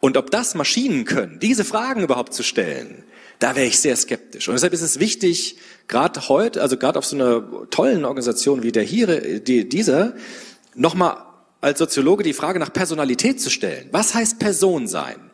Und 0.00 0.16
ob 0.16 0.32
das 0.32 0.56
Maschinen 0.56 1.04
können, 1.04 1.38
diese 1.38 1.64
Fragen 1.64 2.02
überhaupt 2.02 2.34
zu 2.34 2.42
stellen, 2.42 3.04
da 3.38 3.54
wäre 3.54 3.66
ich 3.66 3.78
sehr 3.78 3.94
skeptisch. 3.94 4.48
Und 4.48 4.54
deshalb 4.54 4.72
ist 4.72 4.82
es 4.82 4.98
wichtig, 4.98 5.58
gerade 5.86 6.28
heute, 6.28 6.62
also 6.62 6.76
gerade 6.76 6.98
auf 6.98 7.06
so 7.06 7.14
einer 7.14 7.70
tollen 7.70 8.04
Organisation 8.04 8.64
wie 8.64 8.72
der 8.72 8.82
hier, 8.82 9.38
die, 9.38 9.68
dieser, 9.68 10.14
nochmal 10.74 11.18
als 11.60 11.78
Soziologe 11.78 12.24
die 12.24 12.32
Frage 12.32 12.58
nach 12.58 12.72
Personalität 12.72 13.40
zu 13.40 13.50
stellen. 13.50 13.88
Was 13.92 14.14
heißt 14.14 14.40
Person 14.40 14.88
sein? 14.88 15.25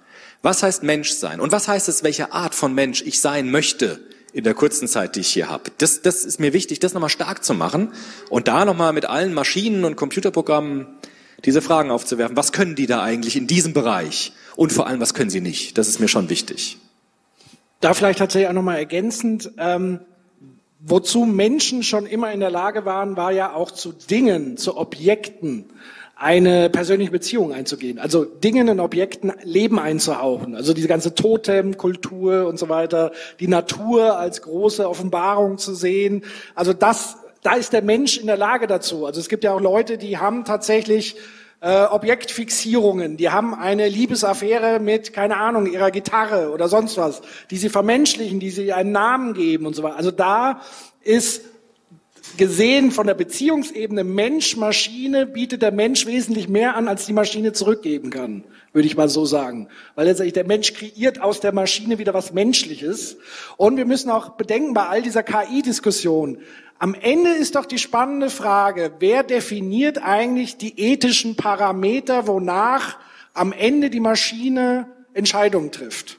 Was 0.43 0.65
heißt 0.65 0.83
Mensch 0.83 1.13
sein? 1.13 1.41
Und 1.41 1.53
was 1.53 1.69
heißt 1.69 1.89
es, 1.89 2.03
welche 2.03 2.33
Art 2.33 2.55
von 2.55 2.75
Mensch 2.75 3.03
ich 3.03 3.21
sein 3.21 3.51
möchte 3.51 4.01
in 4.33 4.43
der 4.43 4.55
kurzen 4.55 4.88
Zeit, 4.88 5.15
die 5.15 5.21
ich 5.21 5.29
hier 5.29 5.49
habe? 5.49 5.71
Das, 5.79 6.03
das 6.03 6.25
ist 6.25 6.40
mir 6.40 6.53
wichtig, 6.53 6.81
das 6.81 6.95
nochmal 6.95 7.11
stark 7.11 7.45
zu 7.45 7.55
machen 7.55 7.93
und 8.29 8.49
da 8.49 8.65
nochmal 8.65 8.93
mit 8.93 9.05
allen 9.05 9.35
Maschinen 9.35 9.85
und 9.85 9.95
Computerprogrammen 9.95 10.88
diese 11.45 11.63
Fragen 11.63 11.90
aufzuwerfen. 11.93 12.37
Was 12.37 12.51
können 12.51 12.75
die 12.75 12.87
da 12.87 13.03
eigentlich 13.03 13.37
in 13.37 13.47
diesem 13.47 13.73
Bereich? 13.73 14.33
Und 14.57 14.73
vor 14.73 14.87
allem, 14.88 15.01
was 15.01 15.15
können 15.15 15.31
sie 15.31 15.40
nicht? 15.40 15.79
Das 15.79 15.88
ist 15.88 16.01
mir 16.01 16.09
schon 16.09 16.29
wichtig. 16.29 16.79
Da 17.81 17.95
vielleicht 17.95 18.19
tatsächlich 18.19 18.49
auch 18.49 18.53
nochmal 18.53 18.79
ergänzend, 18.79 19.53
ähm, 19.59 20.01
wozu 20.81 21.25
Menschen 21.25 21.85
schon 21.85 22.07
immer 22.07 22.33
in 22.33 22.40
der 22.40 22.51
Lage 22.51 22.85
waren, 22.85 23.17
war 23.17 23.33
ja 23.33 23.55
auch 23.55 23.71
zu 23.71 23.93
Dingen, 23.93 24.57
zu 24.57 24.77
Objekten 24.77 25.67
eine 26.23 26.70
persönliche 26.70 27.10
Beziehung 27.10 27.52
einzugehen, 27.52 27.98
also 27.98 28.25
Dingen 28.25 28.68
und 28.68 28.79
Objekten 28.79 29.33
Leben 29.42 29.81
einzuhauchen, 29.81 30.54
also 30.54 30.73
diese 30.73 30.87
ganze 30.87 31.16
Totemkultur 31.16 32.46
und 32.46 32.60
so 32.60 32.68
weiter, 32.68 33.10
die 33.40 33.48
Natur 33.48 34.18
als 34.18 34.40
große 34.42 34.88
Offenbarung 34.88 35.58
zu 35.58 35.75
sehen, 35.75 36.23
also 36.54 36.73
das, 36.73 37.16
da 37.42 37.54
ist 37.54 37.73
der 37.73 37.83
Mensch 37.83 38.18
in 38.18 38.29
der 38.29 38.37
Lage 38.37 38.68
dazu. 38.68 39.04
Also 39.04 39.18
es 39.18 39.29
gibt 39.29 39.42
ja 39.42 39.52
auch 39.52 39.60
Leute, 39.60 39.98
die 39.98 40.16
haben 40.16 40.44
tatsächlich 40.44 41.16
äh, 41.60 41.87
Objektfixierungen, 41.87 43.16
die 43.16 43.31
haben 43.31 43.52
eine 43.52 43.88
Liebesaffäre 43.88 44.79
mit, 44.79 45.12
keine 45.12 45.38
Ahnung, 45.38 45.66
ihrer 45.66 45.90
Gitarre 45.90 46.52
oder 46.52 46.68
sonst 46.68 46.96
was, 46.98 47.23
die 47.50 47.56
sie 47.56 47.68
vermenschlichen, 47.68 48.38
die 48.38 48.50
sie 48.50 48.73
einen 48.73 48.92
Namen 48.92 49.35
geben 49.35 49.66
und 49.66 49.75
so 49.75 49.83
weiter. 49.83 49.96
Also 49.96 50.12
da 50.12 50.60
ist 51.02 51.42
gesehen 52.37 52.90
von 52.90 53.06
der 53.06 53.14
Beziehungsebene 53.14 54.04
Mensch-Maschine 54.04 55.27
bietet 55.27 55.62
der 55.62 55.73
Mensch 55.73 56.06
wesentlich 56.06 56.48
mehr 56.48 56.77
an, 56.77 56.88
als 56.88 57.06
die 57.06 57.12
Maschine 57.12 57.52
zurückgeben 57.52 58.10
kann, 58.10 58.44
würde 58.73 58.87
ich 58.87 58.96
mal 58.96 59.08
so 59.08 59.25
sagen. 59.25 59.68
Weil 59.94 60.06
letztendlich 60.06 60.35
der 60.35 60.46
Mensch 60.46 60.73
kreiert 60.75 61.20
aus 61.20 61.40
der 61.40 61.52
Maschine 61.52 61.98
wieder 61.98 62.14
was 62.14 62.33
Menschliches. 62.33 63.16
Und 63.56 63.77
wir 63.77 63.87
müssen 63.87 64.10
auch 64.10 64.31
bedenken 64.31 64.75
bei 64.75 64.87
all 64.87 65.02
dieser 65.02 65.23
KI-Diskussion, 65.23 66.38
am 66.83 66.94
Ende 66.94 67.31
ist 67.31 67.54
doch 67.54 67.64
die 67.64 67.79
spannende 67.79 68.29
Frage, 68.29 68.94
wer 68.98 69.23
definiert 69.23 70.02
eigentlich 70.02 70.56
die 70.56 70.81
ethischen 70.81 71.37
Parameter, 71.37 72.27
wonach 72.27 72.98
am 73.35 73.52
Ende 73.52 73.88
die 73.88 74.00
Maschine 74.00 74.88
Entscheidungen 75.14 75.70
trifft. 75.70 76.18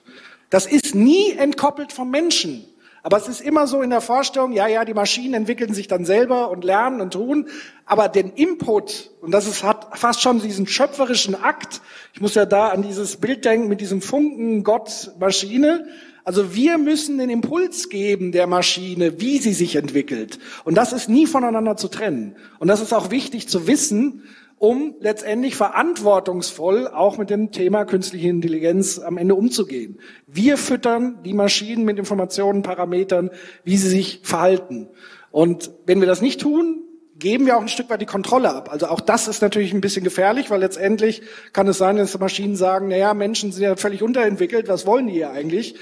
Das 0.50 0.66
ist 0.66 0.96
nie 0.96 1.32
entkoppelt 1.32 1.92
vom 1.92 2.10
Menschen. 2.10 2.64
Aber 3.06 3.18
es 3.18 3.28
ist 3.28 3.42
immer 3.42 3.68
so 3.68 3.82
in 3.82 3.90
der 3.90 4.00
Vorstellung, 4.00 4.54
ja, 4.54 4.66
ja, 4.68 4.86
die 4.86 4.94
Maschinen 4.94 5.34
entwickeln 5.34 5.74
sich 5.74 5.90
dann 5.90 6.06
selber 6.06 6.50
und 6.50 6.64
lernen 6.64 7.02
und 7.02 7.12
tun. 7.12 7.50
Aber 7.86 8.08
den 8.08 8.32
Input, 8.32 9.12
und 9.20 9.32
das 9.32 9.46
ist, 9.46 9.62
hat 9.62 10.00
fast 10.00 10.22
schon 10.22 10.42
diesen 10.42 10.68
schöpferischen 10.68 11.36
Akt, 11.36 11.82
ich 12.14 12.22
muss 12.22 12.34
ja 12.34 12.46
da 12.46 12.70
an 12.70 12.82
dieses 12.82 13.18
Bild 13.18 13.44
denken 13.44 13.68
mit 13.68 13.82
diesem 13.82 14.02
Funken 14.02 14.64
Gott 14.64 15.12
Maschine. 15.20 15.86
Also 16.24 16.56
wir 16.56 16.78
müssen 16.78 17.18
den 17.18 17.30
Impuls 17.30 17.90
geben 17.90 18.32
der 18.32 18.48
Maschine, 18.48 19.20
wie 19.20 19.40
sie 19.40 19.52
sich 19.52 19.76
entwickelt. 19.76 20.40
Und 20.64 20.76
das 20.76 20.94
ist 20.94 21.10
nie 21.10 21.28
voneinander 21.28 21.76
zu 21.76 21.90
trennen. 21.90 22.38
Und 22.60 22.70
das 22.70 22.80
ist 22.80 22.94
auch 22.94 23.12
wichtig 23.12 23.50
zu 23.50 23.68
wissen, 23.68 24.24
um 24.64 24.96
letztendlich 25.02 25.58
verantwortungsvoll 25.58 26.88
auch 26.88 27.18
mit 27.18 27.30
dem 27.30 27.52
Thema 27.52 27.84
künstliche 27.84 28.30
Intelligenz 28.30 28.98
am 28.98 29.18
Ende 29.18 29.36
umzugehen. 29.36 30.00
Wir 30.26 30.56
füttern 30.56 31.20
die 31.26 31.34
Maschinen 31.34 31.84
mit 31.84 32.00
Informationen, 32.00 32.62
Parametern, 32.62 33.30
wie 33.66 33.76
sie 33.76 33.90
sich 33.90 34.22
verhalten. 34.24 34.88
Und 35.32 35.72
wenn 35.86 36.00
wir 36.00 36.08
das 36.08 36.22
nicht 36.22 36.40
tun, 36.40 36.80
geben 37.20 37.46
wir 37.46 37.58
auch 37.58 37.62
ein 37.62 37.68
Stück 37.68 37.90
weit 37.90 38.00
die 38.00 38.06
Kontrolle 38.06 38.56
ab. 38.56 38.72
Also 38.72 38.88
auch 38.88 39.02
das 39.02 39.28
ist 39.28 39.42
natürlich 39.42 39.74
ein 39.74 39.82
bisschen 39.82 40.06
gefährlich, 40.06 40.50
weil 40.50 40.62
letztendlich 40.62 41.24
kann 41.52 41.68
es 41.68 41.78
sein, 41.78 41.98
dass 41.98 42.14
die 42.14 42.18
Maschinen 42.20 42.56
sagen, 42.56 42.88
na 42.88 42.96
ja, 42.96 43.14
Menschen 43.14 43.52
sind 43.52 43.64
ja 43.64 43.76
völlig 43.76 44.02
unterentwickelt, 44.02 44.70
was 44.70 44.86
wollen 44.86 45.08
die 45.08 45.14
hier 45.14 45.32
eigentlich? 45.32 45.76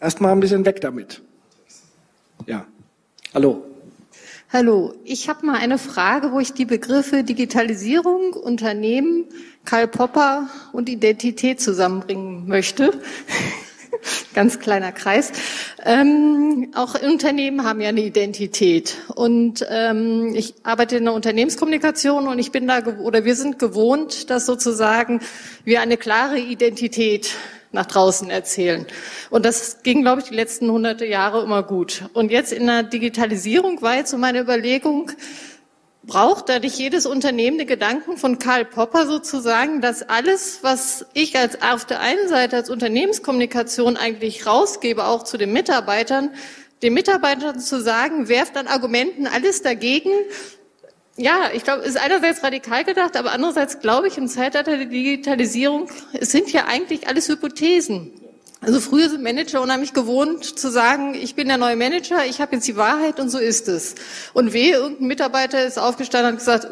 Erstmal 0.00 0.32
ein 0.32 0.40
bisschen 0.40 0.64
weg 0.64 0.80
damit. 0.80 1.20
Ja. 2.46 2.64
Hallo. 3.34 3.71
Hallo, 4.54 4.92
ich 5.04 5.30
habe 5.30 5.46
mal 5.46 5.56
eine 5.56 5.78
Frage, 5.78 6.30
wo 6.30 6.38
ich 6.38 6.52
die 6.52 6.66
Begriffe 6.66 7.24
Digitalisierung, 7.24 8.34
Unternehmen, 8.34 9.24
Karl 9.64 9.88
Popper 9.88 10.46
und 10.74 10.90
Identität 10.90 11.58
zusammenbringen 11.58 12.46
möchte. 12.48 12.90
Ganz 14.34 14.58
kleiner 14.58 14.92
Kreis. 14.92 15.32
Ähm, 15.82 16.70
auch 16.74 17.00
Unternehmen 17.00 17.64
haben 17.64 17.80
ja 17.80 17.88
eine 17.88 18.02
Identität. 18.02 18.98
Und 19.14 19.66
ähm, 19.70 20.34
ich 20.34 20.52
arbeite 20.64 20.98
in 20.98 21.04
der 21.04 21.14
Unternehmenskommunikation 21.14 22.28
und 22.28 22.38
ich 22.38 22.52
bin 22.52 22.68
da 22.68 22.84
oder 22.98 23.24
wir 23.24 23.36
sind 23.36 23.58
gewohnt, 23.58 24.28
dass 24.28 24.44
sozusagen 24.44 25.20
wir 25.64 25.80
eine 25.80 25.96
klare 25.96 26.38
Identität 26.38 27.30
nach 27.72 27.86
draußen 27.86 28.30
erzählen. 28.30 28.86
Und 29.30 29.44
das 29.44 29.82
ging, 29.82 30.02
glaube 30.02 30.20
ich, 30.20 30.28
die 30.28 30.34
letzten 30.34 30.70
hunderte 30.70 31.06
Jahre 31.06 31.42
immer 31.42 31.62
gut. 31.62 32.04
Und 32.12 32.30
jetzt 32.30 32.52
in 32.52 32.66
der 32.66 32.82
Digitalisierung 32.82 33.82
war 33.82 33.96
jetzt 33.96 34.10
so 34.10 34.18
meine 34.18 34.40
Überlegung, 34.40 35.10
braucht 36.04 36.48
da 36.48 36.58
nicht 36.58 36.78
jedes 36.78 37.06
Unternehmen 37.06 37.58
den 37.58 37.66
Gedanken 37.66 38.16
von 38.16 38.38
Karl 38.38 38.64
Popper 38.64 39.06
sozusagen, 39.06 39.80
dass 39.80 40.02
alles, 40.02 40.58
was 40.62 41.06
ich 41.14 41.36
als 41.38 41.62
auf 41.62 41.84
der 41.84 42.00
einen 42.00 42.28
Seite 42.28 42.56
als 42.56 42.70
Unternehmenskommunikation 42.70 43.96
eigentlich 43.96 44.46
rausgebe, 44.46 45.04
auch 45.04 45.22
zu 45.22 45.38
den 45.38 45.52
Mitarbeitern, 45.52 46.30
den 46.82 46.94
Mitarbeitern 46.94 47.60
zu 47.60 47.80
sagen, 47.80 48.28
werft 48.28 48.56
an 48.56 48.66
Argumenten 48.66 49.28
alles 49.28 49.62
dagegen, 49.62 50.10
ja, 51.16 51.50
ich 51.52 51.64
glaube, 51.64 51.82
es 51.82 51.90
ist 51.90 51.96
einerseits 51.98 52.42
radikal 52.42 52.84
gedacht, 52.84 53.16
aber 53.16 53.32
andererseits 53.32 53.80
glaube 53.80 54.08
ich, 54.08 54.16
im 54.16 54.28
Zeitalter 54.28 54.76
der 54.76 54.86
Digitalisierung, 54.86 55.88
es 56.12 56.32
sind 56.32 56.52
ja 56.52 56.64
eigentlich 56.66 57.06
alles 57.08 57.28
Hypothesen. 57.28 58.12
Also 58.62 58.80
früher 58.80 59.10
sind 59.10 59.22
Manager 59.22 59.60
unheimlich 59.60 59.92
gewohnt 59.92 60.44
zu 60.44 60.70
sagen, 60.70 61.14
ich 61.14 61.34
bin 61.34 61.48
der 61.48 61.58
neue 61.58 61.76
Manager, 61.76 62.24
ich 62.24 62.40
habe 62.40 62.54
jetzt 62.54 62.68
die 62.68 62.76
Wahrheit 62.76 63.18
und 63.18 63.28
so 63.28 63.38
ist 63.38 63.68
es. 63.68 63.96
Und 64.34 64.52
wehe, 64.52 64.76
irgendein 64.76 65.08
Mitarbeiter 65.08 65.66
ist 65.66 65.78
aufgestanden 65.78 66.34
und 66.34 66.38
gesagt, 66.38 66.68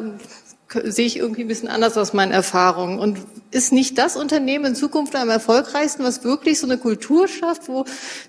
sehe 0.85 1.05
ich 1.05 1.17
irgendwie 1.17 1.41
ein 1.41 1.49
bisschen 1.49 1.67
anders 1.67 1.97
aus 1.97 2.13
meinen 2.13 2.31
Erfahrungen. 2.31 2.97
Und 2.97 3.17
ist 3.51 3.73
nicht 3.73 3.97
das 3.97 4.15
Unternehmen 4.15 4.65
in 4.65 4.75
Zukunft 4.75 5.15
am 5.17 5.29
erfolgreichsten, 5.29 6.03
was 6.03 6.23
wirklich 6.23 6.59
so 6.59 6.65
eine 6.65 6.77
Kultur 6.77 7.27
schafft, 7.27 7.67
wo 7.67 7.83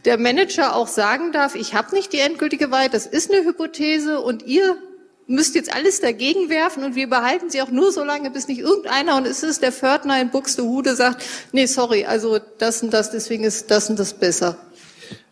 der 0.05 0.19
Manager 0.19 0.75
auch 0.75 0.89
sagen 0.89 1.31
darf, 1.31 1.55
ich 1.55 1.75
habe 1.75 1.95
nicht 1.95 2.13
die 2.13 2.19
endgültige 2.19 2.73
Wahrheit, 2.73 2.95
das 2.95 3.07
ist 3.07 3.33
eine 3.33 3.45
Hypothese 3.45 4.21
und 4.21 4.45
ihr 4.45 4.77
müsst 5.33 5.57
jetzt 5.57 5.75
alles 5.75 6.01
dagegen 6.01 6.49
werfen 6.49 6.85
und 6.85 6.95
wir 6.95 7.09
behalten 7.09 7.51
sie 7.51 7.61
auch 7.63 7.71
nur 7.71 7.91
so 7.91 8.05
lange, 8.05 8.31
bis 8.31 8.47
nicht 8.47 8.61
irgendeiner, 8.61 9.17
und 9.17 9.27
es 9.27 9.43
ist 9.43 9.63
der 9.63 9.73
Pförtner 9.73 10.21
in 10.21 10.31
Buxtehude, 10.31 10.95
sagt, 10.95 11.25
nee, 11.53 11.67
sorry, 11.67 12.05
also 12.05 12.39
das 12.59 12.83
und 12.83 12.93
das, 12.93 13.11
deswegen 13.11 13.43
ist 13.43 13.71
das 13.71 13.91
und 13.91 13.99
das 13.99 14.15
besser. 14.15 14.57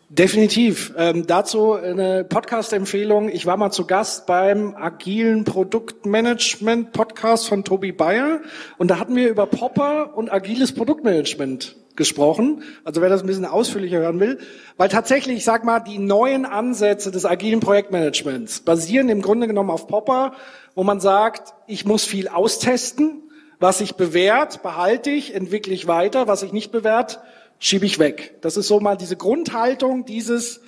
Definitiv. 0.09 0.93
Ähm, 0.97 1.25
dazu 1.25 1.71
eine 1.71 2.25
Podcast-Empfehlung. 2.25 3.29
Ich 3.29 3.45
war 3.45 3.55
mal 3.55 3.71
zu 3.71 3.87
Gast 3.87 4.25
beim 4.25 4.75
agilen 4.75 5.45
Produktmanagement-Podcast 5.45 7.47
von 7.47 7.63
Tobi 7.63 7.93
Bayer 7.93 8.41
und 8.77 8.91
da 8.91 8.99
hatten 8.99 9.15
wir 9.15 9.29
über 9.29 9.45
Popper 9.45 10.17
und 10.17 10.33
agiles 10.33 10.73
Produktmanagement 10.73 11.77
gesprochen. 11.95 12.63
Also 12.83 13.01
wer 13.01 13.09
das 13.09 13.21
ein 13.21 13.27
bisschen 13.27 13.45
ausführlicher 13.45 13.99
hören 13.99 14.19
will, 14.19 14.39
weil 14.77 14.89
tatsächlich, 14.89 15.37
ich 15.37 15.43
sag 15.43 15.63
mal, 15.63 15.79
die 15.79 15.99
neuen 15.99 16.45
Ansätze 16.45 17.11
des 17.11 17.25
agilen 17.25 17.59
Projektmanagements 17.59 18.61
basieren 18.61 19.09
im 19.09 19.21
Grunde 19.21 19.47
genommen 19.47 19.69
auf 19.69 19.87
Popper, 19.87 20.33
wo 20.75 20.83
man 20.83 20.99
sagt, 20.99 21.53
ich 21.67 21.85
muss 21.85 22.05
viel 22.05 22.27
austesten, 22.27 23.23
was 23.59 23.77
sich 23.79 23.95
bewährt, 23.95 24.63
behalte 24.63 25.09
ich, 25.09 25.35
entwickle 25.35 25.73
ich 25.73 25.87
weiter, 25.87 26.27
was 26.27 26.39
sich 26.39 26.51
nicht 26.51 26.71
bewährt, 26.71 27.19
schiebe 27.59 27.85
ich 27.85 27.99
weg. 27.99 28.35
Das 28.41 28.57
ist 28.57 28.67
so 28.67 28.79
mal 28.79 28.97
diese 28.97 29.15
Grundhaltung, 29.15 30.05
dieses 30.05 30.61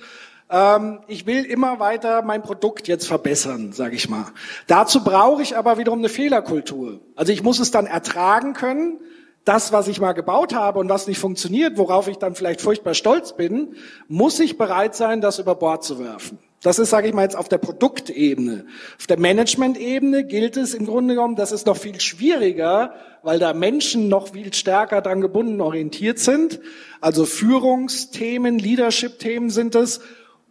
ähm, 0.50 1.00
ich 1.08 1.26
will 1.26 1.44
immer 1.44 1.80
weiter 1.80 2.22
mein 2.22 2.42
Produkt 2.42 2.86
jetzt 2.86 3.06
verbessern, 3.06 3.72
sage 3.72 3.96
ich 3.96 4.08
mal. 4.08 4.26
Dazu 4.66 5.02
brauche 5.02 5.42
ich 5.42 5.56
aber 5.56 5.78
wiederum 5.78 5.98
eine 6.00 6.08
Fehlerkultur. 6.08 7.00
Also 7.16 7.32
ich 7.32 7.42
muss 7.42 7.58
es 7.58 7.70
dann 7.70 7.86
ertragen 7.86 8.52
können, 8.52 9.00
das, 9.44 9.72
was 9.72 9.88
ich 9.88 10.00
mal 10.00 10.12
gebaut 10.12 10.54
habe 10.54 10.78
und 10.78 10.88
was 10.88 11.06
nicht 11.06 11.18
funktioniert, 11.18 11.76
worauf 11.76 12.08
ich 12.08 12.16
dann 12.16 12.34
vielleicht 12.34 12.60
furchtbar 12.60 12.94
stolz 12.94 13.36
bin, 13.36 13.76
muss 14.08 14.40
ich 14.40 14.56
bereit 14.56 14.94
sein, 14.94 15.20
das 15.20 15.38
über 15.38 15.54
Bord 15.54 15.84
zu 15.84 15.98
werfen. 15.98 16.38
Das 16.62 16.78
ist, 16.78 16.88
sage 16.88 17.08
ich 17.08 17.14
mal, 17.14 17.24
jetzt 17.24 17.36
auf 17.36 17.50
der 17.50 17.58
Produktebene. 17.58 18.64
Auf 18.98 19.06
der 19.06 19.18
Management-Ebene 19.18 20.24
gilt 20.24 20.56
es 20.56 20.72
im 20.72 20.86
Grunde 20.86 21.14
genommen, 21.14 21.36
das 21.36 21.52
ist 21.52 21.66
noch 21.66 21.76
viel 21.76 22.00
schwieriger, 22.00 22.94
weil 23.22 23.38
da 23.38 23.52
Menschen 23.52 24.08
noch 24.08 24.28
viel 24.32 24.54
stärker 24.54 25.02
dran 25.02 25.20
gebunden 25.20 25.60
orientiert 25.60 26.18
sind. 26.18 26.60
Also 27.02 27.26
Führungsthemen, 27.26 28.58
Leadership-Themen 28.58 29.50
sind 29.50 29.74
es, 29.74 30.00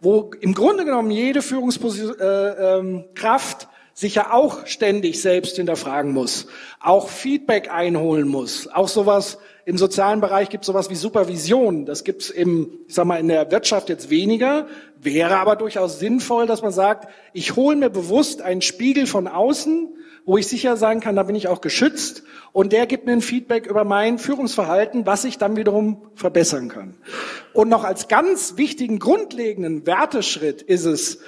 wo 0.00 0.30
im 0.40 0.54
Grunde 0.54 0.84
genommen 0.84 1.10
jede 1.10 1.42
Führungskraft 1.42 2.20
äh, 2.20 2.78
ähm, 2.78 3.04
sich 3.94 4.16
ja 4.16 4.32
auch 4.32 4.66
ständig 4.66 5.22
selbst 5.22 5.56
hinterfragen 5.56 6.12
muss, 6.12 6.46
auch 6.80 7.08
Feedback 7.08 7.70
einholen 7.70 8.28
muss, 8.28 8.68
auch 8.68 8.88
sowas 8.88 9.38
im 9.66 9.78
sozialen 9.78 10.20
Bereich 10.20 10.50
gibt 10.50 10.64
sowas 10.64 10.90
wie 10.90 10.94
Supervision. 10.94 11.86
Das 11.86 12.04
gibt's 12.04 12.28
im, 12.28 12.80
ich 12.86 12.94
sag 12.94 13.06
mal, 13.06 13.18
in 13.18 13.28
der 13.28 13.50
Wirtschaft 13.50 13.88
jetzt 13.88 14.10
weniger, 14.10 14.66
wäre 15.00 15.36
aber 15.36 15.56
durchaus 15.56 15.98
sinnvoll, 15.98 16.46
dass 16.46 16.60
man 16.60 16.72
sagt, 16.72 17.08
ich 17.32 17.56
hole 17.56 17.76
mir 17.76 17.88
bewusst 17.88 18.42
einen 18.42 18.60
Spiegel 18.60 19.06
von 19.06 19.26
außen, 19.26 19.88
wo 20.26 20.38
ich 20.38 20.46
sicher 20.46 20.76
sein 20.76 21.00
kann, 21.00 21.16
da 21.16 21.22
bin 21.22 21.36
ich 21.36 21.48
auch 21.48 21.60
geschützt 21.60 22.22
und 22.52 22.72
der 22.72 22.86
gibt 22.86 23.06
mir 23.06 23.12
ein 23.12 23.20
Feedback 23.20 23.66
über 23.66 23.84
mein 23.84 24.18
Führungsverhalten, 24.18 25.06
was 25.06 25.24
ich 25.24 25.36
dann 25.36 25.56
wiederum 25.56 26.02
verbessern 26.14 26.68
kann. 26.68 26.94
Und 27.52 27.68
noch 27.68 27.84
als 27.84 28.08
ganz 28.08 28.56
wichtigen 28.56 28.98
grundlegenden 28.98 29.86
Werteschritt 29.86 30.62
ist 30.62 30.86
es, 30.86 31.20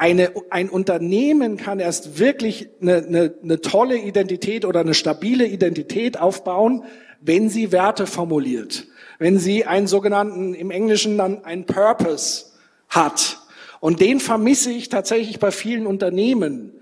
eine, 0.00 0.32
ein 0.48 0.70
Unternehmen 0.70 1.58
kann 1.58 1.78
erst 1.78 2.18
wirklich 2.18 2.70
eine, 2.80 3.04
eine, 3.06 3.34
eine 3.42 3.60
tolle 3.60 3.98
Identität 3.98 4.64
oder 4.64 4.80
eine 4.80 4.94
stabile 4.94 5.46
Identität 5.46 6.18
aufbauen, 6.18 6.84
wenn 7.20 7.50
sie 7.50 7.70
Werte 7.70 8.06
formuliert, 8.06 8.86
wenn 9.18 9.38
sie 9.38 9.66
einen 9.66 9.86
sogenannten, 9.86 10.54
im 10.54 10.70
Englischen 10.70 11.18
dann 11.18 11.44
einen 11.44 11.66
Purpose 11.66 12.46
hat. 12.88 13.40
Und 13.80 14.00
den 14.00 14.20
vermisse 14.20 14.70
ich 14.70 14.88
tatsächlich 14.88 15.38
bei 15.38 15.50
vielen 15.50 15.86
Unternehmen, 15.86 16.72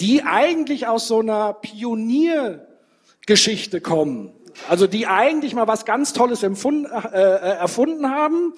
die 0.00 0.22
eigentlich 0.22 0.86
aus 0.86 1.06
so 1.06 1.20
einer 1.20 1.52
Pioniergeschichte 1.52 3.82
kommen. 3.82 4.32
Also 4.68 4.86
die 4.86 5.06
eigentlich 5.06 5.54
mal 5.54 5.66
was 5.66 5.84
ganz 5.84 6.12
Tolles 6.12 6.42
empfunden, 6.42 6.86
äh, 6.86 7.18
äh, 7.18 7.58
erfunden 7.58 8.10
haben, 8.10 8.54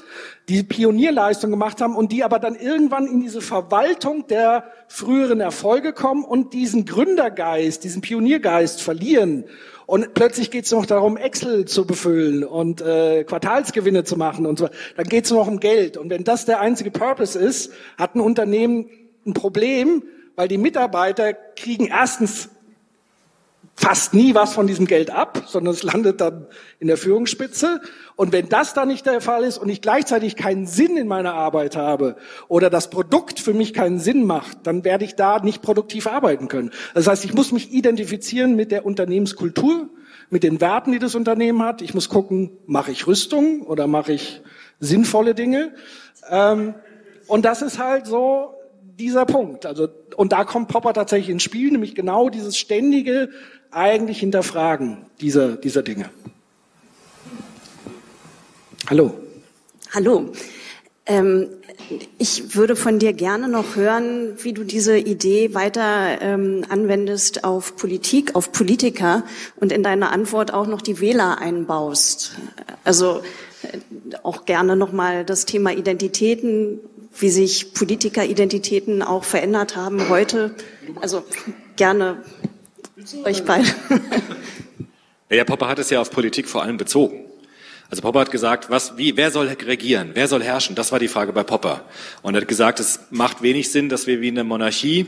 die 0.48 0.62
Pionierleistung 0.62 1.50
gemacht 1.50 1.80
haben 1.80 1.96
und 1.96 2.12
die 2.12 2.24
aber 2.24 2.38
dann 2.38 2.54
irgendwann 2.54 3.06
in 3.06 3.20
diese 3.20 3.40
Verwaltung 3.40 4.26
der 4.26 4.64
früheren 4.88 5.40
Erfolge 5.40 5.92
kommen 5.92 6.24
und 6.24 6.52
diesen 6.52 6.84
Gründergeist, 6.84 7.84
diesen 7.84 8.02
Pioniergeist 8.02 8.82
verlieren. 8.82 9.44
Und 9.86 10.14
plötzlich 10.14 10.50
geht 10.50 10.64
es 10.64 10.72
noch 10.72 10.86
darum, 10.86 11.16
Excel 11.16 11.66
zu 11.66 11.86
befüllen 11.86 12.42
und 12.42 12.80
äh, 12.80 13.24
Quartalsgewinne 13.24 14.04
zu 14.04 14.16
machen 14.16 14.46
und 14.46 14.58
so. 14.58 14.68
Dann 14.96 15.06
geht 15.06 15.26
es 15.26 15.30
noch 15.30 15.46
um 15.46 15.60
Geld. 15.60 15.96
Und 15.96 16.10
wenn 16.10 16.24
das 16.24 16.46
der 16.46 16.60
einzige 16.60 16.90
Purpose 16.90 17.38
ist, 17.38 17.72
hat 17.98 18.14
ein 18.14 18.20
Unternehmen 18.20 18.88
ein 19.26 19.34
Problem, 19.34 20.02
weil 20.36 20.48
die 20.48 20.58
Mitarbeiter 20.58 21.32
kriegen 21.32 21.86
erstens 21.86 22.48
fast 23.76 24.14
nie 24.14 24.34
was 24.34 24.54
von 24.54 24.66
diesem 24.66 24.86
Geld 24.86 25.10
ab, 25.10 25.44
sondern 25.46 25.74
es 25.74 25.82
landet 25.82 26.20
dann 26.20 26.46
in 26.78 26.86
der 26.86 26.96
Führungsspitze. 26.96 27.80
Und 28.16 28.32
wenn 28.32 28.48
das 28.48 28.72
dann 28.72 28.88
nicht 28.88 29.04
der 29.06 29.20
Fall 29.20 29.42
ist 29.44 29.58
und 29.58 29.68
ich 29.68 29.80
gleichzeitig 29.80 30.36
keinen 30.36 30.66
Sinn 30.66 30.96
in 30.96 31.08
meiner 31.08 31.34
Arbeit 31.34 31.76
habe 31.76 32.16
oder 32.48 32.70
das 32.70 32.90
Produkt 32.90 33.40
für 33.40 33.52
mich 33.52 33.74
keinen 33.74 33.98
Sinn 33.98 34.24
macht, 34.24 34.58
dann 34.66 34.84
werde 34.84 35.04
ich 35.04 35.16
da 35.16 35.40
nicht 35.40 35.60
produktiv 35.60 36.06
arbeiten 36.06 36.48
können. 36.48 36.70
Das 36.94 37.08
heißt, 37.08 37.24
ich 37.24 37.34
muss 37.34 37.50
mich 37.50 37.72
identifizieren 37.72 38.54
mit 38.54 38.70
der 38.70 38.86
Unternehmenskultur, 38.86 39.88
mit 40.30 40.44
den 40.44 40.60
Werten, 40.60 40.92
die 40.92 41.00
das 41.00 41.14
Unternehmen 41.14 41.62
hat. 41.62 41.82
Ich 41.82 41.94
muss 41.94 42.08
gucken, 42.08 42.52
mache 42.66 42.92
ich 42.92 43.06
Rüstung 43.06 43.62
oder 43.62 43.86
mache 43.86 44.12
ich 44.12 44.40
sinnvolle 44.78 45.34
Dinge. 45.34 45.74
Ähm, 46.30 46.74
und 47.26 47.44
das 47.44 47.62
ist 47.62 47.78
halt 47.78 48.06
so 48.06 48.54
dieser 48.98 49.26
Punkt. 49.26 49.66
Also, 49.66 49.88
und 50.16 50.32
da 50.32 50.44
kommt 50.44 50.68
Popper 50.68 50.92
tatsächlich 50.92 51.30
ins 51.30 51.42
Spiel, 51.42 51.70
nämlich 51.70 51.94
genau 51.94 52.28
dieses 52.28 52.56
ständige 52.56 53.30
eigentlich 53.70 54.20
Hinterfragen 54.20 54.98
dieser, 55.20 55.56
dieser 55.56 55.82
Dinge. 55.82 56.10
Hallo. 58.88 59.14
Hallo. 59.92 60.32
Ähm, 61.06 61.48
ich 62.18 62.54
würde 62.56 62.76
von 62.76 62.98
dir 62.98 63.12
gerne 63.12 63.48
noch 63.48 63.76
hören, 63.76 64.34
wie 64.42 64.52
du 64.52 64.64
diese 64.64 64.96
Idee 64.96 65.54
weiter 65.54 66.20
ähm, 66.20 66.64
anwendest 66.68 67.44
auf 67.44 67.76
Politik, 67.76 68.34
auf 68.34 68.52
Politiker 68.52 69.24
und 69.56 69.72
in 69.72 69.82
deiner 69.82 70.12
Antwort 70.12 70.54
auch 70.54 70.66
noch 70.66 70.80
die 70.80 71.00
Wähler 71.00 71.38
einbaust. 71.38 72.32
Also 72.84 73.22
äh, 73.62 73.78
auch 74.22 74.44
gerne 74.44 74.76
nochmal 74.76 75.24
das 75.24 75.44
Thema 75.46 75.72
Identitäten, 75.72 76.80
wie 77.18 77.30
sich 77.30 77.74
Politikeridentitäten 77.74 79.02
auch 79.02 79.24
verändert 79.24 79.76
haben 79.76 80.08
heute. 80.08 80.54
Also 81.00 81.24
gerne 81.76 82.22
euch 83.24 83.44
beide. 83.44 83.66
Ja, 85.30 85.42
Popper 85.42 85.66
hat 85.66 85.80
es 85.80 85.90
ja 85.90 86.00
auf 86.00 86.10
Politik 86.10 86.48
vor 86.48 86.62
allem 86.62 86.76
bezogen. 86.76 87.24
Also 87.90 88.02
Popper 88.02 88.20
hat 88.20 88.30
gesagt, 88.30 88.70
was, 88.70 88.96
wie, 88.98 89.16
wer 89.16 89.30
soll 89.30 89.48
regieren? 89.48 90.10
Wer 90.14 90.28
soll 90.28 90.42
herrschen? 90.42 90.76
Das 90.76 90.92
war 90.92 90.98
die 90.98 91.08
Frage 91.08 91.32
bei 91.32 91.42
Popper. 91.42 91.84
Und 92.22 92.34
er 92.34 92.42
hat 92.42 92.48
gesagt, 92.48 92.78
es 92.78 93.00
macht 93.10 93.42
wenig 93.42 93.72
Sinn, 93.72 93.88
dass 93.88 94.06
wir 94.06 94.20
wie 94.20 94.28
in 94.28 94.36
der 94.36 94.44
Monarchie 94.44 95.06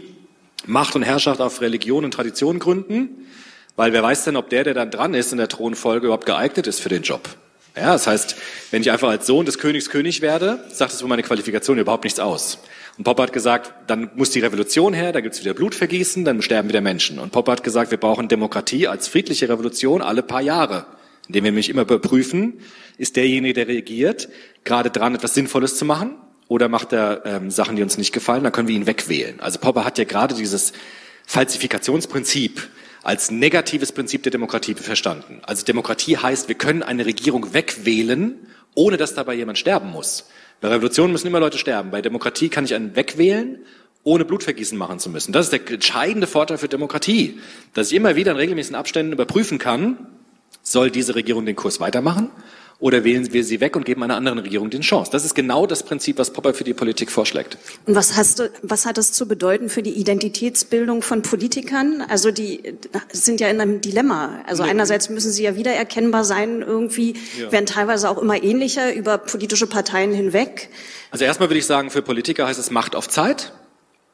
Macht 0.65 0.97
und 0.97 1.03
Herrschaft 1.03 1.41
auf 1.41 1.61
Religion 1.61 2.05
und 2.05 2.13
Tradition 2.13 2.59
gründen, 2.59 3.29
weil 3.77 3.93
wer 3.93 4.03
weiß 4.03 4.25
denn, 4.25 4.37
ob 4.37 4.51
der, 4.51 4.65
der 4.65 4.75
dann 4.75 4.91
dran 4.91 5.15
ist 5.15 5.33
in 5.33 5.39
der 5.39 5.49
Thronfolge, 5.49 6.07
überhaupt 6.07 6.27
geeignet 6.27 6.67
ist 6.67 6.81
für 6.81 6.89
den 6.89 7.03
Job. 7.03 7.29
Ja, 7.77 7.93
das 7.93 8.07
heißt, 8.07 8.37
wenn 8.71 8.81
ich 8.81 8.91
einfach 8.91 9.11
als 9.11 9.27
Sohn 9.27 9.45
des 9.45 9.59
Königs 9.59 9.91
König 9.91 10.23
werde, 10.23 10.65
sagt 10.71 10.95
es 10.95 11.03
für 11.03 11.07
meine 11.07 11.23
Qualifikation 11.23 11.79
überhaupt 11.79 12.05
nichts 12.05 12.19
aus. 12.19 12.59
Und 12.97 13.05
Popper 13.05 13.25
hat 13.25 13.35
gesagt, 13.35 13.75
dann 13.87 14.11
muss 14.15 14.31
die 14.31 14.41
Revolution 14.41 14.95
her, 14.95 15.13
da 15.13 15.21
gibt's 15.21 15.41
wieder 15.41 15.53
Blutvergießen, 15.53 16.25
dann 16.25 16.41
sterben 16.41 16.71
wieder 16.71 16.81
Menschen. 16.81 17.19
Und 17.19 17.33
Popper 17.33 17.53
hat 17.53 17.63
gesagt, 17.63 17.91
wir 17.91 17.99
brauchen 17.99 18.29
Demokratie 18.29 18.89
als 18.89 19.09
friedliche 19.09 19.51
Revolution 19.51 20.01
alle 20.01 20.23
paar 20.23 20.41
Jahre, 20.41 20.87
indem 21.29 21.45
wir 21.45 21.51
nämlich 21.51 21.69
immer 21.69 21.83
überprüfen, 21.83 22.61
ist 22.97 23.17
derjenige, 23.17 23.53
der 23.53 23.69
regiert, 23.69 24.31
gerade 24.65 24.89
dran, 24.89 25.15
etwas 25.15 25.35
Sinnvolles 25.35 25.77
zu 25.77 25.85
machen 25.85 26.15
oder 26.49 26.71
macht 26.71 26.95
er 26.95 27.27
ähm, 27.27 27.51
Sachen, 27.51 27.77
die 27.77 27.83
uns 27.83 27.99
nicht 27.99 28.13
gefallen, 28.13 28.43
dann 28.43 28.53
können 28.53 28.69
wir 28.69 28.77
ihn 28.77 28.87
wegwählen. 28.87 29.39
Also 29.41 29.59
Popper 29.59 29.85
hat 29.85 29.99
ja 29.99 30.05
gerade 30.05 30.35
dieses 30.35 30.73
Falsifikationsprinzip 31.27 32.69
als 33.07 33.31
negatives 33.31 33.93
Prinzip 33.93 34.25
der 34.25 34.33
Demokratie 34.33 34.75
verstanden. 34.75 35.41
Also 35.47 35.65
Demokratie 35.65 36.17
heißt, 36.17 36.49
wir 36.49 36.57
können 36.57 36.83
eine 36.83 37.07
Regierung 37.07 37.55
wegwählen, 37.55 38.35
ohne 38.75 38.97
dass 38.97 39.15
dabei 39.15 39.35
jemand 39.35 39.59
sterben 39.59 39.93
muss. 39.93 40.29
Bei 40.61 40.67
Revolutionen 40.69 41.13
müssen 41.13 41.29
immer 41.29 41.39
Leute 41.39 41.57
sterben. 41.57 41.93
Bei 41.93 42.03
Demokratie 42.03 42.49
kann 42.49 42.65
ich 42.65 42.75
einen 42.75 42.97
wegwählen, 42.97 43.61
ohne 44.03 44.25
Blutvergießen 44.25 44.77
machen 44.77 44.99
zu 44.99 45.09
müssen. 45.09 45.31
Das 45.31 45.47
ist 45.47 45.53
der 45.53 45.71
entscheidende 45.71 46.27
Vorteil 46.27 46.59
für 46.59 46.67
Demokratie, 46.67 47.39
dass 47.75 47.93
ich 47.93 47.97
immer 47.97 48.17
wieder 48.17 48.33
in 48.33 48.39
regelmäßigen 48.39 48.77
Abständen 48.77 49.13
überprüfen 49.13 49.59
kann, 49.59 50.09
soll 50.63 50.91
diese 50.91 51.15
Regierung 51.15 51.47
den 51.47 51.55
Kurs 51.55 51.79
weitermachen 51.79 52.33
oder 52.79 53.05
wählen 53.05 53.33
wir 53.33 53.43
sie 53.43 53.61
weg 53.61 53.75
und 53.75 53.85
geben 53.85 54.03
einer 54.03 54.17
anderen 54.17 54.39
Regierung 54.39 54.69
die 54.69 54.81
Chance. 54.81 55.11
Das 55.11 55.25
ist 55.25 55.35
genau 55.35 55.67
das 55.67 55.83
Prinzip, 55.83 56.19
was 56.19 56.31
Popper 56.31 56.53
für 56.53 56.65
die 56.65 56.75
Politik 56.75 57.11
vorschlägt. 57.11 57.57
Und 57.87 57.95
was, 57.95 58.17
hast 58.17 58.39
du, 58.39 58.51
was 58.63 58.85
hat 58.85 58.99
das 58.99 59.13
zu 59.13 59.27
bedeuten 59.27 59.69
für 59.71 59.83
die 59.83 59.93
Identitätsbildung 59.93 61.03
von 61.03 61.23
Politikern? 61.23 62.03
Also 62.09 62.31
die 62.31 62.75
sind 63.13 63.41
ja 63.41 63.49
in 63.49 63.61
einem 63.61 63.81
Dilemma. 63.81 64.43
Also 64.47 64.63
ja. 64.63 64.71
einerseits 64.71 65.09
müssen 65.09 65.33
sie 65.33 65.45
ja 65.45 65.57
wiedererkennbar 65.57 66.25
sein 66.25 66.63
irgendwie, 66.63 67.15
ja. 67.41 67.51
werden 67.51 67.67
teilweise 67.67 68.11
auch 68.11 68.19
immer 68.19 68.43
ähnlicher 68.43 68.95
über 68.95 69.19
politische 69.19 69.67
Parteien 69.67 70.13
hinweg. 70.13 70.69
Also 71.11 71.25
erstmal 71.25 71.49
würde 71.49 71.59
ich 71.59 71.67
sagen, 71.67 71.91
für 71.91 72.03
Politiker 72.03 72.47
heißt 72.47 72.59
es 72.59 72.71
Macht 72.71 72.95
auf 72.95 73.09
Zeit 73.09 73.53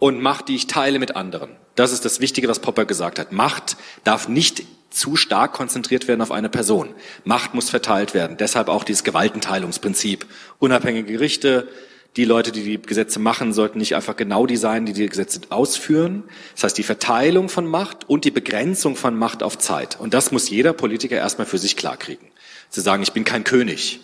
und 0.03 0.21
Macht, 0.21 0.49
die 0.49 0.57
ich 0.57 0.67
teile 0.67 0.99
mit 0.99 1.15
anderen. 1.15 1.51
Das 1.77 1.93
ist 1.93 2.05
das 2.05 2.19
Wichtige, 2.19 2.49
was 2.49 2.59
Popper 2.59 2.87
gesagt 2.87 3.21
hat. 3.21 3.31
Macht 3.31 3.77
darf 4.03 4.27
nicht 4.27 4.65
zu 4.91 5.15
stark 5.15 5.53
konzentriert 5.53 6.09
werden 6.09 6.23
auf 6.23 6.33
eine 6.33 6.49
Person. 6.49 6.93
Macht 7.23 7.55
muss 7.55 7.71
verteilt 7.71 8.13
werden. 8.13 8.37
Deshalb 8.37 8.69
auch 8.69 8.83
dieses 8.83 9.05
Gewaltenteilungsprinzip. 9.05 10.27
Unabhängige 10.59 11.13
Gerichte, 11.13 11.69
die 12.17 12.25
Leute, 12.25 12.51
die 12.51 12.65
die 12.65 12.83
Gesetze 12.83 13.21
machen, 13.21 13.53
sollten 13.53 13.79
nicht 13.79 13.95
einfach 13.95 14.17
genau 14.17 14.45
die 14.47 14.57
sein, 14.57 14.87
die 14.87 14.93
die 14.93 15.09
Gesetze 15.09 15.43
ausführen. 15.51 16.25
Das 16.57 16.65
heißt, 16.65 16.79
die 16.79 16.83
Verteilung 16.83 17.49
von 17.49 17.65
Macht 17.65 18.11
und 18.11 18.25
die 18.25 18.33
Begrenzung 18.33 18.97
von 18.97 19.17
Macht 19.17 19.45
auf 19.45 19.57
Zeit. 19.57 20.01
Und 20.01 20.15
das 20.15 20.33
muss 20.33 20.51
jeder 20.51 20.73
Politiker 20.73 21.15
erstmal 21.15 21.47
für 21.47 21.59
sich 21.59 21.77
klarkriegen. 21.77 22.27
Zu 22.71 22.81
sagen, 22.81 23.05
ich 23.05 23.13
bin 23.13 23.23
kein 23.23 23.45
König. 23.45 24.01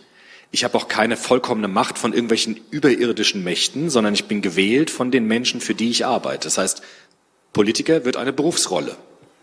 Ich 0.50 0.64
habe 0.64 0.76
auch 0.76 0.88
keine 0.88 1.16
vollkommene 1.16 1.68
Macht 1.68 1.98
von 1.98 2.12
irgendwelchen 2.12 2.58
überirdischen 2.70 3.44
Mächten, 3.44 3.90
sondern 3.90 4.14
ich 4.14 4.24
bin 4.24 4.40
gewählt 4.40 4.90
von 4.90 5.10
den 5.10 5.26
Menschen, 5.26 5.60
für 5.60 5.74
die 5.74 5.90
ich 5.90 6.06
arbeite. 6.06 6.46
Das 6.46 6.58
heißt, 6.58 6.82
Politiker 7.52 8.04
wird 8.04 8.16
eine 8.16 8.32
Berufsrolle. 8.32 8.96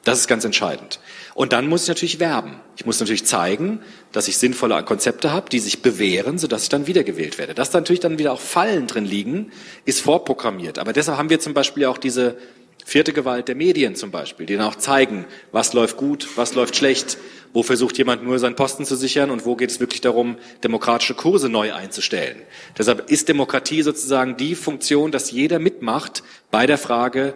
Das 0.03 0.19
ist 0.19 0.27
ganz 0.27 0.45
entscheidend. 0.45 0.99
Und 1.33 1.51
dann 1.51 1.67
muss 1.67 1.83
ich 1.83 1.87
natürlich 1.87 2.19
werben. 2.19 2.59
Ich 2.77 2.85
muss 2.85 2.99
natürlich 2.99 3.25
zeigen, 3.25 3.79
dass 4.11 4.27
ich 4.27 4.37
sinnvolle 4.37 4.83
Konzepte 4.83 5.31
habe, 5.31 5.49
die 5.49 5.59
sich 5.59 5.81
bewähren, 5.81 6.37
sodass 6.37 6.63
ich 6.63 6.69
dann 6.69 6.85
wiedergewählt 6.85 7.39
werde. 7.39 7.55
Dass 7.55 7.71
da 7.71 7.79
natürlich 7.79 8.01
dann 8.01 8.19
wieder 8.19 8.31
auch 8.31 8.39
Fallen 8.39 8.85
drin 8.85 9.05
liegen, 9.05 9.51
ist 9.83 10.01
vorprogrammiert. 10.01 10.77
Aber 10.77 10.93
deshalb 10.93 11.17
haben 11.17 11.31
wir 11.31 11.39
zum 11.39 11.55
Beispiel 11.55 11.85
auch 11.85 11.97
diese 11.97 12.37
vierte 12.85 13.13
Gewalt 13.13 13.47
der 13.47 13.55
Medien 13.55 13.95
zum 13.95 14.11
Beispiel, 14.11 14.45
die 14.45 14.55
dann 14.55 14.67
auch 14.67 14.75
zeigen, 14.75 15.25
was 15.51 15.73
läuft 15.73 15.97
gut, 15.97 16.29
was 16.35 16.53
läuft 16.53 16.75
schlecht, 16.75 17.17
wo 17.51 17.63
versucht 17.63 17.97
jemand 17.97 18.23
nur 18.23 18.37
seinen 18.37 18.55
Posten 18.55 18.85
zu 18.85 18.95
sichern 18.95 19.31
und 19.31 19.43
wo 19.43 19.55
geht 19.55 19.71
es 19.71 19.79
wirklich 19.79 20.01
darum, 20.01 20.37
demokratische 20.63 21.15
Kurse 21.15 21.49
neu 21.49 21.73
einzustellen. 21.73 22.37
Deshalb 22.77 23.09
ist 23.09 23.27
Demokratie 23.27 23.81
sozusagen 23.81 24.37
die 24.37 24.53
Funktion, 24.53 25.11
dass 25.11 25.31
jeder 25.31 25.57
mitmacht 25.57 26.21
bei 26.51 26.67
der 26.67 26.77
Frage, 26.77 27.33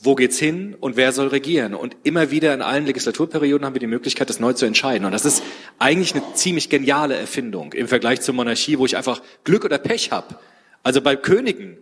wo 0.00 0.14
geht's 0.14 0.38
hin 0.38 0.76
und 0.78 0.96
wer 0.96 1.12
soll 1.12 1.28
regieren? 1.28 1.74
Und 1.74 1.96
immer 2.04 2.30
wieder 2.30 2.54
in 2.54 2.62
allen 2.62 2.86
Legislaturperioden 2.86 3.66
haben 3.66 3.74
wir 3.74 3.80
die 3.80 3.86
Möglichkeit, 3.88 4.30
das 4.30 4.40
neu 4.40 4.52
zu 4.52 4.66
entscheiden. 4.66 5.04
Und 5.04 5.12
das 5.12 5.24
ist 5.24 5.42
eigentlich 5.80 6.14
eine 6.14 6.22
ziemlich 6.34 6.70
geniale 6.70 7.16
Erfindung 7.16 7.72
im 7.72 7.88
Vergleich 7.88 8.20
zur 8.20 8.34
Monarchie, 8.34 8.78
wo 8.78 8.86
ich 8.86 8.96
einfach 8.96 9.20
Glück 9.42 9.64
oder 9.64 9.78
Pech 9.78 10.12
habe. 10.12 10.38
Also 10.84 11.00
bei 11.00 11.16
Königen 11.16 11.78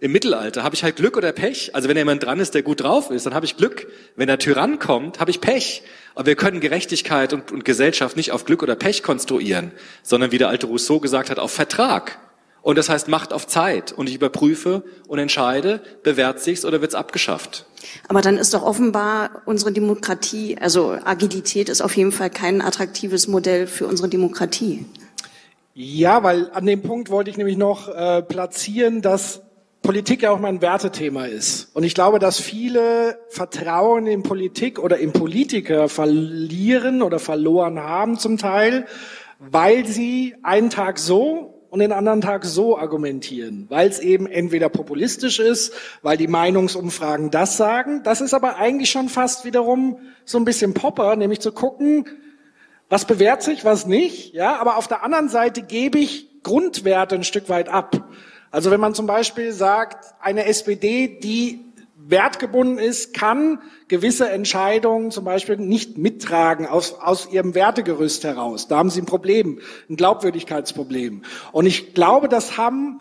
im 0.00 0.12
Mittelalter 0.12 0.62
habe 0.62 0.74
ich 0.74 0.82
halt 0.82 0.96
Glück 0.96 1.16
oder 1.16 1.32
Pech. 1.32 1.74
Also 1.74 1.88
wenn 1.88 1.96
jemand 1.96 2.22
dran 2.22 2.40
ist, 2.40 2.54
der 2.54 2.62
gut 2.62 2.82
drauf 2.82 3.10
ist, 3.10 3.26
dann 3.26 3.34
habe 3.34 3.46
ich 3.46 3.56
Glück. 3.56 3.86
Wenn 4.16 4.26
der 4.26 4.38
Tyrann 4.38 4.78
kommt, 4.78 5.20
habe 5.20 5.30
ich 5.30 5.40
Pech. 5.40 5.82
Aber 6.14 6.26
wir 6.26 6.36
können 6.36 6.60
Gerechtigkeit 6.60 7.32
und, 7.32 7.52
und 7.52 7.64
Gesellschaft 7.64 8.16
nicht 8.16 8.32
auf 8.32 8.44
Glück 8.44 8.62
oder 8.62 8.74
Pech 8.74 9.02
konstruieren, 9.02 9.72
sondern 10.02 10.32
wie 10.32 10.38
der 10.38 10.48
alte 10.48 10.66
Rousseau 10.66 11.00
gesagt 11.00 11.30
hat, 11.30 11.38
auf 11.38 11.52
Vertrag. 11.52 12.18
Und 12.60 12.78
das 12.78 12.88
heißt 12.88 13.08
Macht 13.08 13.32
auf 13.32 13.46
Zeit. 13.46 13.92
Und 13.92 14.08
ich 14.08 14.16
überprüfe 14.16 14.82
und 15.06 15.18
entscheide, 15.18 15.80
bewährt 16.02 16.40
sich's 16.40 16.64
oder 16.64 16.80
wird's 16.80 16.94
abgeschafft. 16.94 17.66
Aber 18.08 18.20
dann 18.20 18.36
ist 18.36 18.52
doch 18.52 18.62
offenbar 18.62 19.42
unsere 19.44 19.70
Demokratie, 19.70 20.56
also 20.58 20.98
Agilität 21.04 21.68
ist 21.68 21.82
auf 21.82 21.96
jeden 21.96 22.10
Fall 22.10 22.30
kein 22.30 22.62
attraktives 22.62 23.28
Modell 23.28 23.66
für 23.66 23.86
unsere 23.86 24.08
Demokratie. 24.08 24.86
Ja, 25.74 26.22
weil 26.22 26.50
an 26.52 26.66
dem 26.66 26.82
Punkt 26.82 27.10
wollte 27.10 27.30
ich 27.30 27.36
nämlich 27.36 27.56
noch 27.56 27.88
äh, 27.88 28.22
platzieren, 28.22 29.02
dass 29.02 29.42
Politik 29.84 30.22
ja 30.22 30.30
auch 30.30 30.40
mal 30.40 30.48
ein 30.48 30.62
Wertethema 30.62 31.26
ist. 31.26 31.68
Und 31.74 31.84
ich 31.84 31.94
glaube, 31.94 32.18
dass 32.18 32.40
viele 32.40 33.18
Vertrauen 33.28 34.06
in 34.06 34.22
Politik 34.22 34.78
oder 34.78 34.96
in 34.98 35.12
Politiker 35.12 35.88
verlieren 35.88 37.02
oder 37.02 37.18
verloren 37.18 37.78
haben 37.78 38.18
zum 38.18 38.38
Teil, 38.38 38.86
weil 39.38 39.86
sie 39.86 40.36
einen 40.42 40.70
Tag 40.70 40.98
so 40.98 41.54
und 41.68 41.80
den 41.80 41.92
anderen 41.92 42.22
Tag 42.22 42.46
so 42.46 42.78
argumentieren, 42.78 43.66
weil 43.68 43.88
es 43.88 43.98
eben 43.98 44.26
entweder 44.26 44.70
populistisch 44.70 45.38
ist, 45.38 45.74
weil 46.02 46.16
die 46.16 46.28
Meinungsumfragen 46.28 47.30
das 47.30 47.58
sagen. 47.58 48.02
Das 48.04 48.22
ist 48.22 48.32
aber 48.32 48.56
eigentlich 48.56 48.90
schon 48.90 49.10
fast 49.10 49.44
wiederum 49.44 49.98
so 50.24 50.38
ein 50.38 50.46
bisschen 50.46 50.72
Popper, 50.72 51.14
nämlich 51.16 51.40
zu 51.40 51.52
gucken, 51.52 52.06
was 52.88 53.04
bewährt 53.04 53.42
sich, 53.42 53.64
was 53.66 53.86
nicht. 53.86 54.32
Ja, 54.32 54.56
aber 54.56 54.78
auf 54.78 54.88
der 54.88 55.02
anderen 55.02 55.28
Seite 55.28 55.60
gebe 55.62 55.98
ich 55.98 56.42
Grundwerte 56.42 57.16
ein 57.16 57.24
Stück 57.24 57.50
weit 57.50 57.68
ab. 57.68 58.08
Also 58.54 58.70
wenn 58.70 58.78
man 58.78 58.94
zum 58.94 59.08
Beispiel 59.08 59.50
sagt, 59.50 60.14
eine 60.20 60.44
SPD, 60.44 61.08
die 61.08 61.72
wertgebunden 61.96 62.78
ist, 62.78 63.12
kann 63.12 63.60
gewisse 63.88 64.30
Entscheidungen 64.30 65.10
zum 65.10 65.24
Beispiel 65.24 65.56
nicht 65.56 65.98
mittragen 65.98 66.68
aus, 66.68 66.94
aus 66.94 67.28
ihrem 67.32 67.56
Wertegerüst 67.56 68.22
heraus. 68.22 68.68
Da 68.68 68.76
haben 68.76 68.90
sie 68.90 69.00
ein 69.00 69.06
Problem, 69.06 69.58
ein 69.90 69.96
Glaubwürdigkeitsproblem. 69.96 71.22
Und 71.50 71.66
ich 71.66 71.94
glaube, 71.94 72.28
das 72.28 72.56
haben 72.56 73.00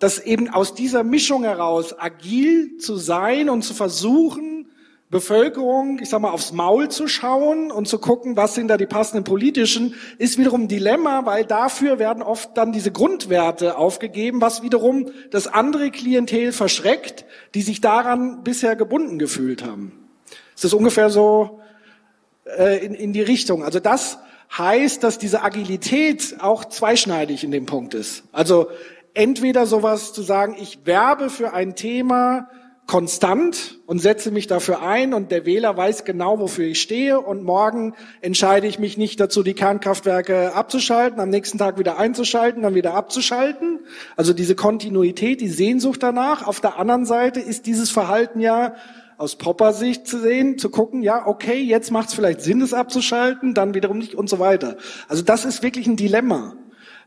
dass 0.00 0.20
eben 0.20 0.48
aus 0.48 0.74
dieser 0.74 1.02
Mischung 1.02 1.42
heraus 1.42 1.98
agil 1.98 2.76
zu 2.78 2.96
sein 2.96 3.50
und 3.50 3.62
zu 3.62 3.74
versuchen, 3.74 4.57
Bevölkerung, 5.10 6.00
ich 6.00 6.10
sag 6.10 6.20
mal, 6.20 6.32
aufs 6.32 6.52
Maul 6.52 6.90
zu 6.90 7.08
schauen 7.08 7.70
und 7.70 7.88
zu 7.88 7.98
gucken, 7.98 8.36
was 8.36 8.54
sind 8.54 8.68
da 8.68 8.76
die 8.76 8.86
passenden 8.86 9.24
politischen, 9.24 9.94
ist 10.18 10.36
wiederum 10.36 10.62
ein 10.62 10.68
Dilemma, 10.68 11.24
weil 11.24 11.46
dafür 11.46 11.98
werden 11.98 12.22
oft 12.22 12.56
dann 12.58 12.72
diese 12.72 12.92
Grundwerte 12.92 13.78
aufgegeben, 13.78 14.42
was 14.42 14.62
wiederum 14.62 15.10
das 15.30 15.46
andere 15.46 15.90
Klientel 15.90 16.52
verschreckt, 16.52 17.24
die 17.54 17.62
sich 17.62 17.80
daran 17.80 18.44
bisher 18.44 18.76
gebunden 18.76 19.18
gefühlt 19.18 19.64
haben. 19.64 19.92
Es 20.54 20.64
ist 20.64 20.74
ungefähr 20.74 21.08
so 21.08 21.60
äh, 22.44 22.84
in, 22.84 22.92
in 22.92 23.14
die 23.14 23.22
Richtung. 23.22 23.64
Also 23.64 23.80
das 23.80 24.18
heißt, 24.56 25.02
dass 25.02 25.18
diese 25.18 25.42
Agilität 25.42 26.36
auch 26.40 26.66
zweischneidig 26.66 27.44
in 27.44 27.50
dem 27.50 27.64
Punkt 27.64 27.94
ist. 27.94 28.24
Also 28.32 28.68
entweder 29.14 29.64
sowas 29.64 30.12
zu 30.12 30.20
sagen, 30.20 30.54
ich 30.60 30.80
werbe 30.84 31.30
für 31.30 31.54
ein 31.54 31.76
Thema, 31.76 32.50
konstant 32.88 33.78
und 33.84 34.00
setze 34.00 34.30
mich 34.30 34.46
dafür 34.46 34.80
ein 34.80 35.12
und 35.12 35.30
der 35.30 35.44
Wähler 35.44 35.76
weiß 35.76 36.06
genau, 36.06 36.40
wofür 36.40 36.64
ich 36.64 36.80
stehe 36.80 37.20
und 37.20 37.44
morgen 37.44 37.94
entscheide 38.22 38.66
ich 38.66 38.78
mich 38.78 38.96
nicht 38.96 39.20
dazu, 39.20 39.42
die 39.42 39.52
Kernkraftwerke 39.52 40.54
abzuschalten, 40.54 41.20
am 41.20 41.28
nächsten 41.28 41.58
Tag 41.58 41.78
wieder 41.78 41.98
einzuschalten, 41.98 42.62
dann 42.62 42.74
wieder 42.74 42.94
abzuschalten. 42.94 43.80
Also 44.16 44.32
diese 44.32 44.54
Kontinuität, 44.54 45.42
die 45.42 45.50
Sehnsucht 45.50 46.02
danach. 46.02 46.46
Auf 46.46 46.60
der 46.60 46.78
anderen 46.78 47.04
Seite 47.04 47.40
ist 47.40 47.66
dieses 47.66 47.90
Verhalten 47.90 48.40
ja 48.40 48.74
aus 49.18 49.36
Popper-Sicht 49.36 50.06
zu 50.06 50.18
sehen, 50.18 50.56
zu 50.56 50.70
gucken, 50.70 51.02
ja, 51.02 51.26
okay, 51.26 51.60
jetzt 51.60 51.90
macht 51.90 52.08
es 52.08 52.14
vielleicht 52.14 52.40
Sinn, 52.40 52.62
es 52.62 52.72
abzuschalten, 52.72 53.52
dann 53.52 53.74
wiederum 53.74 53.98
nicht 53.98 54.14
und 54.14 54.30
so 54.30 54.38
weiter. 54.38 54.78
Also 55.08 55.22
das 55.22 55.44
ist 55.44 55.62
wirklich 55.62 55.86
ein 55.86 55.96
Dilemma. 55.96 56.54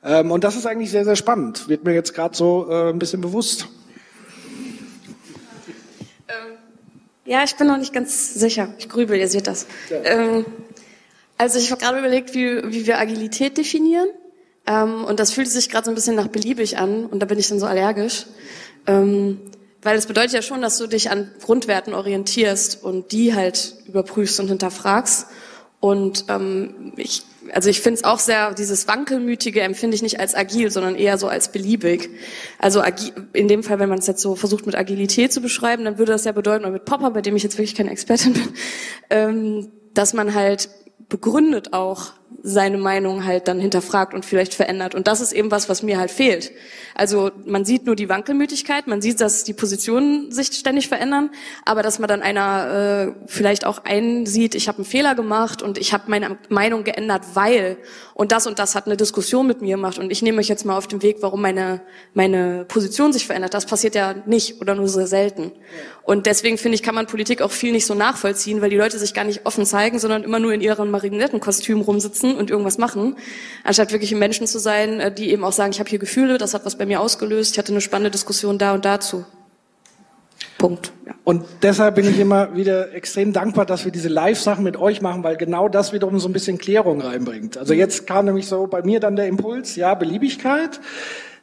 Ähm, 0.04 0.30
und 0.30 0.44
das 0.44 0.56
ist 0.56 0.68
eigentlich 0.68 0.92
sehr, 0.92 1.06
sehr 1.06 1.16
spannend. 1.16 1.70
Wird 1.70 1.86
mir 1.86 1.94
jetzt 1.96 2.14
gerade 2.14 2.36
so 2.36 2.68
äh, 2.70 2.92
ein 2.92 3.00
bisschen 3.00 3.22
bewusst. 3.22 3.68
Ja, 7.32 7.46
ich 7.46 7.56
bin 7.56 7.68
noch 7.68 7.78
nicht 7.78 7.94
ganz 7.94 8.34
sicher. 8.34 8.74
Ich 8.78 8.90
grübel, 8.90 9.18
ihr 9.18 9.30
seht 9.30 9.48
das. 9.48 9.66
Ja. 9.90 10.04
Ähm, 10.04 10.46
also 11.38 11.60
ich 11.60 11.72
habe 11.72 11.80
gerade 11.80 11.98
überlegt, 11.98 12.34
wie, 12.34 12.62
wie 12.74 12.86
wir 12.86 13.00
Agilität 13.00 13.58
definieren. 13.58 14.10
Ähm, 14.68 15.06
und 15.06 15.18
das 15.18 15.32
fühlt 15.32 15.48
sich 15.48 15.70
gerade 15.70 15.86
so 15.86 15.92
ein 15.92 15.96
bisschen 15.96 16.18
nach 16.18 16.28
beliebig 16.28 16.78
an. 16.78 17.06
Und 17.06 17.22
da 17.22 17.26
bin 17.26 17.40
ich 17.40 17.48
dann 17.48 17.58
so 17.58 17.68
allergisch. 17.68 18.26
Ähm, 18.86 19.40
weil 19.82 19.98
es 19.98 20.08
bedeutet 20.08 20.34
ja 20.34 20.42
schon, 20.42 20.62
dass 20.62 20.78
du 20.78 20.88
dich 20.88 21.10
an 21.10 21.32
Grundwerten 21.42 21.94
orientierst 21.94 22.84
und 22.84 23.14
die 23.14 23.34
halt 23.34 23.76
überprüfst 23.88 24.38
und 24.42 24.50
hinterfragst. 24.50 25.28
Und 25.80 26.26
ähm, 26.28 26.92
ich 26.98 27.24
also 27.54 27.70
ich 27.70 27.82
finde 27.82 27.99
es 27.99 28.04
auch 28.04 28.20
sehr, 28.20 28.54
dieses 28.54 28.88
Wankelmütige 28.88 29.62
empfinde 29.62 29.95
ich 29.95 30.02
nicht 30.02 30.20
als 30.20 30.36
agil, 30.36 30.72
sondern 30.72 30.95
eher 30.95 31.18
so 31.18 31.28
als 31.28 31.52
beliebig. 31.52 32.10
Also 32.60 32.82
in 33.34 33.47
dem 33.47 33.64
Fall, 33.64 33.80
wenn 33.80 33.89
man 33.89 33.99
es 33.99 34.08
jetzt 34.08 34.22
so 34.22 34.36
versucht 34.36 34.66
mit 34.66 34.76
Agilität 34.76 35.34
zu 35.34 35.41
beschreiben, 35.41 35.86
dann 35.86 35.97
würde 35.97 36.12
das 36.12 36.26
ja 36.26 36.32
bedeuten, 36.32 36.64
oder 36.64 36.74
mit 36.74 36.86
Popper, 36.86 37.12
bei 37.12 37.22
dem 37.22 37.36
ich 37.36 37.43
jetzt 37.43 37.58
wirklich 37.58 37.76
keine 37.76 37.91
Expertin 37.91 38.34
bin, 38.34 38.49
ähm, 39.10 39.72
dass 39.93 40.14
man 40.14 40.34
halt 40.34 40.70
begründet 41.10 41.74
auch 41.74 42.14
seine 42.44 42.78
Meinung 42.78 43.26
halt 43.26 43.48
dann 43.48 43.60
hinterfragt 43.60 44.14
und 44.14 44.26
vielleicht 44.26 44.54
verändert. 44.54 44.96
Und 44.96 45.08
das 45.08 45.22
ist 45.22 45.32
eben 45.32 45.52
was, 45.52 45.70
was 45.70 45.84
mir 45.84 46.00
halt 46.00 46.12
fehlt. 46.12 46.52
Also 46.96 47.32
man 47.46 47.66
sieht 47.66 47.86
nur 47.86 47.96
die 47.96 48.10
Wankelmütigkeit, 48.10 48.88
man 48.88 49.02
sieht, 49.02 49.22
dass 49.22 49.44
die 49.44 49.54
Positionen 49.54 50.32
sich 50.32 50.48
ständig 50.48 50.88
verändern, 50.88 51.30
aber 51.66 51.84
dass 51.84 52.00
man 52.00 52.08
dann 52.08 52.22
einer 52.22 53.16
äh, 53.16 53.28
vielleicht 53.28 53.66
auch 53.66 53.84
einsieht, 53.84 54.56
ich 54.56 54.68
habe 54.68 54.80
einen 54.80 54.86
Fehler 54.86 55.16
gemacht 55.16 55.62
und 55.62 55.78
ich 55.78 55.94
habe 55.94 56.04
meine 56.08 56.38
Meinung 56.50 56.84
geändert, 56.84 57.24
weil 57.34 57.78
und 58.14 58.32
das 58.32 58.48
und 58.48 58.60
das 58.60 58.76
hat 58.76 58.86
eine 58.86 58.98
Diskussion 58.98 59.48
mit 59.48 59.62
mir 59.62 59.76
gemacht 59.76 59.98
und 60.00 60.12
ich 60.12 60.22
nehme 60.22 60.40
euch 60.40 60.48
jetzt 60.48 60.66
mal 60.66 60.78
auf 60.78 60.88
den 60.88 61.02
Weg, 61.02 61.18
warum 61.22 61.42
meine 61.42 61.82
meine 62.14 62.66
Position 62.68 63.14
sich 63.14 63.26
verändert. 63.26 63.54
Das 63.54 63.66
passiert 63.66 63.96
ja 63.96 64.16
nicht 64.26 64.62
oder 64.62 64.76
nur 64.76 64.88
sehr 64.88 65.08
selten. 65.08 65.52
Und 66.04 66.26
deswegen 66.26 66.58
finde 66.58 66.76
ich, 66.76 66.84
kann 66.84 66.96
man 66.96 67.08
Politik 67.08 67.42
auch 67.42 67.52
viel 67.52 67.72
nicht 67.72 67.86
so 67.86 67.94
nachvollziehen, 67.94 68.62
weil 68.62 68.70
die 68.70 68.78
Leute 68.78 68.98
sich 68.98 69.14
gar 69.14 69.24
nicht 69.24 69.46
offen 69.46 69.66
zeigen, 69.66 70.00
sondern 70.00 70.24
immer 70.24 70.40
nur 70.40 70.54
in 70.54 70.62
ihren 70.62 70.92
Marionettenkostümen 70.92 71.84
rumsitzen 71.84 72.20
und 72.24 72.49
irgendwas 72.49 72.78
machen, 72.78 73.15
anstatt 73.63 73.91
wirklich 73.91 74.13
Menschen 74.13 74.47
zu 74.47 74.59
sein, 74.59 74.99
äh, 74.99 75.13
die 75.13 75.32
eben 75.32 75.43
auch 75.43 75.51
sagen, 75.51 75.72
ich 75.72 75.80
habe 75.80 75.89
hier 75.89 75.99
Gefühle, 75.99 76.38
das 76.38 76.53
hat 76.53 76.65
was 76.65 76.78
bei 76.78 76.86
mir 76.86 77.01
ausgelöst, 77.01 77.53
ich 77.53 77.59
hatte 77.59 77.72
eine 77.72 77.82
spannende 77.82 78.11
Diskussion 78.11 78.57
da 78.57 78.74
und 78.74 78.86
dazu. 78.86 79.26
Punkt. 80.57 80.91
Ja. 81.07 81.15
Und 81.24 81.43
deshalb 81.63 81.95
bin 81.95 82.07
ich 82.07 82.19
immer 82.19 82.55
wieder 82.55 82.93
extrem 82.93 83.34
dankbar, 83.34 83.65
dass 83.65 83.84
wir 83.86 83.91
diese 83.91 84.09
Live-Sachen 84.09 84.63
mit 84.63 84.78
euch 84.78 85.01
machen, 85.01 85.24
weil 85.24 85.36
genau 85.36 85.67
das 85.69 85.91
wiederum 85.91 86.19
so 86.19 86.30
ein 86.30 86.34
bisschen 86.34 86.57
Klärung 86.57 87.01
reinbringt. 87.01 87.57
Also 87.57 87.74
jetzt 87.74 88.05
kam 88.05 88.26
nämlich 88.26 88.47
so 88.47 88.67
bei 88.67 88.84
mir 88.84 88.99
dann 88.99 89.15
der 89.15 89.28
Impuls, 89.28 89.76
ja, 89.76 89.95
Beliebigkeit. 89.95 90.80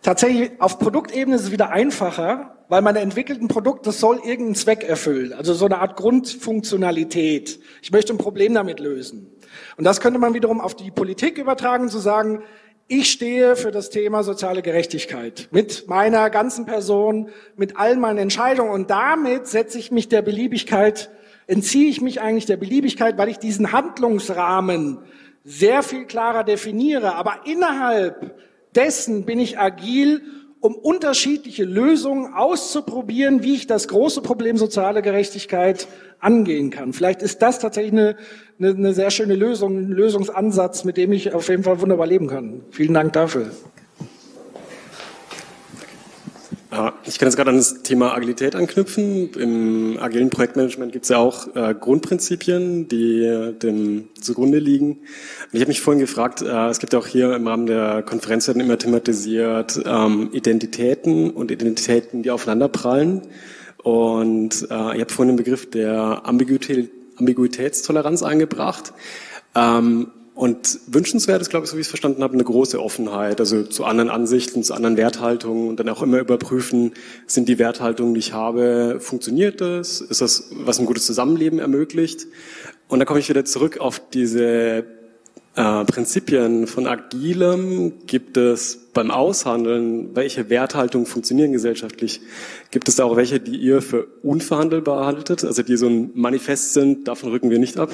Tatsächlich 0.02 0.52
auf 0.60 0.78
Produktebene 0.78 1.36
ist 1.36 1.42
es 1.42 1.50
wieder 1.50 1.70
einfacher, 1.70 2.56
weil 2.68 2.82
man 2.82 2.94
entwickelt 2.96 3.40
ein 3.42 3.48
Produkt, 3.48 3.86
das 3.86 3.98
soll 3.98 4.16
irgendeinen 4.18 4.54
Zweck 4.54 4.84
erfüllen. 4.84 5.32
Also 5.32 5.54
so 5.54 5.64
eine 5.64 5.78
Art 5.78 5.96
Grundfunktionalität. 5.96 7.58
Ich 7.82 7.90
möchte 7.90 8.12
ein 8.12 8.18
Problem 8.18 8.54
damit 8.54 8.78
lösen. 8.78 9.26
Und 9.76 9.84
das 9.84 10.00
könnte 10.00 10.18
man 10.18 10.34
wiederum 10.34 10.61
auf 10.61 10.74
die 10.74 10.90
Politik 10.90 11.38
übertragen, 11.38 11.88
zu 11.88 11.98
sagen, 11.98 12.42
ich 12.90 13.11
stehe 13.11 13.54
für 13.54 13.70
das 13.70 13.90
Thema 13.90 14.22
soziale 14.22 14.62
Gerechtigkeit 14.62 15.48
mit 15.50 15.88
meiner 15.88 16.30
ganzen 16.30 16.64
Person, 16.64 17.28
mit 17.54 17.76
all 17.76 17.96
meinen 17.96 18.18
Entscheidungen 18.18 18.70
und 18.70 18.90
damit 18.90 19.46
setze 19.46 19.78
ich 19.78 19.90
mich 19.92 20.09
der 20.09 20.22
Beliebigkeit, 20.22 21.11
entziehe 21.46 21.90
ich 21.90 22.00
mich 22.00 22.22
eigentlich 22.22 22.46
der 22.46 22.56
Beliebigkeit, 22.56 23.18
weil 23.18 23.28
ich 23.28 23.38
diesen 23.38 23.72
Handlungsrahmen 23.72 25.00
sehr 25.44 25.82
viel 25.82 26.06
klarer 26.06 26.44
definiere. 26.44 27.14
Aber 27.14 27.40
innerhalb 27.44 28.36
dessen 28.74 29.24
bin 29.24 29.38
ich 29.38 29.59
agil, 29.59 30.22
um 30.61 30.74
unterschiedliche 30.74 31.64
Lösungen 31.64 32.34
auszuprobieren, 32.34 33.42
wie 33.42 33.54
ich 33.54 33.66
das 33.66 33.88
große 33.88 34.22
Problem 34.22 34.56
soziale 34.56 35.02
Gerechtigkeit 35.02 35.88
angehen 36.20 36.70
kann. 36.70 36.92
Vielleicht 36.92 37.22
ist 37.22 37.42
das 37.42 37.58
tatsächlich 37.58 37.92
eine, 37.92 38.16
eine, 38.58 38.70
eine 38.70 38.94
sehr 38.94 39.10
schöne 39.10 39.34
Lösung, 39.34 39.78
ein 39.78 39.90
Lösungsansatz, 39.90 40.84
mit 40.84 40.96
dem 40.96 41.12
ich 41.12 41.32
auf 41.32 41.48
jeden 41.48 41.62
Fall 41.62 41.80
wunderbar 41.80 42.06
leben 42.06 42.26
kann. 42.26 42.62
Vielen 42.70 42.94
Dank 42.94 43.12
dafür. 43.12 43.50
Ich 47.06 47.18
kann 47.18 47.28
jetzt 47.28 47.36
gerade 47.36 47.48
an 47.48 47.56
das 47.56 47.82
Thema 47.82 48.14
Agilität 48.14 48.54
anknüpfen. 48.54 49.30
Im 49.32 49.98
agilen 49.98 50.28
Projektmanagement 50.28 50.92
gibt 50.92 51.04
es 51.04 51.08
ja 51.08 51.16
auch 51.16 51.56
äh, 51.56 51.74
Grundprinzipien, 51.74 52.88
die 52.88 53.54
dem 53.62 54.08
zugrunde 54.20 54.58
liegen. 54.58 54.90
Und 54.90 55.54
ich 55.54 55.60
habe 55.60 55.68
mich 55.68 55.80
vorhin 55.80 55.98
gefragt, 56.00 56.42
äh, 56.42 56.68
es 56.68 56.78
gibt 56.78 56.92
ja 56.92 56.98
auch 56.98 57.06
hier 57.06 57.34
im 57.34 57.46
Rahmen 57.48 57.64
der 57.64 58.02
Konferenz 58.02 58.48
immer 58.48 58.76
thematisiert 58.76 59.80
ähm, 59.86 60.28
Identitäten 60.32 61.30
und 61.30 61.50
Identitäten, 61.50 62.22
die 62.22 62.30
aufeinanderprallen. 62.30 63.22
Und 63.89 64.66
äh, 64.70 64.97
ich 64.97 65.01
habe 65.01 65.09
vorhin 65.09 65.28
den 65.34 65.36
Begriff 65.36 65.70
der 65.70 66.20
Ambiguität, 66.26 66.91
Ambiguitätstoleranz 67.16 68.22
eingebracht. 68.22 68.93
Ähm, 69.55 70.09
und 70.34 70.78
wünschenswert 70.89 71.41
ist, 71.41 71.49
glaube 71.49 71.64
ich, 71.64 71.70
so 71.70 71.78
wie 71.78 71.80
ich 71.80 71.86
es 71.86 71.91
verstanden 71.91 72.22
habe, 72.22 72.34
eine 72.34 72.45
große 72.45 72.82
Offenheit, 72.82 73.41
also 73.41 73.62
zu 73.62 73.86
anderen 73.86 74.11
Ansichten, 74.11 74.62
zu 74.62 74.74
anderen 74.74 74.99
Werthaltungen 74.99 75.70
und 75.70 75.80
dann 75.80 75.89
auch 75.89 76.03
immer 76.03 76.18
überprüfen, 76.18 76.93
sind 77.26 77.49
die 77.49 77.59
Werthaltungen, 77.59 78.12
die 78.12 78.20
ich 78.20 78.34
habe, 78.34 78.99
funktioniert 79.01 79.62
das? 79.62 80.03
Ist 80.03 80.20
das, 80.20 80.51
was 80.53 80.78
ein 80.78 80.84
gutes 80.84 81.07
Zusammenleben 81.07 81.59
ermöglicht? 81.59 82.26
Und 82.89 82.99
dann 82.99 83.07
komme 83.07 83.20
ich 83.20 83.30
wieder 83.30 83.47
zurück 83.47 83.78
auf 83.78 84.03
diese 84.12 84.84
äh, 85.59 85.84
Prinzipien 85.84 86.68
von 86.68 86.86
Agilem. 86.86 88.06
Gibt 88.06 88.36
es 88.36 88.90
beim 88.94 89.11
Aushandeln, 89.11 90.14
welche 90.14 90.48
Werthaltungen 90.50 91.06
funktionieren 91.06 91.52
gesellschaftlich? 91.52 92.20
Gibt 92.70 92.88
es 92.88 92.96
da 92.96 93.04
auch 93.04 93.16
welche, 93.16 93.40
die 93.40 93.56
ihr 93.56 93.82
für 93.82 94.06
unverhandelbar 94.22 95.04
haltet, 95.04 95.44
also 95.44 95.62
die 95.62 95.76
so 95.76 95.88
ein 95.88 96.12
Manifest 96.14 96.74
sind, 96.74 97.09
davon 97.09 97.30
rücken 97.30 97.50
wir 97.50 97.59
nicht 97.59 97.76
ab? 97.76 97.90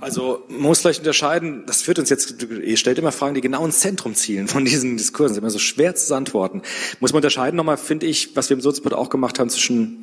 Also 0.00 0.44
man 0.48 0.62
muss 0.62 0.80
vielleicht 0.80 1.00
unterscheiden, 1.00 1.64
das 1.66 1.82
führt 1.82 1.98
uns 1.98 2.10
jetzt, 2.10 2.42
ihr 2.42 2.76
stellt 2.76 2.98
immer 2.98 3.12
Fragen, 3.12 3.34
die 3.34 3.40
genau 3.40 3.64
ins 3.64 3.80
Zentrum 3.80 4.14
zielen 4.14 4.48
von 4.48 4.64
diesen 4.64 4.96
Diskursen, 4.96 5.34
ist 5.34 5.38
immer 5.38 5.50
so 5.50 5.58
schwer 5.58 5.94
zu 5.94 6.14
antworten. 6.14 6.62
Muss 7.00 7.12
man 7.12 7.18
unterscheiden 7.18 7.56
nochmal, 7.56 7.76
finde 7.76 8.06
ich, 8.06 8.36
was 8.36 8.48
wir 8.50 8.56
im 8.56 8.60
Soziopod 8.60 8.94
auch 8.94 9.10
gemacht 9.10 9.38
haben, 9.38 9.50
zwischen 9.50 10.02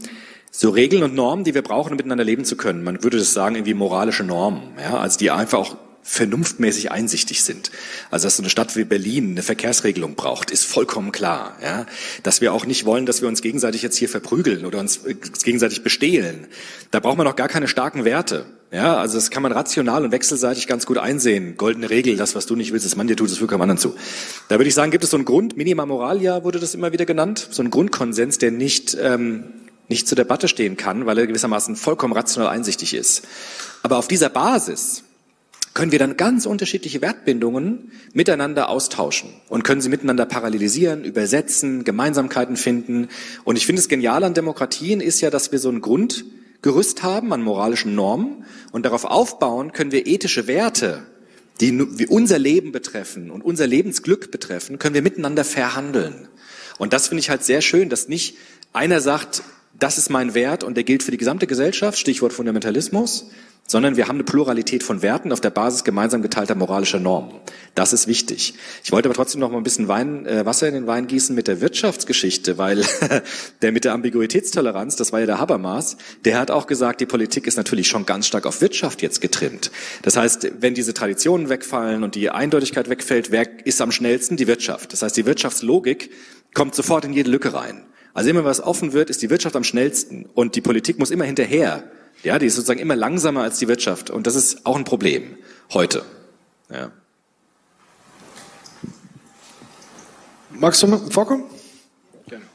so 0.52 0.70
Regeln 0.70 1.04
und 1.04 1.16
Normen, 1.16 1.44
die 1.44 1.56
wir 1.56 1.64
brauchen, 1.64 1.92
um 1.92 1.98
miteinander 1.98 2.24
leben 2.24 2.46
zu 2.46 2.56
können. 2.56 2.84
Man 2.84 3.04
würde 3.04 3.18
das 3.18 3.34
sagen, 3.34 3.56
irgendwie 3.56 3.74
moralische 3.74 4.24
Normen, 4.24 4.62
ja, 4.80 4.98
also 4.98 5.18
die 5.18 5.32
einfach 5.32 5.60
auch 5.60 5.76
vernunftmäßig 6.04 6.92
einsichtig 6.92 7.44
sind. 7.44 7.72
Also 8.12 8.28
dass 8.28 8.38
so 8.38 8.44
eine 8.44 8.50
Stadt 8.50 8.76
wie 8.76 8.84
Berlin 8.84 9.32
eine 9.32 9.44
Verkehrsregelung 9.44 10.16
braucht, 10.16 10.52
ist 10.52 10.66
vollkommen 10.66 11.12
klar. 11.12 11.58
Ja? 11.62 11.86
Dass 12.24 12.42
wir 12.42 12.54
auch 12.54 12.66
nicht 12.66 12.86
wollen, 12.86 13.06
dass 13.06 13.22
wir 13.22 13.30
uns 13.30 13.42
gegenseitig 13.42 13.82
jetzt 13.82 13.98
hier 13.98 14.10
verprügeln 14.10 14.66
oder 14.66 14.80
uns 14.80 15.02
gegenseitig 15.44 15.84
bestehlen. 15.84 16.48
Da 16.92 17.00
braucht 17.00 17.18
man 17.18 17.28
auch 17.28 17.36
gar 17.36 17.48
keine 17.48 17.68
starken 17.68 18.06
Werte. 18.06 18.46
Ja, 18.74 18.98
also 18.98 19.20
das 19.20 19.30
kann 19.30 19.44
man 19.44 19.52
rational 19.52 20.04
und 20.04 20.12
wechselseitig 20.12 20.66
ganz 20.66 20.88
gut 20.88 20.98
einsehen. 20.98 21.58
Goldene 21.58 21.92
Regel, 21.92 22.18
das, 22.18 22.34
was 22.34 22.48
du 22.48 22.56
nicht 22.56 22.74
willst, 22.74 22.88
das 22.88 22.96
man 22.96 23.06
dir 23.06 23.16
tut, 23.16 23.30
das 23.30 23.38
fügt 23.38 23.52
keinem 23.52 23.62
anderen 23.62 23.78
zu. 23.78 23.96
Da 24.50 24.58
würde 24.58 24.68
ich 24.68 24.74
sagen, 24.74 24.90
gibt 24.90 25.04
es 25.04 25.12
so 25.12 25.18
einen 25.18 25.26
Grund, 25.26 25.56
Minima 25.56 25.86
Moralia 25.86 26.44
wurde 26.44 26.60
das 26.60 26.74
immer 26.74 26.92
wieder 26.92 27.06
genannt, 27.06 27.50
so 27.52 27.62
einen 27.62 27.70
Grundkonsens, 27.70 28.40
der 28.40 28.50
nicht, 28.50 28.98
ähm, 29.00 29.44
nicht 29.90 30.08
zur 30.08 30.16
Debatte 30.16 30.48
stehen 30.48 30.76
kann, 30.76 31.06
weil 31.06 31.20
er 31.20 31.28
gewissermaßen 31.28 31.76
vollkommen 31.76 32.14
rational 32.14 32.50
einsichtig 32.50 32.96
ist. 32.96 33.28
Aber 33.84 33.98
auf 33.98 34.08
dieser 34.08 34.30
Basis 34.30 35.04
können 35.74 35.92
wir 35.92 36.00
dann 36.00 36.18
ganz 36.18 36.46
unterschiedliche 36.46 37.02
Wertbindungen 37.02 37.92
miteinander 38.14 38.70
austauschen 38.70 39.30
und 39.50 39.64
können 39.64 39.82
sie 39.82 39.90
miteinander 39.90 40.26
parallelisieren, 40.26 41.04
übersetzen, 41.04 41.84
Gemeinsamkeiten 41.84 42.58
finden. 42.58 43.08
Und 43.44 43.56
ich 43.56 43.66
finde 43.66 43.82
es 43.82 43.90
genial 43.90 44.24
an 44.24 44.34
Demokratien 44.34 45.02
ist 45.02 45.22
ja, 45.22 45.30
dass 45.30 45.52
wir 45.52 45.60
so 45.60 45.70
ein 45.70 45.82
Grundgerüst 45.82 47.02
haben 47.02 47.34
an 47.34 47.42
moralischen 47.42 47.96
Normen 47.96 48.46
und 48.72 48.86
darauf 48.86 49.06
aufbauen 49.06 49.72
können 49.72 49.92
wir 49.92 50.06
ethische 50.06 50.48
Werte, 50.48 51.04
die 51.60 52.08
unser 52.08 52.40
Leben 52.40 52.72
betreffen 52.72 53.32
und 53.32 53.44
unser 53.44 53.66
Lebensglück 53.66 54.32
betreffen, 54.32 54.80
können 54.80 54.96
wir 54.96 55.02
miteinander 55.02 55.44
verhandeln. 55.44 56.28
Und 56.78 56.94
das 56.94 57.08
finde 57.08 57.22
ich 57.22 57.30
halt 57.30 57.44
sehr 57.44 57.62
schön, 57.62 57.90
dass 57.90 58.08
nicht 58.08 58.38
einer 58.74 59.02
sagt, 59.02 59.44
das 59.80 59.98
ist 59.98 60.10
mein 60.10 60.34
Wert 60.34 60.64
und 60.64 60.76
der 60.76 60.84
gilt 60.84 61.04
für 61.04 61.12
die 61.12 61.18
gesamte 61.18 61.48
Gesellschaft, 61.48 61.98
Stichwort 61.98 62.34
Fundamentalismus, 62.34 63.30
sondern 63.66 63.96
wir 63.96 64.08
haben 64.08 64.18
eine 64.18 64.24
Pluralität 64.24 64.84
von 64.84 65.02
Werten 65.02 65.32
auf 65.32 65.42
der 65.42 65.50
Basis 65.50 65.84
gemeinsam 65.84 66.22
geteilter 66.22 66.54
moralischer 66.54 67.00
Normen. 67.00 67.40
Das 67.76 67.94
ist 67.94 68.08
wichtig. 68.08 68.54
Ich 68.84 68.92
wollte 68.92 69.08
aber 69.08 69.16
trotzdem 69.16 69.40
noch 69.40 69.50
mal 69.50 69.58
ein 69.58 69.64
bisschen 69.64 69.88
Wein, 69.88 70.26
äh, 70.26 70.46
Wasser 70.46 70.68
in 70.68 70.74
den 70.74 70.86
Wein 70.86 71.08
gießen 71.08 71.34
mit 71.34 71.48
der 71.48 71.62
Wirtschaftsgeschichte, 71.62 72.58
weil 72.58 72.84
der 73.62 73.72
mit 73.72 73.86
der 73.86 73.94
Ambiguitätstoleranz, 73.94 74.96
das 74.98 75.14
war 75.14 75.22
ja 75.22 75.26
der 75.26 75.40
Habermas, 75.40 75.98
der 76.26 76.40
hat 76.40 76.52
auch 76.52 76.68
gesagt, 76.68 77.02
die 77.02 77.06
Politik 77.06 77.48
ist 77.48 77.56
natürlich 77.56 77.88
schon 77.88 78.06
ganz 78.06 78.28
stark 78.28 78.46
auf 78.46 78.62
Wirtschaft 78.62 79.02
jetzt 79.02 79.22
getrimmt. 79.22 79.72
Das 80.02 80.18
heißt, 80.18 80.52
wenn 80.60 80.74
diese 80.74 80.94
Traditionen 80.94 81.50
wegfallen 81.50 82.04
und 82.04 82.16
die 82.16 82.30
Eindeutigkeit 82.30 82.90
wegfällt, 82.90 83.32
wer 83.32 83.66
ist 83.66 83.82
am 83.82 83.92
schnellsten? 83.92 84.38
Die 84.38 84.48
Wirtschaft. 84.48 84.94
Das 84.94 85.02
heißt, 85.02 85.16
die 85.16 85.26
Wirtschaftslogik 85.26 86.12
kommt 86.54 86.76
sofort 86.76 87.06
in 87.06 87.14
jede 87.14 87.32
Lücke 87.32 87.54
rein. 87.54 87.86
Also 88.14 88.30
immer 88.30 88.46
was 88.46 88.62
offen 88.62 88.94
wird, 88.94 89.10
ist 89.10 89.22
die 89.22 89.30
Wirtschaft 89.30 89.56
am 89.56 89.64
schnellsten 89.64 90.26
und 90.34 90.56
die 90.56 90.62
Politik 90.62 91.00
muss 91.00 91.10
immer 91.10 91.26
hinterher 91.26 91.84
ja, 92.22 92.40
die 92.40 92.46
ist 92.46 92.56
sozusagen 92.56 92.80
immer 92.80 92.96
langsamer 92.96 93.42
als 93.42 93.60
die 93.60 93.68
Wirtschaft. 93.68 94.10
Und 94.10 94.28
das 94.28 94.36
ist 94.36 94.66
auch 94.66 94.76
ein 94.76 94.84
Problem 94.84 95.38
heute. 95.74 96.04
Ja. 96.70 96.92
Magst 100.52 100.84
du 100.84 100.98
vorkommen? 101.10 101.46
Gerne. 102.28 102.46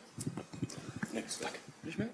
Nicht 1.82 1.98
mehr? 1.98 2.08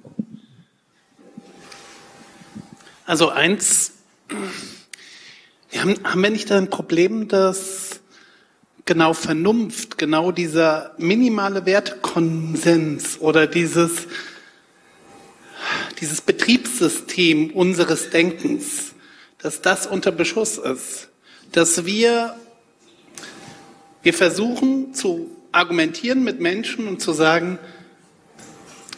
Also 3.07 3.29
eins, 3.29 3.93
wir 5.71 5.83
haben, 5.83 5.97
haben 6.05 6.23
wir 6.23 6.31
nicht 6.31 6.51
ein 6.51 6.71
Problem, 6.71 7.29
dass 7.29 8.01
genau 8.87 9.13
Vernunft, 9.13 9.99
genau 9.99 10.33
dieser 10.33 10.95
minimale 10.99 11.67
Wertekonsens 11.67 13.21
oder 13.21 13.47
dieses 13.47 14.07
dieses 16.01 16.21
Betriebssystem 16.21 17.51
unseres 17.51 18.11
Denkens, 18.11 18.95
dass 19.39 19.63
das 19.63 19.87
unter 19.87 20.13
Beschuss 20.13 20.59
ist, 20.59 21.09
dass 21.53 21.85
wir, 21.85 22.37
wir 24.03 24.15
versuchen 24.15 24.95
zu 24.95 25.31
argumentieren 25.53 26.25
mit 26.25 26.41
Menschen 26.41 26.89
und 26.89 27.01
zu 27.01 27.13
sagen, 27.13 27.59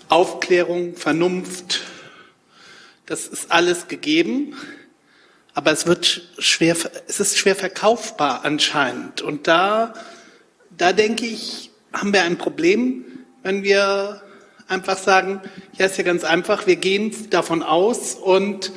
Aufklärung, 0.08 0.96
Vernunft, 0.96 1.82
das 3.06 3.26
ist 3.26 3.50
alles 3.50 3.88
gegeben, 3.88 4.56
aber 5.54 5.72
es 5.72 5.86
wird 5.86 6.28
schwer, 6.38 6.76
es 7.08 7.20
ist 7.20 7.38
schwer 7.38 7.56
verkaufbar 7.56 8.44
anscheinend. 8.44 9.22
Und 9.22 9.46
da, 9.46 9.94
da 10.76 10.92
denke 10.92 11.26
ich, 11.26 11.70
haben 11.92 12.12
wir 12.12 12.22
ein 12.22 12.38
Problem, 12.38 13.04
wenn 13.42 13.62
wir 13.62 14.22
einfach 14.68 14.98
sagen, 14.98 15.40
ja, 15.78 15.86
ist 15.86 15.96
ja 15.96 16.04
ganz 16.04 16.24
einfach, 16.24 16.66
wir 16.66 16.76
gehen 16.76 17.14
davon 17.30 17.62
aus 17.62 18.14
und 18.14 18.72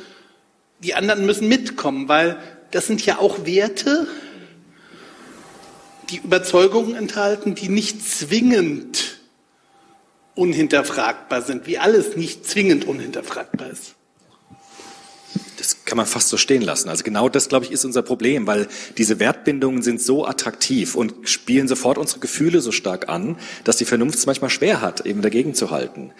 die 0.80 0.94
anderen 0.94 1.26
müssen 1.26 1.48
mitkommen, 1.48 2.08
weil 2.08 2.38
das 2.70 2.86
sind 2.86 3.04
ja 3.04 3.18
auch 3.18 3.44
Werte, 3.44 4.06
die 6.10 6.18
Überzeugungen 6.18 6.94
enthalten, 6.94 7.54
die 7.54 7.68
nicht 7.68 8.04
zwingend 8.04 9.18
unhinterfragbar 10.34 11.42
sind, 11.42 11.66
wie 11.66 11.78
alles 11.78 12.16
nicht 12.16 12.46
zwingend 12.46 12.86
unhinterfragbar 12.86 13.70
ist. 13.70 13.94
Das 15.56 15.84
kann 15.84 15.98
man 15.98 16.06
fast 16.06 16.30
so 16.30 16.38
stehen 16.38 16.62
lassen. 16.62 16.88
Also 16.88 17.04
genau 17.04 17.28
das, 17.28 17.48
glaube 17.48 17.66
ich, 17.66 17.70
ist 17.70 17.84
unser 17.84 18.00
Problem, 18.00 18.46
weil 18.46 18.66
diese 18.96 19.20
Wertbindungen 19.20 19.82
sind 19.82 20.00
so 20.00 20.24
attraktiv 20.24 20.94
und 20.94 21.28
spielen 21.28 21.68
sofort 21.68 21.98
unsere 21.98 22.18
Gefühle 22.18 22.62
so 22.62 22.72
stark 22.72 23.10
an, 23.10 23.36
dass 23.64 23.76
die 23.76 23.84
Vernunft 23.84 24.18
es 24.18 24.24
manchmal 24.24 24.48
schwer 24.48 24.80
hat, 24.80 25.04
eben 25.04 25.20
dagegen 25.20 25.54
zu 25.54 25.70
halten. 25.70 26.12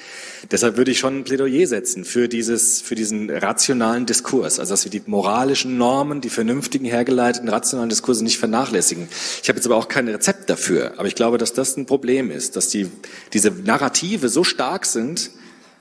Deshalb 0.51 0.77
würde 0.77 0.91
ich 0.91 0.99
schon 0.99 1.21
ein 1.21 1.25
Plädoyer 1.25 1.67
setzen 1.67 2.05
für 2.05 2.29
dieses, 2.29 2.83
für 2.83 2.95
diesen 2.95 3.31
rationalen 3.31 4.05
Diskurs. 4.05 4.61
Also, 4.61 4.75
dass 4.75 4.85
wir 4.85 4.91
die 4.91 5.03
moralischen 5.07 5.79
Normen, 5.79 6.21
die 6.21 6.31
vernünftigen, 6.31 6.85
hergeleiteten, 6.85 7.49
rationalen 7.49 7.89
Diskurse 7.89 8.23
nicht 8.23 8.39
vernachlässigen. 8.39 9.09
Ich 9.43 9.49
habe 9.49 9.57
jetzt 9.57 9.67
aber 9.67 9.77
auch 9.77 9.89
kein 9.89 10.07
Rezept 10.09 10.51
dafür. 10.51 10.95
Aber 10.99 11.09
ich 11.09 11.15
glaube, 11.15 11.39
dass 11.39 11.55
das 11.55 11.79
ein 11.79 11.87
Problem 11.87 12.31
ist, 12.31 12.57
dass 12.57 12.69
die, 12.69 12.91
diese 13.33 13.51
Narrative 13.51 14.29
so 14.29 14.45
stark 14.45 14.85
sind, 14.85 15.31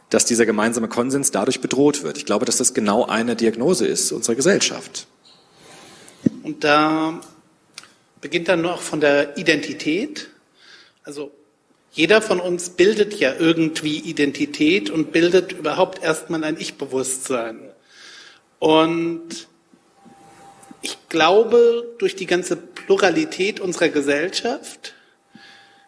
dass 0.09 0.25
dieser 0.25 0.45
gemeinsame 0.45 0.87
Konsens 0.87 1.31
dadurch 1.31 1.61
bedroht 1.61 2.03
wird. 2.03 2.17
Ich 2.17 2.25
glaube, 2.25 2.45
dass 2.45 2.57
das 2.57 2.73
genau 2.73 3.05
eine 3.05 3.35
Diagnose 3.35 3.85
ist 3.85 4.11
unserer 4.11 4.35
Gesellschaft. 4.35 5.07
Und 6.43 6.63
da 6.63 7.21
beginnt 8.21 8.47
dann 8.47 8.61
noch 8.61 8.81
von 8.81 8.99
der 8.99 9.37
Identität. 9.37 10.29
Also 11.03 11.31
jeder 11.91 12.21
von 12.21 12.39
uns 12.39 12.71
bildet 12.71 13.13
ja 13.19 13.33
irgendwie 13.37 13.97
Identität 13.97 14.89
und 14.89 15.11
bildet 15.11 15.51
überhaupt 15.51 16.03
erstmal 16.03 16.43
ein 16.43 16.57
Ich-Bewusstsein. 16.59 17.59
Und 18.59 19.47
ich 20.81 20.97
glaube, 21.09 21.95
durch 21.99 22.15
die 22.15 22.25
ganze 22.25 22.55
Pluralität 22.55 23.59
unserer 23.59 23.89
Gesellschaft 23.89 24.93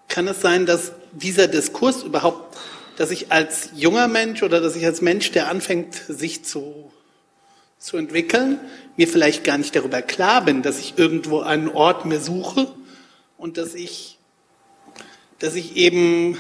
kann 0.08 0.28
es 0.28 0.42
sein, 0.42 0.66
dass 0.66 0.92
dieser 1.14 1.48
Diskurs 1.48 2.04
überhaupt 2.04 2.58
dass 2.98 3.12
ich 3.12 3.32
als 3.32 3.70
junger 3.76 4.08
Mensch 4.08 4.44
oder 4.44 4.62
dass 4.62 4.76
ich 4.76 4.86
als 4.86 5.02
Mensch, 5.02 5.32
der 5.32 5.50
anfängt, 5.50 5.96
sich 6.08 6.44
zu, 6.44 6.92
zu 7.78 7.98
entwickeln, 7.98 8.60
mir 8.98 9.08
vielleicht 9.08 9.44
gar 9.44 9.58
nicht 9.58 9.76
darüber 9.76 10.02
klar 10.02 10.46
bin, 10.46 10.62
dass 10.62 10.80
ich 10.80 10.98
irgendwo 10.98 11.42
einen 11.42 11.70
Ort 11.70 12.06
mir 12.06 12.20
suche 12.20 12.68
und 13.38 13.58
dass 13.58 13.74
ich, 13.74 14.18
dass 15.40 15.56
ich 15.56 15.76
eben, 15.76 16.38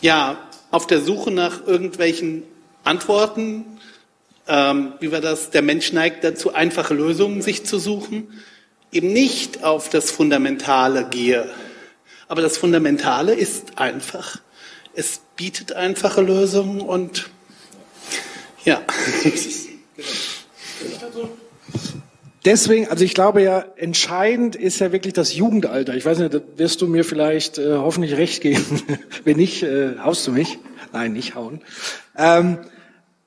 ja, 0.00 0.38
auf 0.70 0.86
der 0.86 1.00
Suche 1.00 1.30
nach 1.30 1.66
irgendwelchen 1.66 2.42
Antworten, 2.82 3.78
ähm, 4.48 4.94
wie 5.00 5.12
war 5.12 5.20
das, 5.20 5.50
der 5.50 5.62
Mensch 5.62 5.92
neigt 5.92 6.24
dazu, 6.24 6.52
einfache 6.52 6.94
Lösungen 6.94 7.42
sich 7.42 7.64
zu 7.64 7.78
suchen, 7.78 8.42
eben 8.90 9.12
nicht 9.12 9.62
auf 9.62 9.88
das 9.88 10.10
Fundamentale 10.10 11.06
gehe. 11.08 11.48
Aber 12.26 12.42
das 12.42 12.58
Fundamentale 12.58 13.34
ist 13.34 13.78
einfach, 13.78 14.38
es 14.94 15.20
bietet 15.36 15.72
einfache 15.72 16.20
Lösungen 16.20 16.80
und 16.80 17.30
ja. 18.64 18.82
Deswegen, 22.44 22.88
also 22.88 23.04
ich 23.04 23.14
glaube 23.14 23.42
ja, 23.42 23.64
entscheidend 23.76 24.56
ist 24.56 24.80
ja 24.80 24.90
wirklich 24.90 25.14
das 25.14 25.34
Jugendalter. 25.34 25.94
Ich 25.94 26.04
weiß 26.04 26.18
nicht, 26.18 26.34
da 26.34 26.40
wirst 26.56 26.82
du 26.82 26.88
mir 26.88 27.04
vielleicht 27.04 27.58
äh, 27.58 27.76
hoffentlich 27.76 28.16
recht 28.16 28.42
geben. 28.42 28.82
Wenn 29.24 29.36
nicht, 29.36 29.62
äh, 29.62 29.98
haust 29.98 30.26
du 30.26 30.32
mich. 30.32 30.58
Nein, 30.92 31.12
nicht 31.12 31.36
hauen. 31.36 31.60
Ähm, 32.16 32.58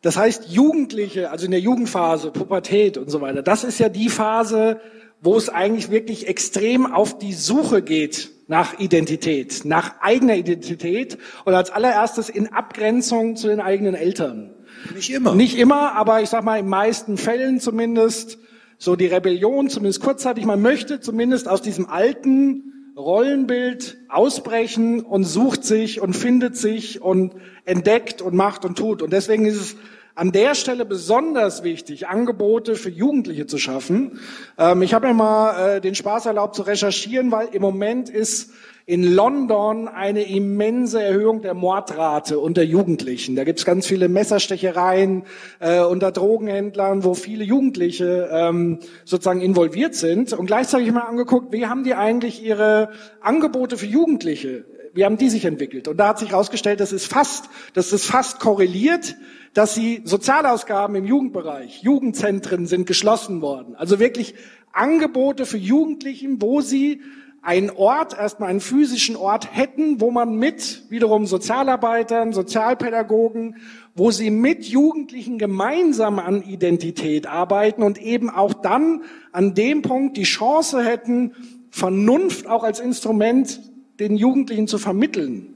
das 0.02 0.18
heißt, 0.18 0.50
Jugendliche, 0.50 1.32
also 1.32 1.46
in 1.46 1.52
der 1.52 1.62
Jugendphase, 1.62 2.32
Pubertät 2.32 2.98
und 2.98 3.10
so 3.10 3.22
weiter, 3.22 3.42
das 3.42 3.64
ist 3.64 3.80
ja 3.80 3.90
die 3.90 4.10
Phase, 4.10 4.80
wo 5.22 5.36
es 5.38 5.50
eigentlich 5.50 5.90
wirklich 5.90 6.28
extrem 6.28 6.86
auf 6.92 7.18
die 7.18 7.34
Suche 7.34 7.82
geht 7.82 8.32
nach 8.48 8.80
Identität, 8.80 9.66
nach 9.66 10.02
eigener 10.02 10.36
Identität 10.36 11.18
und 11.46 11.54
als 11.54 11.72
allererstes 11.72 12.30
in 12.30 12.48
Abgrenzung 12.48 13.36
zu 13.36 13.48
den 13.48 13.60
eigenen 13.60 13.96
Eltern. 13.96 14.54
Nicht 14.94 15.10
immer. 15.10 15.34
Nicht 15.34 15.58
immer, 15.58 15.94
aber 15.94 16.22
ich 16.22 16.30
sag 16.30 16.44
mal 16.44 16.60
in 16.60 16.68
meisten 16.68 17.18
Fällen 17.18 17.60
zumindest 17.60 18.38
so 18.78 18.96
die 18.96 19.08
Rebellion, 19.08 19.70
zumindest 19.70 20.02
kurzzeitig. 20.02 20.46
Man 20.46 20.62
möchte 20.62 21.00
zumindest 21.00 21.48
aus 21.48 21.62
diesem 21.62 21.90
alten 21.90 22.94
Rollenbild 22.96 23.98
ausbrechen 24.10 25.02
und 25.02 25.24
sucht 25.24 25.64
sich 25.64 26.02
und 26.02 26.14
findet 26.14 26.56
sich 26.56 27.02
und 27.02 27.36
entdeckt 27.66 28.22
und 28.22 28.36
macht 28.36 28.64
und 28.64 28.78
tut. 28.78 29.02
Und 29.02 29.12
deswegen 29.12 29.46
ist 29.46 29.56
es 29.56 29.76
an 30.16 30.32
der 30.32 30.56
Stelle 30.56 30.86
besonders 30.86 31.64
wichtig, 31.64 32.08
Angebote 32.08 32.76
für 32.76 32.90
Jugendliche 32.90 33.46
zu 33.46 33.58
schaffen. 33.58 34.20
Ähm, 34.58 34.82
ich 34.82 34.94
habe 34.94 35.08
mir 35.08 35.14
mal 35.14 35.76
äh, 35.76 35.82
den 35.82 35.94
Spaß 35.94 36.26
erlaubt 36.26 36.56
zu 36.56 36.62
recherchieren, 36.64 37.32
weil 37.32 37.50
im 37.52 37.62
Moment 37.62 38.10
ist 38.10 38.52
in 38.88 39.16
London 39.16 39.88
eine 39.88 40.24
immense 40.24 41.02
Erhöhung 41.02 41.42
der 41.42 41.56
Mordrate 41.56 42.40
unter 42.40 42.62
Jugendlichen. 42.62 43.36
Da 43.36 43.44
gibt 43.44 43.60
es 43.60 43.66
ganz 43.66 43.88
viele 43.88 44.08
Messerstechereien 44.10 45.24
äh, 45.60 45.82
unter 45.82 46.12
Drogenhändlern, 46.12 47.04
wo 47.04 47.16
viele 47.16 47.44
Jugendliche 47.44 48.30
ähm, 48.32 48.80
sozusagen 49.04 49.42
involviert 49.42 49.96
sind. 49.96 50.34
Und 50.34 50.46
gleichzeitig 50.46 50.92
mal 50.92 51.02
angeguckt, 51.02 51.52
wie 51.52 51.66
haben 51.66 51.84
die 51.84 51.96
eigentlich 51.96 52.44
ihre 52.44 52.90
Angebote 53.22 53.76
für 53.76 53.88
Jugendliche? 53.88 54.66
Wie 54.94 55.04
haben 55.04 55.18
die 55.18 55.30
sich 55.30 55.44
entwickelt? 55.46 55.88
Und 55.88 55.98
da 55.98 56.10
hat 56.10 56.20
sich 56.20 56.30
herausgestellt, 56.30 56.80
das 56.80 56.94
ist 56.94 57.08
fast, 57.08 57.50
dass 57.74 57.92
es 57.92 58.06
fast 58.06 58.40
korreliert, 58.40 59.16
dass 59.56 59.74
die 59.74 60.02
Sozialausgaben 60.04 60.98
im 60.98 61.06
Jugendbereich, 61.06 61.82
Jugendzentren 61.82 62.68
sind 62.68 62.86
geschlossen 62.86 63.42
worden. 63.42 63.74
Also 63.76 64.00
wirklich 64.00 64.36
Angebote 64.74 65.46
für 65.46 65.58
Jugendlichen, 65.58 66.42
wo 66.42 66.60
sie 66.60 67.02
einen 67.42 67.70
Ort, 67.70 68.18
erstmal 68.18 68.50
einen 68.50 68.60
physischen 68.60 69.16
Ort 69.16 69.56
hätten, 69.56 70.02
wo 70.02 70.12
man 70.12 70.36
mit 70.36 70.84
wiederum 70.90 71.26
Sozialarbeitern, 71.26 72.34
Sozialpädagogen, 72.34 73.56
wo 73.96 74.12
sie 74.12 74.30
mit 74.30 74.66
Jugendlichen 74.66 75.38
gemeinsam 75.38 76.20
an 76.20 76.42
Identität 76.42 77.26
arbeiten 77.26 77.82
und 77.82 78.02
eben 78.02 78.30
auch 78.30 78.54
dann 78.54 79.04
an 79.32 79.54
dem 79.54 79.84
Punkt 79.84 80.18
die 80.18 80.24
Chance 80.24 80.84
hätten, 80.84 81.32
Vernunft 81.70 82.48
auch 82.48 82.64
als 82.66 82.82
Instrument 82.82 83.62
den 84.02 84.18
Jugendlichen 84.18 84.68
zu 84.68 84.80
vermitteln 84.80 85.55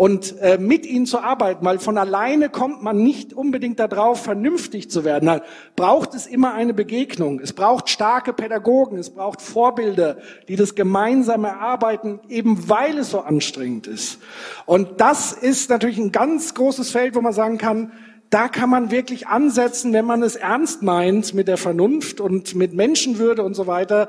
und 0.00 0.38
äh, 0.40 0.56
mit 0.56 0.86
ihnen 0.86 1.04
zu 1.04 1.18
arbeiten, 1.18 1.62
weil 1.62 1.78
von 1.78 1.98
alleine 1.98 2.48
kommt 2.48 2.82
man 2.82 3.02
nicht 3.02 3.34
unbedingt 3.34 3.78
darauf, 3.78 4.22
vernünftig 4.22 4.90
zu 4.90 5.04
werden. 5.04 5.26
Da 5.26 5.42
braucht 5.76 6.14
es 6.14 6.26
immer 6.26 6.54
eine 6.54 6.72
Begegnung. 6.72 7.38
Es 7.38 7.52
braucht 7.52 7.90
starke 7.90 8.32
Pädagogen, 8.32 8.96
es 8.96 9.10
braucht 9.10 9.42
Vorbilder, 9.42 10.16
die 10.48 10.56
das 10.56 10.74
gemeinsam 10.74 11.44
erarbeiten, 11.44 12.18
eben 12.30 12.70
weil 12.70 12.96
es 12.96 13.10
so 13.10 13.20
anstrengend 13.20 13.86
ist. 13.88 14.20
Und 14.64 15.02
das 15.02 15.34
ist 15.34 15.68
natürlich 15.68 15.98
ein 15.98 16.12
ganz 16.12 16.54
großes 16.54 16.90
Feld, 16.92 17.14
wo 17.14 17.20
man 17.20 17.34
sagen 17.34 17.58
kann, 17.58 17.92
da 18.30 18.48
kann 18.48 18.70
man 18.70 18.90
wirklich 18.90 19.26
ansetzen, 19.26 19.92
wenn 19.92 20.06
man 20.06 20.22
es 20.22 20.34
ernst 20.34 20.80
meint 20.80 21.34
mit 21.34 21.46
der 21.46 21.58
Vernunft 21.58 22.22
und 22.22 22.54
mit 22.54 22.72
Menschenwürde 22.72 23.42
und 23.42 23.52
so 23.52 23.66
weiter, 23.66 24.08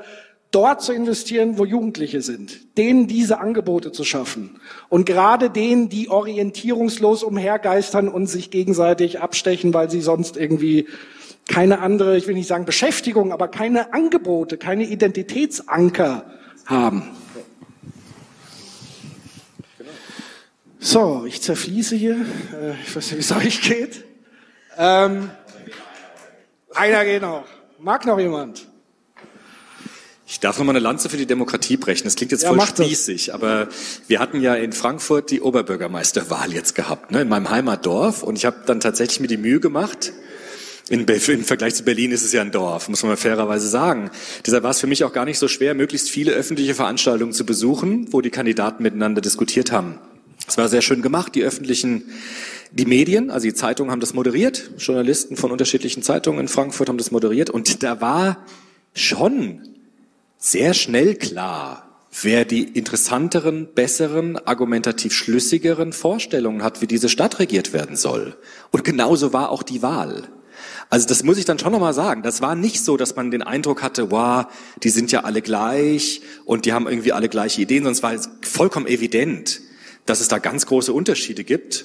dort 0.52 0.82
zu 0.82 0.92
investieren, 0.92 1.58
wo 1.58 1.64
Jugendliche 1.64 2.22
sind, 2.22 2.76
denen 2.78 3.08
diese 3.08 3.40
Angebote 3.40 3.90
zu 3.90 4.04
schaffen 4.04 4.60
und 4.88 5.06
gerade 5.06 5.50
denen, 5.50 5.88
die 5.88 6.08
orientierungslos 6.08 7.22
umhergeistern 7.24 8.08
und 8.08 8.26
sich 8.26 8.50
gegenseitig 8.50 9.20
abstechen, 9.20 9.74
weil 9.74 9.90
sie 9.90 10.00
sonst 10.00 10.36
irgendwie 10.36 10.86
keine 11.48 11.80
andere, 11.80 12.16
ich 12.16 12.28
will 12.28 12.34
nicht 12.34 12.46
sagen 12.46 12.64
Beschäftigung, 12.64 13.32
aber 13.32 13.48
keine 13.48 13.92
Angebote, 13.92 14.58
keine 14.58 14.84
Identitätsanker 14.84 16.30
haben. 16.66 17.10
So, 20.78 21.24
ich 21.26 21.40
zerfließe 21.40 21.94
hier. 21.94 22.26
Äh, 22.52 22.72
ich 22.84 22.94
weiß 22.94 23.12
nicht, 23.12 23.16
wie 23.16 23.20
es 23.20 23.32
euch 23.32 23.62
geht. 23.62 24.04
Ähm, 24.76 25.30
einer 26.74 27.04
geht 27.04 27.22
noch. 27.22 27.44
Mag 27.78 28.04
noch 28.04 28.18
jemand? 28.18 28.66
Ich 30.32 30.40
darf 30.40 30.56
noch 30.58 30.64
mal 30.64 30.72
eine 30.72 30.78
Lanze 30.78 31.10
für 31.10 31.18
die 31.18 31.26
Demokratie 31.26 31.76
brechen. 31.76 32.04
Das 32.04 32.16
klingt 32.16 32.32
jetzt 32.32 32.46
voll 32.46 32.58
spießig, 32.58 33.34
aber 33.34 33.68
wir 34.08 34.18
hatten 34.18 34.40
ja 34.40 34.54
in 34.54 34.72
Frankfurt 34.72 35.30
die 35.30 35.42
Oberbürgermeisterwahl 35.42 36.54
jetzt 36.54 36.74
gehabt, 36.74 37.10
ne, 37.10 37.20
in 37.20 37.28
meinem 37.28 37.50
Heimatdorf. 37.50 38.22
Und 38.22 38.36
ich 38.38 38.46
habe 38.46 38.56
dann 38.64 38.80
tatsächlich 38.80 39.20
mir 39.20 39.26
die 39.26 39.36
Mühe 39.36 39.60
gemacht. 39.60 40.14
In, 40.88 41.04
Im 41.04 41.44
Vergleich 41.44 41.74
zu 41.74 41.84
Berlin 41.84 42.12
ist 42.12 42.24
es 42.24 42.32
ja 42.32 42.40
ein 42.40 42.50
Dorf, 42.50 42.88
muss 42.88 43.02
man 43.02 43.10
mal 43.10 43.16
fairerweise 43.16 43.68
sagen. 43.68 44.10
Deshalb 44.46 44.62
war 44.64 44.70
es 44.70 44.80
für 44.80 44.86
mich 44.86 45.04
auch 45.04 45.12
gar 45.12 45.26
nicht 45.26 45.38
so 45.38 45.48
schwer, 45.48 45.74
möglichst 45.74 46.08
viele 46.08 46.32
öffentliche 46.32 46.74
Veranstaltungen 46.74 47.34
zu 47.34 47.44
besuchen, 47.44 48.10
wo 48.10 48.22
die 48.22 48.30
Kandidaten 48.30 48.82
miteinander 48.82 49.20
diskutiert 49.20 49.70
haben. 49.70 49.98
Es 50.48 50.56
war 50.56 50.66
sehr 50.70 50.80
schön 50.80 51.02
gemacht. 51.02 51.34
Die 51.34 51.42
öffentlichen, 51.42 52.04
die 52.70 52.86
Medien, 52.86 53.30
also 53.30 53.46
die 53.46 53.54
Zeitungen 53.54 53.92
haben 53.92 54.00
das 54.00 54.14
moderiert. 54.14 54.70
Journalisten 54.78 55.36
von 55.36 55.50
unterschiedlichen 55.50 56.02
Zeitungen 56.02 56.40
in 56.40 56.48
Frankfurt 56.48 56.88
haben 56.88 56.96
das 56.96 57.10
moderiert. 57.10 57.50
Und 57.50 57.82
da 57.82 58.00
war 58.00 58.38
schon 58.94 59.68
sehr 60.44 60.74
schnell 60.74 61.14
klar, 61.14 62.00
wer 62.20 62.44
die 62.44 62.64
interessanteren, 62.64 63.68
besseren, 63.74 64.36
argumentativ 64.44 65.12
schlüssigeren 65.12 65.92
Vorstellungen 65.92 66.64
hat, 66.64 66.82
wie 66.82 66.88
diese 66.88 67.08
Stadt 67.08 67.38
regiert 67.38 67.72
werden 67.72 67.94
soll. 67.94 68.36
Und 68.72 68.82
genauso 68.82 69.32
war 69.32 69.50
auch 69.50 69.62
die 69.62 69.82
Wahl. 69.82 70.24
Also 70.90 71.06
das 71.06 71.22
muss 71.22 71.38
ich 71.38 71.44
dann 71.44 71.60
schon 71.60 71.70
nochmal 71.70 71.94
sagen. 71.94 72.24
Das 72.24 72.42
war 72.42 72.56
nicht 72.56 72.84
so, 72.84 72.96
dass 72.96 73.14
man 73.14 73.30
den 73.30 73.42
Eindruck 73.42 73.84
hatte, 73.84 74.10
wow, 74.10 74.46
die 74.82 74.90
sind 74.90 75.12
ja 75.12 75.20
alle 75.20 75.42
gleich 75.42 76.22
und 76.44 76.66
die 76.66 76.72
haben 76.72 76.88
irgendwie 76.88 77.12
alle 77.12 77.28
gleiche 77.28 77.62
Ideen, 77.62 77.86
es 77.86 78.02
war 78.02 78.12
vollkommen 78.42 78.88
evident, 78.88 79.60
dass 80.06 80.20
es 80.20 80.26
da 80.26 80.38
ganz 80.38 80.66
große 80.66 80.92
Unterschiede 80.92 81.44
gibt 81.44 81.84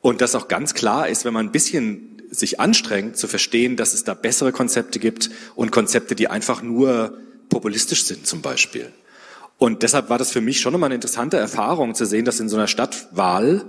und 0.00 0.20
dass 0.20 0.36
auch 0.36 0.46
ganz 0.46 0.74
klar 0.74 1.08
ist, 1.08 1.24
wenn 1.24 1.34
man 1.34 1.46
ein 1.46 1.52
bisschen 1.52 2.22
sich 2.30 2.60
anstrengt, 2.60 3.16
zu 3.16 3.26
verstehen, 3.26 3.76
dass 3.76 3.94
es 3.94 4.04
da 4.04 4.14
bessere 4.14 4.52
Konzepte 4.52 5.00
gibt 5.00 5.30
und 5.56 5.72
Konzepte, 5.72 6.14
die 6.14 6.28
einfach 6.28 6.62
nur 6.62 7.18
populistisch 7.48 8.04
sind 8.04 8.26
zum 8.26 8.42
Beispiel. 8.42 8.92
Und 9.58 9.82
deshalb 9.82 10.10
war 10.10 10.18
das 10.18 10.32
für 10.32 10.40
mich 10.40 10.60
schon 10.60 10.72
nochmal 10.72 10.88
eine 10.88 10.96
interessante 10.96 11.36
Erfahrung 11.36 11.94
zu 11.94 12.06
sehen, 12.06 12.24
dass 12.24 12.40
in 12.40 12.48
so 12.48 12.56
einer 12.56 12.66
Stadtwahl, 12.66 13.64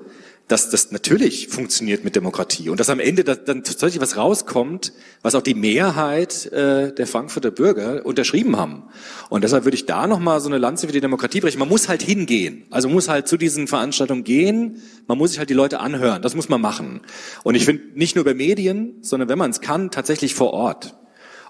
dass 0.47 0.69
das 0.69 0.91
natürlich 0.91 1.47
funktioniert 1.47 2.03
mit 2.03 2.15
Demokratie 2.15 2.69
und 2.69 2.79
dass 2.79 2.89
am 2.89 2.99
Ende 2.99 3.23
dann 3.23 3.63
tatsächlich 3.63 4.01
was 4.01 4.17
rauskommt, 4.17 4.93
was 5.21 5.33
auch 5.33 5.41
die 5.41 5.55
Mehrheit 5.55 6.47
äh, 6.47 6.93
der 6.93 7.07
Frankfurter 7.07 7.49
Bürger 7.49 8.05
unterschrieben 8.05 8.55
haben. 8.57 8.83
Und 9.29 9.43
deshalb 9.43 9.63
würde 9.63 9.75
ich 9.75 9.85
da 9.85 10.05
nochmal 10.05 10.39
so 10.41 10.49
eine 10.49 10.59
Lanze 10.59 10.87
für 10.87 10.93
die 10.93 11.01
Demokratie 11.01 11.39
brechen. 11.39 11.59
Man 11.59 11.69
muss 11.69 11.87
halt 11.87 12.03
hingehen. 12.03 12.65
Also 12.69 12.89
muss 12.89 13.07
halt 13.07 13.27
zu 13.27 13.37
diesen 13.37 13.67
Veranstaltungen 13.67 14.23
gehen. 14.23 14.81
Man 15.07 15.17
muss 15.17 15.31
sich 15.31 15.39
halt 15.39 15.49
die 15.49 15.55
Leute 15.55 15.79
anhören. 15.79 16.21
Das 16.21 16.35
muss 16.35 16.49
man 16.49 16.61
machen. 16.61 17.01
Und 17.43 17.55
ich 17.55 17.65
finde 17.65 17.83
nicht 17.95 18.15
nur 18.15 18.25
bei 18.25 18.33
Medien, 18.33 18.97
sondern 19.01 19.29
wenn 19.29 19.39
man 19.39 19.51
es 19.51 19.61
kann, 19.61 19.91
tatsächlich 19.91 20.35
vor 20.35 20.51
Ort. 20.53 20.95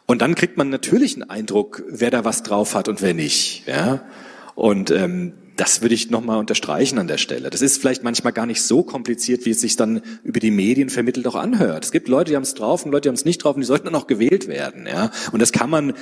Und 0.06 0.22
dann 0.22 0.36
kriegt 0.36 0.58
man 0.58 0.70
natürlich 0.70 1.16
einen 1.16 1.30
Eindruck, 1.30 1.84
wer 1.90 2.12
da 2.12 2.26
was 2.26 2.44
drauf 2.44 2.76
hat 2.76 2.88
und 2.88 3.02
wer 3.02 3.14
nicht. 3.14 3.68
Ja? 3.68 4.04
Und 4.54 4.92
ähm, 4.92 5.34
das 5.56 5.82
würde 5.82 5.96
ich 5.96 6.10
nochmal 6.10 6.38
unterstreichen 6.38 7.00
an 7.00 7.08
der 7.08 7.18
Stelle. 7.18 7.50
Das 7.50 7.62
ist 7.62 7.80
vielleicht 7.80 8.04
manchmal 8.04 8.34
gar 8.34 8.46
nicht 8.46 8.62
so 8.62 8.84
kompliziert, 8.84 9.46
wie 9.46 9.52
es 9.52 9.62
sich 9.62 9.76
dann 9.78 10.02
über 10.24 10.40
die 10.40 10.52
Medien 10.52 10.90
vermittelt 10.90 11.28
auch 11.28 11.36
anhört. 11.36 11.86
Es 11.86 11.92
gibt 11.92 12.08
Leute, 12.08 12.32
die 12.32 12.36
haben 12.36 12.44
es 12.44 12.54
drauf 12.54 12.86
und 12.86 12.92
Leute, 12.92 13.04
die 13.04 13.10
haben 13.10 13.16
es 13.16 13.26
nicht 13.26 13.44
drauf 13.44 13.56
und 13.56 13.62
die 13.62 13.68
sollten 13.68 13.86
dann 13.86 13.96
auch 13.96 14.08
gewählt 14.08 14.48
werden. 14.48 14.86
Ja? 14.86 15.12
Und 15.32 15.42
das 15.42 15.52
kann 15.52 15.70
man 15.70 15.94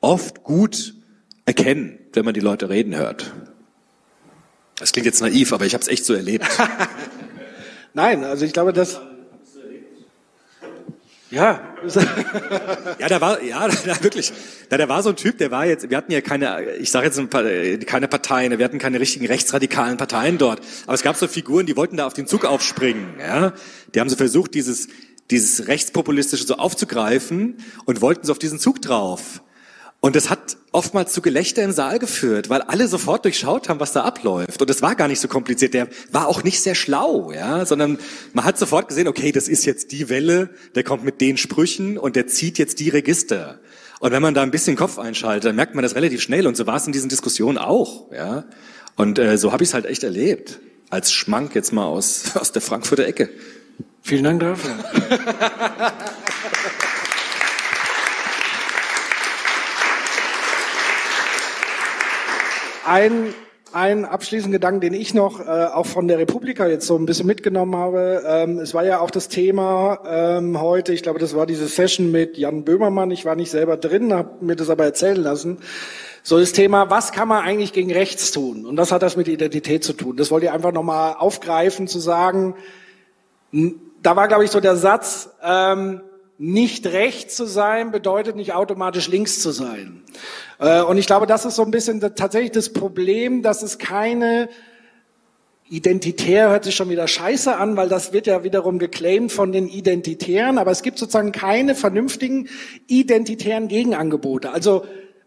oft 0.00 0.42
gut 0.42 0.94
erkennen, 1.44 1.98
wenn 2.14 2.24
man 2.24 2.34
die 2.34 2.40
Leute 2.40 2.68
reden 2.68 2.96
hört. 2.96 3.32
Das 4.78 4.92
klingt 4.92 5.06
jetzt 5.06 5.20
naiv, 5.20 5.52
aber 5.52 5.64
ich 5.64 5.74
habe 5.74 5.82
es 5.82 5.88
echt 5.88 6.04
so 6.04 6.14
erlebt. 6.14 6.46
Nein, 7.94 8.24
also 8.24 8.44
ich 8.44 8.52
glaube, 8.52 8.72
dass 8.72 9.00
ja. 11.30 11.60
ja, 12.98 13.08
da 13.08 13.20
war, 13.20 13.42
ja, 13.42 13.68
da, 13.86 14.02
wirklich. 14.02 14.32
Da, 14.68 14.76
da 14.76 14.88
war 14.88 15.02
so 15.02 15.10
ein 15.10 15.16
Typ, 15.16 15.38
der 15.38 15.50
war 15.50 15.66
jetzt, 15.66 15.90
wir 15.90 15.96
hatten 15.96 16.12
ja 16.12 16.20
keine, 16.20 16.76
ich 16.76 16.90
sage 16.90 17.06
jetzt 17.06 17.20
keine 17.86 18.08
Parteien, 18.08 18.56
wir 18.58 18.64
hatten 18.64 18.78
keine 18.78 19.00
richtigen 19.00 19.26
rechtsradikalen 19.26 19.96
Parteien 19.96 20.38
dort. 20.38 20.60
Aber 20.84 20.94
es 20.94 21.02
gab 21.02 21.16
so 21.16 21.26
Figuren, 21.28 21.66
die 21.66 21.76
wollten 21.76 21.96
da 21.96 22.06
auf 22.06 22.14
den 22.14 22.26
Zug 22.26 22.44
aufspringen. 22.44 23.14
Ja? 23.18 23.52
Die 23.94 24.00
haben 24.00 24.08
so 24.08 24.16
versucht, 24.16 24.54
dieses, 24.54 24.88
dieses 25.30 25.66
Rechtspopulistische 25.66 26.46
so 26.46 26.56
aufzugreifen 26.56 27.56
und 27.84 28.00
wollten 28.00 28.26
so 28.26 28.32
auf 28.32 28.38
diesen 28.38 28.58
Zug 28.58 28.80
drauf. 28.82 29.42
Und 30.06 30.14
das 30.14 30.30
hat 30.30 30.56
oftmals 30.70 31.12
zu 31.12 31.20
Gelächter 31.20 31.64
im 31.64 31.72
Saal 31.72 31.98
geführt, 31.98 32.48
weil 32.48 32.62
alle 32.62 32.86
sofort 32.86 33.24
durchschaut 33.24 33.68
haben, 33.68 33.80
was 33.80 33.90
da 33.90 34.02
abläuft. 34.02 34.62
Und 34.62 34.70
es 34.70 34.80
war 34.80 34.94
gar 34.94 35.08
nicht 35.08 35.18
so 35.18 35.26
kompliziert. 35.26 35.74
Der 35.74 35.88
war 36.12 36.28
auch 36.28 36.44
nicht 36.44 36.60
sehr 36.60 36.76
schlau, 36.76 37.32
ja, 37.32 37.66
sondern 37.66 37.98
man 38.32 38.44
hat 38.44 38.56
sofort 38.56 38.86
gesehen, 38.86 39.08
okay, 39.08 39.32
das 39.32 39.48
ist 39.48 39.64
jetzt 39.64 39.90
die 39.90 40.08
Welle, 40.08 40.50
der 40.76 40.84
kommt 40.84 41.02
mit 41.02 41.20
den 41.20 41.36
Sprüchen 41.36 41.98
und 41.98 42.14
der 42.14 42.28
zieht 42.28 42.56
jetzt 42.56 42.78
die 42.78 42.88
Register. 42.88 43.58
Und 43.98 44.12
wenn 44.12 44.22
man 44.22 44.32
da 44.32 44.42
ein 44.42 44.52
bisschen 44.52 44.76
Kopf 44.76 45.00
einschaltet, 45.00 45.46
dann 45.46 45.56
merkt 45.56 45.74
man 45.74 45.82
das 45.82 45.96
relativ 45.96 46.22
schnell. 46.22 46.46
Und 46.46 46.56
so 46.56 46.68
war 46.68 46.76
es 46.76 46.86
in 46.86 46.92
diesen 46.92 47.08
Diskussionen 47.08 47.58
auch, 47.58 48.12
ja. 48.12 48.44
Und 48.94 49.18
äh, 49.18 49.36
so 49.38 49.50
habe 49.50 49.64
ich 49.64 49.70
es 49.70 49.74
halt 49.74 49.86
echt 49.86 50.04
erlebt. 50.04 50.60
Als 50.88 51.10
Schmank 51.10 51.56
jetzt 51.56 51.72
mal 51.72 51.84
aus, 51.84 52.26
aus 52.36 52.52
der 52.52 52.62
Frankfurter 52.62 53.06
Ecke. 53.06 53.28
Vielen 54.02 54.22
Dank 54.22 54.38
dafür. 54.38 54.70
ein, 62.86 63.34
ein 63.72 64.04
abschließenden 64.04 64.52
Gedanken, 64.52 64.80
den 64.80 64.94
ich 64.94 65.12
noch 65.12 65.40
äh, 65.40 65.44
auch 65.44 65.86
von 65.86 66.08
der 66.08 66.18
Republika 66.18 66.66
jetzt 66.66 66.86
so 66.86 66.96
ein 66.96 67.06
bisschen 67.06 67.26
mitgenommen 67.26 67.76
habe. 67.76 68.22
Ähm, 68.26 68.58
es 68.58 68.74
war 68.74 68.84
ja 68.84 69.00
auch 69.00 69.10
das 69.10 69.28
Thema 69.28 69.98
ähm, 70.08 70.60
heute, 70.60 70.92
ich 70.92 71.02
glaube, 71.02 71.18
das 71.18 71.34
war 71.34 71.46
diese 71.46 71.66
Session 71.66 72.10
mit 72.10 72.38
Jan 72.38 72.64
Böhmermann. 72.64 73.10
Ich 73.10 73.24
war 73.24 73.34
nicht 73.34 73.50
selber 73.50 73.76
drin, 73.76 74.14
habe 74.14 74.44
mir 74.44 74.56
das 74.56 74.70
aber 74.70 74.84
erzählen 74.84 75.20
lassen. 75.20 75.58
So 76.22 76.38
das 76.38 76.52
Thema, 76.52 76.90
was 76.90 77.12
kann 77.12 77.28
man 77.28 77.44
eigentlich 77.44 77.72
gegen 77.72 77.92
rechts 77.92 78.32
tun? 78.32 78.66
Und 78.66 78.76
was 78.76 78.90
hat 78.92 79.02
das 79.02 79.16
mit 79.16 79.28
Identität 79.28 79.84
zu 79.84 79.92
tun? 79.92 80.16
Das 80.16 80.30
wollte 80.30 80.46
ich 80.46 80.52
einfach 80.52 80.72
nochmal 80.72 81.14
aufgreifen, 81.18 81.86
zu 81.86 81.98
sagen, 81.98 82.54
da 84.02 84.16
war, 84.16 84.28
glaube 84.28 84.44
ich, 84.44 84.50
so 84.50 84.60
der 84.60 84.76
Satz, 84.76 85.30
ähm, 85.42 86.00
nicht 86.38 86.86
rechts 86.86 87.34
zu 87.34 87.46
sein 87.46 87.90
bedeutet 87.90 88.36
nicht 88.36 88.52
automatisch 88.52 89.08
links 89.08 89.40
zu 89.40 89.52
sein. 89.52 90.02
Äh, 90.58 90.82
und 90.82 90.98
ich 90.98 91.06
glaube, 91.06 91.26
das 91.26 91.44
ist 91.44 91.56
so 91.56 91.62
ein 91.62 91.70
bisschen 91.70 92.00
tatsächlich 92.00 92.52
das 92.52 92.72
Problem, 92.72 93.42
dass 93.42 93.62
es 93.62 93.78
keine 93.78 94.48
Identitär 95.68 96.50
hört 96.50 96.62
sich 96.62 96.76
schon 96.76 96.90
wieder 96.90 97.08
scheiße 97.08 97.56
an, 97.56 97.76
weil 97.76 97.88
das 97.88 98.12
wird 98.12 98.28
ja 98.28 98.44
wiederum 98.44 98.78
geclaimed 98.78 99.32
von 99.32 99.50
den 99.50 99.66
Identitären, 99.66 100.58
aber 100.58 100.70
es 100.70 100.82
gibt 100.82 100.96
sozusagen 100.96 101.32
keine 101.32 101.74
vernünftigen 101.74 102.48
identitären 102.86 103.66
Gegenangebote. 103.66 104.52
Also 104.52 104.84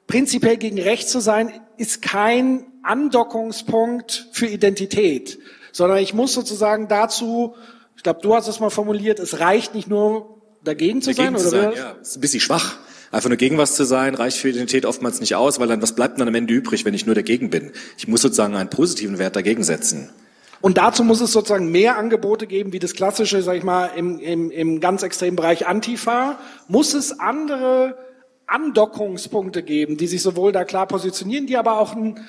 prinzipiell 0.08 0.56
gegen 0.56 0.80
rechts 0.80 1.12
zu 1.12 1.20
sein, 1.20 1.52
ist 1.76 2.02
kein 2.02 2.66
Andockungspunkt 2.84 4.30
für 4.32 4.46
Identität, 4.46 5.40
sondern 5.74 5.98
ich 5.98 6.14
muss 6.14 6.34
sozusagen 6.34 6.88
dazu, 6.88 7.56
ich 7.98 8.04
glaube, 8.04 8.22
du 8.22 8.34
hast 8.34 8.48
es 8.48 8.62
mal 8.62 8.70
formuliert, 8.70 9.20
es 9.20 9.42
reicht 9.42 9.76
nicht 9.76 9.90
nur 9.90 10.39
dagegen 10.64 11.02
zu 11.02 11.14
dagegen 11.14 11.38
sein, 11.38 11.50
zu 11.50 11.56
oder? 11.56 11.72
sein, 11.72 11.78
ja. 11.78 11.92
Ist 12.02 12.18
ein 12.18 12.22
bisschen 12.22 12.40
schwach. 12.40 12.78
Einfach 13.12 13.30
nur 13.30 13.38
gegen 13.38 13.58
was 13.58 13.76
zu 13.76 13.86
sein, 13.86 14.14
reicht 14.14 14.38
für 14.38 14.50
Identität 14.50 14.86
oftmals 14.86 15.20
nicht 15.20 15.36
aus, 15.36 15.60
weil 15.60 15.68
dann 15.68 15.82
was 15.82 15.96
bleibt 15.96 16.20
dann 16.20 16.28
am 16.28 16.36
Ende 16.36 16.54
übrig, 16.54 16.86
wenn 16.86 16.94
ich 16.94 17.08
nur 17.08 17.16
dagegen 17.16 17.50
bin? 17.50 17.72
Ich 17.98 18.08
muss 18.08 18.22
sozusagen 18.22 18.56
einen 18.56 18.70
positiven 18.70 19.18
Wert 19.18 19.36
dagegen 19.36 19.64
setzen. 19.64 20.10
Und 20.62 20.78
dazu 20.78 21.04
muss 21.04 21.22
es 21.22 21.32
sozusagen 21.32 21.72
mehr 21.72 21.98
Angebote 21.98 22.46
geben, 22.46 22.74
wie 22.74 22.80
das 22.80 22.94
klassische, 22.94 23.42
sag 23.42 23.56
ich 23.56 23.64
mal, 23.64 23.88
im, 23.96 24.20
im, 24.20 24.52
im 24.52 24.80
ganz 24.80 25.04
extremen 25.04 25.38
Bereich 25.38 25.68
Antifa. 25.68 26.38
Muss 26.68 26.94
es 26.94 27.20
andere 27.20 27.98
Andockungspunkte 28.46 29.64
geben, 29.64 29.98
die 29.98 30.08
sich 30.08 30.22
sowohl 30.22 30.52
da 30.52 30.66
klar 30.66 30.88
positionieren, 30.88 31.48
die 31.48 31.58
aber 31.58 31.80
auch 31.80 31.96
ein 31.96 32.20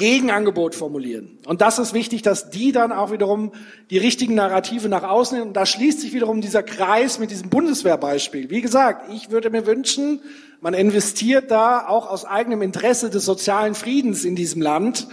Gegenangebot 0.00 0.74
formulieren. 0.74 1.38
Und 1.46 1.60
das 1.60 1.78
ist 1.78 1.94
wichtig, 1.94 2.22
dass 2.22 2.50
die 2.50 2.72
dann 2.72 2.90
auch 2.90 3.12
wiederum 3.12 3.52
die 3.90 3.98
richtigen 3.98 4.34
Narrative 4.34 4.88
nach 4.88 5.04
außen 5.04 5.36
nehmen. 5.36 5.48
Und 5.48 5.56
da 5.56 5.66
schließt 5.66 6.00
sich 6.00 6.14
wiederum 6.14 6.40
dieser 6.40 6.62
Kreis 6.62 7.18
mit 7.18 7.30
diesem 7.30 7.50
Bundeswehrbeispiel. 7.50 8.50
Wie 8.50 8.62
gesagt, 8.62 9.12
ich 9.12 9.30
würde 9.30 9.50
mir 9.50 9.66
wünschen, 9.66 10.20
man 10.62 10.74
investiert 10.74 11.50
da 11.50 11.86
auch 11.86 12.10
aus 12.10 12.24
eigenem 12.24 12.62
Interesse 12.62 13.10
des 13.10 13.24
sozialen 13.24 13.74
Friedens 13.74 14.24
in 14.24 14.34
diesem 14.36 14.62
Land 14.62 15.06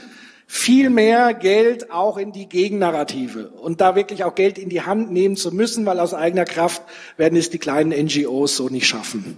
viel 0.49 0.89
mehr 0.89 1.33
Geld 1.33 1.91
auch 1.91 2.17
in 2.17 2.31
die 2.31 2.47
Gegennarrative 2.47 3.49
und 3.49 3.81
da 3.81 3.97
wirklich 3.97 4.23
auch 4.23 4.33
Geld 4.33 4.57
in 4.57 4.69
die 4.69 4.81
Hand 4.81 5.11
nehmen 5.11 5.35
zu 5.35 5.53
müssen, 5.53 5.85
weil 5.85 5.99
aus 5.99 6.13
eigener 6.13 6.45
Kraft 6.45 6.81
werden 7.17 7.37
es 7.37 7.49
die 7.49 7.57
kleinen 7.57 7.89
NGOs 7.89 8.55
so 8.55 8.69
nicht 8.69 8.87
schaffen. 8.87 9.37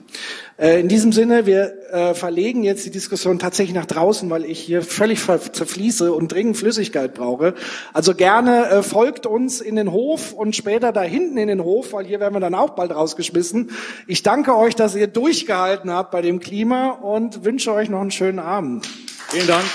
Äh, 0.57 0.79
in 0.79 0.87
diesem 0.87 1.11
Sinne, 1.11 1.47
wir 1.47 1.73
äh, 1.91 2.13
verlegen 2.13 2.63
jetzt 2.63 2.85
die 2.85 2.91
Diskussion 2.91 3.39
tatsächlich 3.39 3.73
nach 3.73 3.87
draußen, 3.87 4.29
weil 4.29 4.45
ich 4.45 4.59
hier 4.59 4.83
völlig 4.83 5.19
zerfließe 5.25 6.13
und 6.13 6.31
dringend 6.31 6.57
Flüssigkeit 6.57 7.15
brauche. 7.15 7.55
Also 7.91 8.13
gerne 8.13 8.67
äh, 8.67 8.83
folgt 8.83 9.25
uns 9.25 9.61
in 9.61 9.77
den 9.77 9.91
Hof 9.91 10.31
und 10.31 10.55
später 10.55 10.91
da 10.91 11.01
hinten 11.01 11.39
in 11.39 11.47
den 11.47 11.63
Hof, 11.63 11.91
weil 11.91 12.05
hier 12.05 12.19
werden 12.19 12.35
wir 12.35 12.39
dann 12.39 12.53
auch 12.53 12.71
bald 12.71 12.91
rausgeschmissen. 12.91 13.71
Ich 14.05 14.21
danke 14.21 14.55
euch, 14.55 14.75
dass 14.75 14.95
ihr 14.95 15.07
durchgehalten 15.07 15.89
habt 15.89 16.11
bei 16.11 16.21
dem 16.21 16.39
Klima 16.39 16.91
und 16.91 17.43
wünsche 17.43 17.73
euch 17.73 17.89
noch 17.89 18.01
einen 18.01 18.11
schönen 18.11 18.39
Abend. 18.39 18.87
Vielen 19.31 19.47
Dank. 19.47 19.65